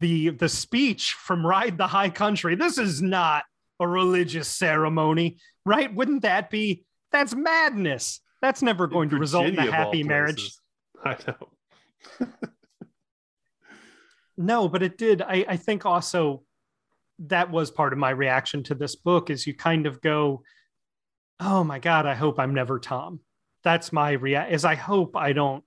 [0.00, 2.54] the the speech from ride the high country.
[2.54, 3.44] This is not
[3.80, 5.92] a religious ceremony right?
[5.94, 8.20] Wouldn't that be that's madness.
[8.40, 10.52] That's never going in to result in a happy marriage.
[11.04, 12.28] i know.
[14.36, 15.22] No but it did.
[15.22, 16.42] I, I think also
[17.26, 20.42] that was part of my reaction to this book is you kind of go
[21.40, 23.20] oh my god i hope i'm never tom.
[23.64, 25.64] That's my react is i hope i don't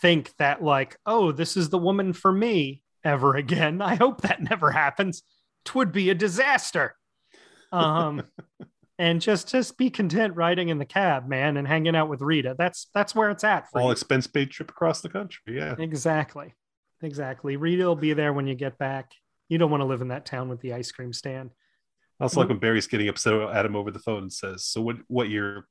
[0.00, 3.80] think that like oh this is the woman for me ever again.
[3.82, 5.22] I hope that never happens.
[5.64, 6.96] Twould be a disaster.
[7.70, 8.22] Um
[8.98, 12.54] and just just be content riding in the cab man and hanging out with rita.
[12.58, 13.92] That's that's where it's at for all you.
[13.92, 15.74] expense paid trip across the country yeah.
[15.78, 16.54] Exactly.
[17.02, 17.56] Exactly.
[17.56, 19.12] Rita will be there when you get back
[19.52, 21.50] you don't want to live in that town with the ice cream stand.
[22.18, 22.54] I also like mm-hmm.
[22.54, 24.96] when Barry's getting upset at him over the phone and says, "So what?
[25.08, 25.68] What you're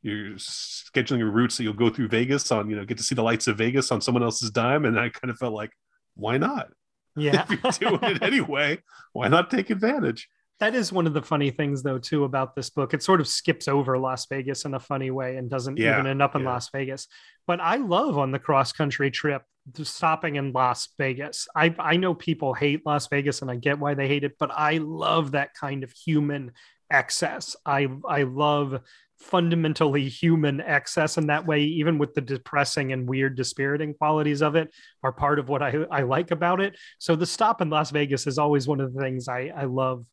[0.00, 3.14] you're scheduling your route so you'll go through Vegas on you know get to see
[3.14, 5.72] the lights of Vegas on someone else's dime?" And I kind of felt like,
[6.14, 6.70] why not?
[7.16, 8.78] Yeah, if you're doing it anyway,
[9.12, 10.26] why not take advantage?
[10.60, 12.92] That is one of the funny things, though, too, about this book.
[12.94, 16.06] It sort of skips over Las Vegas in a funny way and doesn't yeah, even
[16.08, 16.48] end up in yeah.
[16.48, 17.06] Las Vegas.
[17.46, 19.42] But I love on the cross country trip
[19.82, 21.48] stopping in Las Vegas.
[21.54, 24.50] I, I know people hate Las Vegas and I get why they hate it, but
[24.52, 26.52] I love that kind of human
[26.90, 27.56] excess.
[27.66, 28.80] I, I love
[29.18, 34.54] fundamentally human excess in that way even with the depressing and weird dispiriting qualities of
[34.54, 34.72] it
[35.02, 38.28] are part of what I, I like about it so the stop in las vegas
[38.28, 40.04] is always one of the things i, I love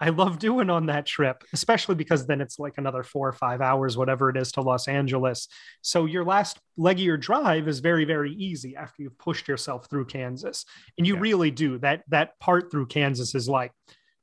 [0.00, 3.60] I love doing on that trip, especially because then it's like another four or five
[3.60, 5.48] hours, whatever it is, to Los Angeles.
[5.82, 9.90] So your last leg of your drive is very, very easy after you've pushed yourself
[9.90, 10.64] through Kansas.
[10.96, 11.20] And you yeah.
[11.20, 11.78] really do.
[11.78, 13.72] That that part through Kansas is like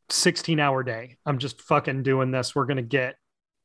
[0.09, 1.17] 16 hour day.
[1.25, 2.55] I'm just fucking doing this.
[2.55, 3.15] We're gonna get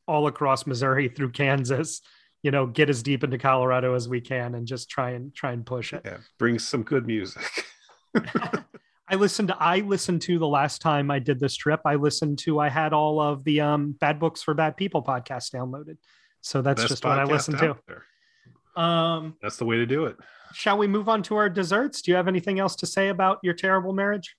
[0.09, 2.01] all across Missouri through Kansas,
[2.43, 5.53] you know, get as deep into Colorado as we can and just try and try
[5.53, 6.03] and push it.
[6.05, 7.67] Yeah, bring some good music.
[9.11, 11.81] I listened to I listened to the last time I did this trip.
[11.85, 15.53] I listened to I had all of the um bad books for bad people podcast
[15.53, 15.97] downloaded.
[16.43, 17.77] So that's Best just what I listened to.
[17.89, 18.05] There.
[18.77, 20.17] Um that's the way to do it.
[20.53, 22.03] Shall we move on to our desserts?
[22.03, 24.37] Do you have anything else to say about your terrible marriage?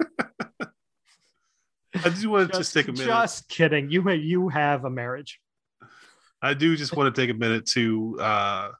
[0.60, 3.06] I do want to just, just take a minute.
[3.06, 3.90] Just kidding.
[3.90, 5.40] You you have a marriage.
[6.40, 8.70] I do just want to take a minute to uh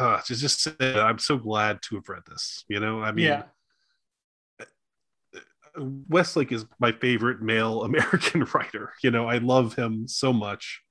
[0.00, 2.64] uh, to just say I'm so glad to have read this.
[2.68, 3.42] You know, I mean, yeah.
[5.76, 8.92] Westlake is my favorite male American writer.
[9.02, 10.82] You know, I love him so much.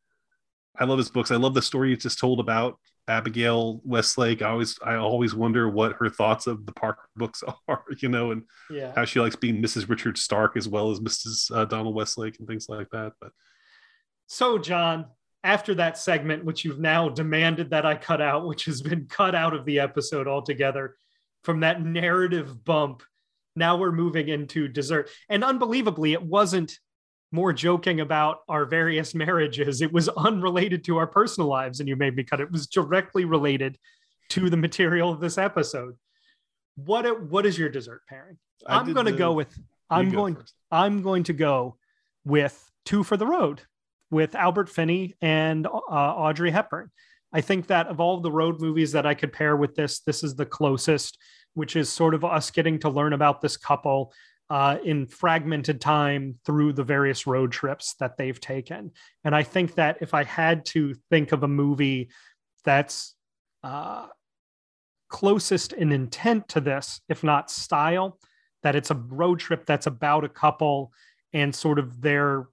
[0.79, 1.31] I love his books.
[1.31, 4.41] I love the story you just told about Abigail Westlake.
[4.41, 7.83] I always, I always wonder what her thoughts of the Park books are.
[7.99, 8.93] You know, and yeah.
[8.95, 9.89] how she likes being Mrs.
[9.89, 11.55] Richard Stark as well as Mrs.
[11.55, 13.13] Uh, Donald Westlake and things like that.
[13.19, 13.31] But
[14.27, 15.07] so, John,
[15.43, 19.35] after that segment, which you've now demanded that I cut out, which has been cut
[19.35, 20.95] out of the episode altogether
[21.43, 23.03] from that narrative bump,
[23.55, 25.09] now we're moving into dessert.
[25.29, 26.77] And unbelievably, it wasn't
[27.31, 29.81] more joking about our various marriages.
[29.81, 32.43] It was unrelated to our personal lives, and you made me cut it.
[32.43, 33.77] It was directly related
[34.29, 35.95] to the material of this episode.
[36.75, 38.37] What what is your dessert pairing?
[38.65, 39.57] I I'm going to go with
[39.89, 40.37] I'm going
[40.71, 41.77] i I'm going to go
[42.23, 43.61] with two for the road
[44.11, 46.91] with Albert Finney and uh, Audrey Hepburn.
[47.33, 50.23] I think that of all the road movies that I could pair with this, this
[50.23, 51.17] is the closest,
[51.53, 54.13] which is sort of us getting to learn about this couple
[54.49, 58.91] uh, in fragmented time through the various road trips that they've taken.
[59.23, 62.09] And I think that if I had to think of a movie
[62.65, 63.15] that's
[63.63, 64.07] uh,
[65.07, 68.19] closest in intent to this, if not style,
[68.63, 70.91] that it's a road trip that's about a couple
[71.31, 72.47] and sort of their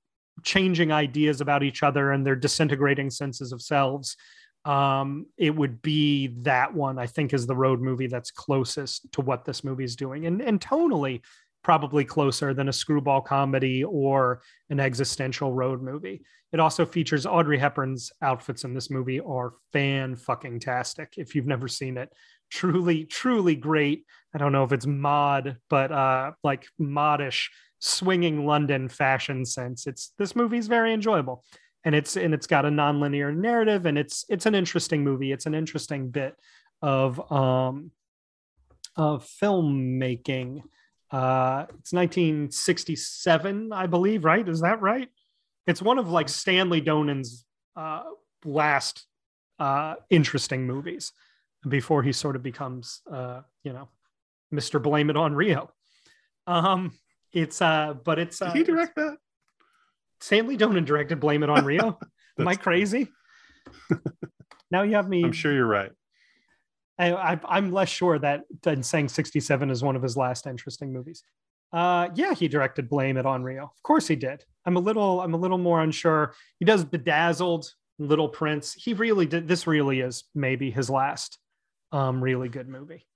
[0.44, 4.16] changing ideas about each other and their disintegrating senses of selves.
[4.64, 6.98] um, it would be that one.
[6.98, 10.42] I think is the road movie that's closest to what this movie is doing, and
[10.42, 11.22] and tonally
[11.64, 14.40] probably closer than a screwball comedy or
[14.70, 16.22] an existential road movie.
[16.52, 21.14] It also features Audrey Hepburn's outfits in this movie are fan fucking tastic.
[21.16, 22.10] If you've never seen it,
[22.50, 24.04] truly, truly great.
[24.34, 27.48] I don't know if it's mod, but uh, like modish
[27.78, 29.86] swinging London fashion sense.
[29.86, 31.44] It's this movie's very enjoyable,
[31.84, 35.32] and it's and it's got a nonlinear narrative, and it's it's an interesting movie.
[35.32, 36.36] It's an interesting bit
[36.82, 37.90] of um
[38.96, 40.62] of filmmaking.
[41.10, 44.24] Uh, it's 1967, I believe.
[44.24, 44.46] Right?
[44.48, 45.08] Is that right?
[45.66, 47.44] It's one of like Stanley Donen's
[47.76, 48.02] uh,
[48.44, 49.06] last
[49.58, 51.12] uh, interesting movies
[51.68, 53.88] before he sort of becomes, uh, you know,
[54.52, 54.82] Mr.
[54.82, 55.70] Blame It on Rio.
[56.46, 56.92] Um,
[57.32, 59.16] it's uh, but it's uh, Did he direct that?
[60.20, 61.98] Stanley Donen directed Blame It on Rio.
[62.38, 63.08] Am I crazy?
[64.70, 65.24] now you have me.
[65.24, 65.90] I'm sure you're right.
[66.98, 70.92] I, I, am less sure that than saying 67 is one of his last interesting
[70.92, 71.22] movies.
[71.72, 73.64] Uh, yeah, he directed Blame It on Rio.
[73.64, 74.44] Of course he did.
[74.66, 76.34] I'm a little, I'm a little more unsure.
[76.58, 78.74] He does Bedazzled, Little Prince.
[78.74, 79.46] He really did.
[79.46, 81.38] This really is maybe his last
[81.92, 83.06] um, really good movie.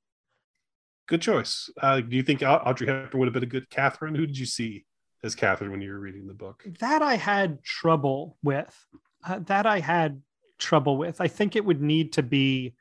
[1.12, 1.68] Good choice.
[1.78, 4.14] Uh, do you think Audrey Hepburn would have been a good Catherine?
[4.14, 4.86] Who did you see
[5.22, 6.64] as Catherine when you were reading the book?
[6.80, 8.74] That I had trouble with.
[9.22, 10.22] Uh, that I had
[10.59, 11.20] trouble with.
[11.20, 12.76] I think it would need to be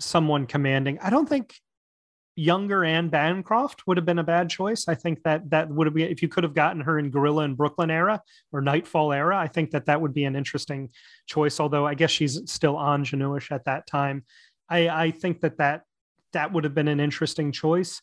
[0.00, 0.98] someone commanding.
[1.02, 1.54] I don't think
[2.36, 4.88] younger Anne Bancroft would have been a bad choice.
[4.88, 7.44] I think that that would have been if you could have gotten her in Gorilla
[7.44, 9.36] in Brooklyn era or Nightfall era.
[9.36, 10.88] I think that that would be an interesting
[11.26, 11.60] choice.
[11.60, 14.24] Although I guess she's still ingenuish at that time.
[14.70, 15.82] I, I think that that
[16.32, 18.00] that would have been an interesting choice.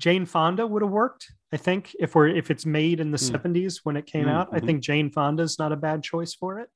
[0.00, 1.32] Jane Fonda would have worked.
[1.52, 3.30] I think if we're if it's made in the mm.
[3.30, 4.66] 70s when it came mm, out, I mm-hmm.
[4.66, 6.68] think Jane Fonda's not a bad choice for it.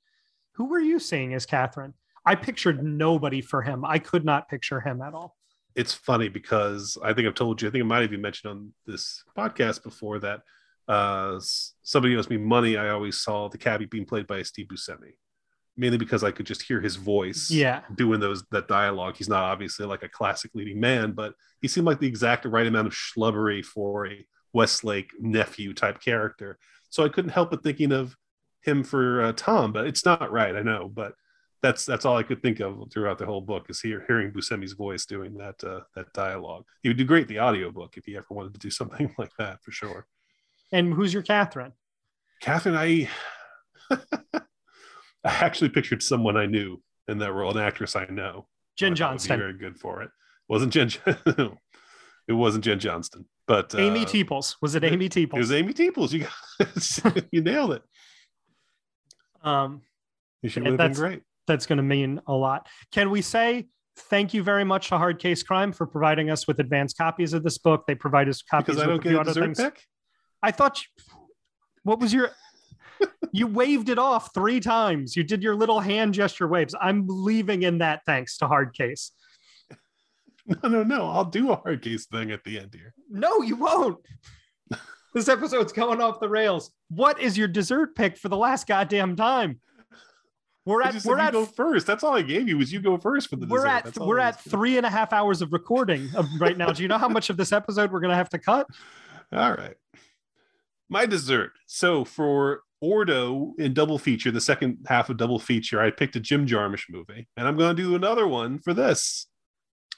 [0.53, 1.95] Who were you seeing as Catherine?
[2.25, 3.85] I pictured nobody for him.
[3.85, 5.37] I could not picture him at all.
[5.75, 8.51] It's funny because I think I've told you, I think it might have been mentioned
[8.51, 10.43] on this podcast before that
[10.89, 11.39] uh,
[11.83, 12.77] somebody owes me money.
[12.77, 15.15] I always saw the cabbie being played by Steve Buscemi
[15.79, 17.83] mainly because I could just hear his voice yeah.
[17.95, 19.17] doing those that dialogue.
[19.17, 22.67] He's not obviously like a classic leading man, but he seemed like the exact right
[22.67, 26.59] amount of schlubbery for a Westlake nephew type character.
[26.91, 28.17] So I couldn't help but thinking of
[28.63, 31.15] him for uh, Tom, but it's not right, I know, but
[31.63, 34.75] that's that's all I could think of throughout the whole book is hear, hearing Buscemi's
[34.75, 36.65] voice doing that uh, that dialogue.
[36.83, 39.63] He would do great the audiobook if he ever wanted to do something like that
[39.63, 40.07] for sure.
[40.73, 41.73] And who's your Catherine?
[42.41, 43.09] Catherine, I
[45.29, 48.47] I actually pictured someone I knew in that role, an actress I know.
[48.77, 49.39] Jen Johnston.
[49.39, 50.11] very good for it.
[50.49, 50.91] Wasn't Jen?
[51.07, 54.57] it wasn't Jen Johnston, but Amy uh, Teeples.
[54.63, 55.35] Was it Amy Teeples?
[55.35, 56.13] It was Amy Teeples.
[56.13, 56.27] You
[57.05, 57.83] got, you nailed it.
[59.43, 59.83] Um,
[60.47, 61.23] she would have been great.
[61.47, 62.67] That's going to mean a lot.
[62.93, 66.61] Can we say thank you very much to Hard Case Crime for providing us with
[66.61, 67.85] advanced copies of this book?
[67.87, 68.77] They provide us copies.
[68.77, 69.85] Because I don't get a dessert pick.
[70.43, 70.81] I thought.
[70.81, 71.27] You,
[71.83, 72.31] what was your?
[73.33, 75.17] You waved it off three times.
[75.17, 76.75] You did your little hand gesture waves.
[76.81, 79.13] I'm leaving in that thanks to hard case.
[80.63, 81.11] No, no, no.
[81.11, 82.95] I'll do a hard case thing at the end here.
[83.11, 83.99] No, you won't.
[85.15, 86.71] this episode's going off the rails.
[86.89, 89.61] What is your dessert pick for the last goddamn time?
[90.69, 91.87] We're at we're at go first.
[91.87, 93.99] That's all I gave you was you go first for the we're dessert.
[93.99, 96.73] at we're at three and a half hours of recording of right now.
[96.73, 98.67] Do you know how much of this episode we're gonna have to cut?
[99.33, 99.77] All right.
[100.91, 101.53] My dessert.
[101.67, 106.21] So for Ordo in double feature, the second half of double feature, I picked a
[106.21, 109.27] Jim Jarmusch movie, and I'm going to do another one for this.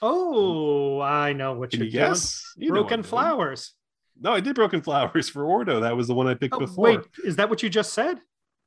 [0.01, 2.43] Oh, I know what you're you guess.
[2.57, 3.73] You Broken Flowers.
[4.19, 5.81] No, I did Broken Flowers for Ordo.
[5.81, 6.83] That was the one I picked oh, before.
[6.83, 8.19] Wait, is that what you just said?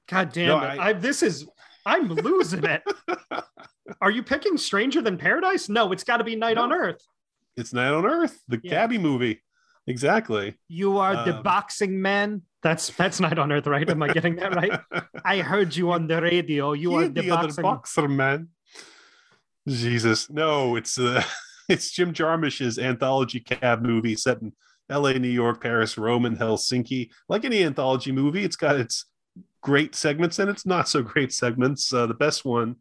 [0.09, 0.79] God damn no, it!
[0.79, 0.89] I...
[0.89, 1.47] I, this is
[1.87, 2.83] I'm losing it.
[4.01, 5.69] Are you picking Stranger Than Paradise?
[5.69, 6.63] No, it's got to be Night no.
[6.63, 7.05] on Earth.
[7.57, 8.71] It's Night on Earth, the yeah.
[8.71, 9.43] cabbie movie.
[9.87, 10.57] Exactly.
[10.69, 12.43] You are um, the boxing man.
[12.65, 13.89] That's that's Night on Earth, right?
[13.89, 14.81] Am I getting that right?
[15.25, 16.73] I heard you on the radio.
[16.73, 17.63] You are the, the boxing...
[17.63, 18.49] boxer man.
[19.69, 21.23] Jesus, no, it's uh,
[21.69, 24.55] it's Jim Jarmusch's anthology cab movie set in
[24.89, 27.11] L.A., New York, Paris, Rome, and Helsinki.
[27.29, 29.05] Like any anthology movie, it's got its
[29.63, 31.93] great segments and its not so great segments.
[31.93, 32.77] Uh, the best one,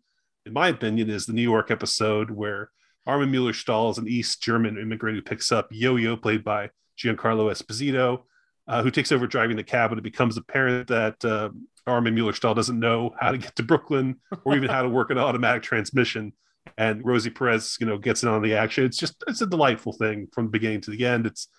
[0.46, 2.72] in my opinion, is the New York episode where
[3.06, 8.24] Armin Mueller-Stahl is an East German immigrant who picks up Yo-Yo, played by Giancarlo Esposito,
[8.68, 11.50] uh, who takes over driving the cab, and it becomes apparent that uh,
[11.86, 15.18] Armin Mueller-Stahl doesn't know how to get to Brooklyn or even how to work an
[15.18, 16.34] automatic transmission.
[16.78, 18.86] And Rosie Perez, you know, gets in on the action.
[18.86, 21.26] It's just it's a delightful thing from the beginning to the end.
[21.26, 21.50] It's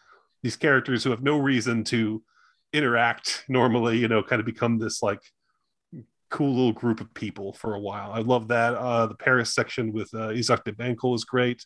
[0.43, 2.23] these characters who have no reason to
[2.73, 5.21] interact normally, you know, kind of become this like
[6.31, 8.11] cool little group of people for a while.
[8.13, 8.75] I love that.
[8.75, 11.65] Uh, the Paris section with uh, Isaach De Bankolé is great.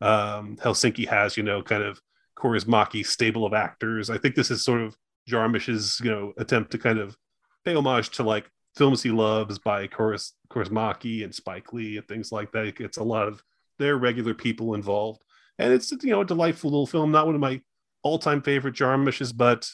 [0.00, 2.00] Um, Helsinki has, you know, kind of
[2.38, 4.10] Kaurismäki stable of actors.
[4.10, 4.96] I think this is sort of
[5.28, 7.16] Jarmusch's, you know, attempt to kind of
[7.64, 12.32] pay homage to like films he loves by Koris Kaurismäki and Spike Lee and things
[12.32, 12.66] like that.
[12.66, 13.42] It gets a lot of
[13.78, 15.22] their regular people involved,
[15.58, 17.10] and it's you know a delightful little film.
[17.10, 17.60] Not one of my
[18.02, 19.68] all-time favorite Jarmusch's, but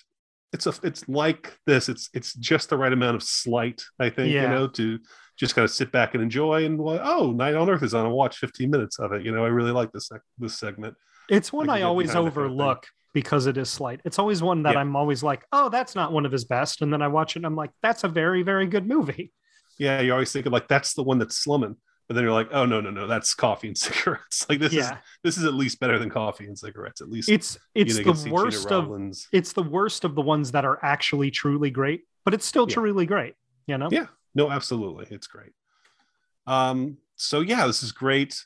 [0.52, 1.88] it's a it's like this.
[1.88, 4.42] It's it's just the right amount of slight, I think, Yeah.
[4.42, 4.98] you know, to
[5.36, 6.64] just kind of sit back and enjoy.
[6.64, 8.06] And well, oh, Night on Earth is on.
[8.06, 9.24] I'll watch 15 minutes of it.
[9.24, 10.94] You know, I really like this this segment.
[11.30, 12.60] It's one I I, always behind that kind of thing.
[12.60, 14.00] overlook because it is slight.
[14.04, 14.80] It's always one that Yeah.
[14.80, 16.82] I'm always like, oh, that's not one of his best.
[16.82, 19.32] And then I watch it and I'm like, that's a very, very good movie.
[19.78, 21.76] Yeah, you always think of like that's the one that's slumming,
[22.06, 24.44] but then you're like, oh no, no, no, that's coffee and cigarettes.
[24.48, 24.90] Like this is
[25.24, 27.00] this is at least better than coffee and cigarettes.
[27.00, 29.26] At least It's it's you know, you can see the worst of Rollins.
[29.32, 32.74] it's the worst of the ones that are actually truly great, but it's still Yeah.
[32.74, 33.34] truly great,
[33.66, 33.88] you know?
[33.90, 34.06] Yeah.
[34.34, 35.52] No, absolutely, it's great.
[36.46, 38.44] Um, so yeah, this is great.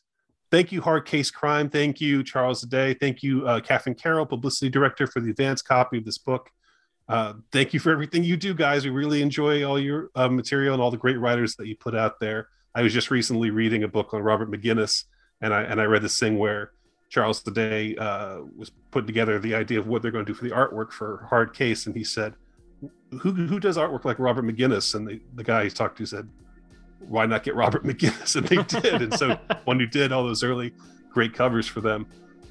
[0.51, 1.69] Thank you, Hard Case Crime.
[1.69, 2.99] Thank you, Charles Ardai.
[3.01, 6.51] Thank you, uh, Catherine Carroll, publicity director, for the advanced copy of this book.
[7.09, 8.85] Uh, thank you for everything you do, guys.
[8.85, 11.95] We really enjoy all your uh, material and all the great writers that you put
[11.95, 12.49] out there.
[12.75, 15.05] I was just recently reading a book on Robert McGinnis,
[15.41, 16.73] and I and I read this thing where
[17.11, 20.45] Charles Ardai uh, was putting together the idea of what they're going to do for
[20.45, 22.35] the artwork for Hard Case, and he said,
[23.21, 26.29] "Who who does artwork like Robert McGinnis?" And the, the guy he talked to said,
[27.01, 30.43] "Why not get Robert McGinnis?" And they did, and so one who did all those
[30.43, 30.73] early
[31.11, 32.07] great covers for them.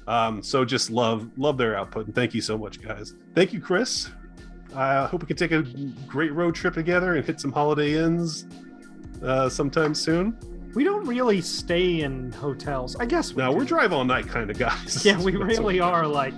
[0.06, 3.14] Um, so just love love their output, and thank you so much, guys.
[3.34, 4.10] Thank you, Chris.
[4.74, 5.62] I hope we can take a
[6.08, 8.46] great road trip together and hit some Holiday Inns
[9.22, 10.36] uh, sometime soon.
[10.74, 12.96] We don't really stay in hotels.
[12.96, 15.04] I guess we No, we're drive all night kind of guys.
[15.04, 16.34] Yeah, we really are like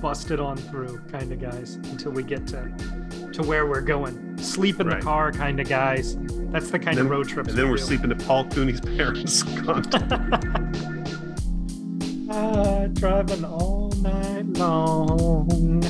[0.00, 2.62] busted on through kind of guys until we get to
[3.32, 4.36] to where we're going.
[4.38, 4.98] Sleep in Right.
[5.00, 6.16] the car kind of guys.
[6.50, 7.50] That's the kind Then- of road trips.
[7.50, 9.98] And then we we're sleeping at Paul Cooney's parents' condo.
[12.32, 15.82] Ah, driving all night long.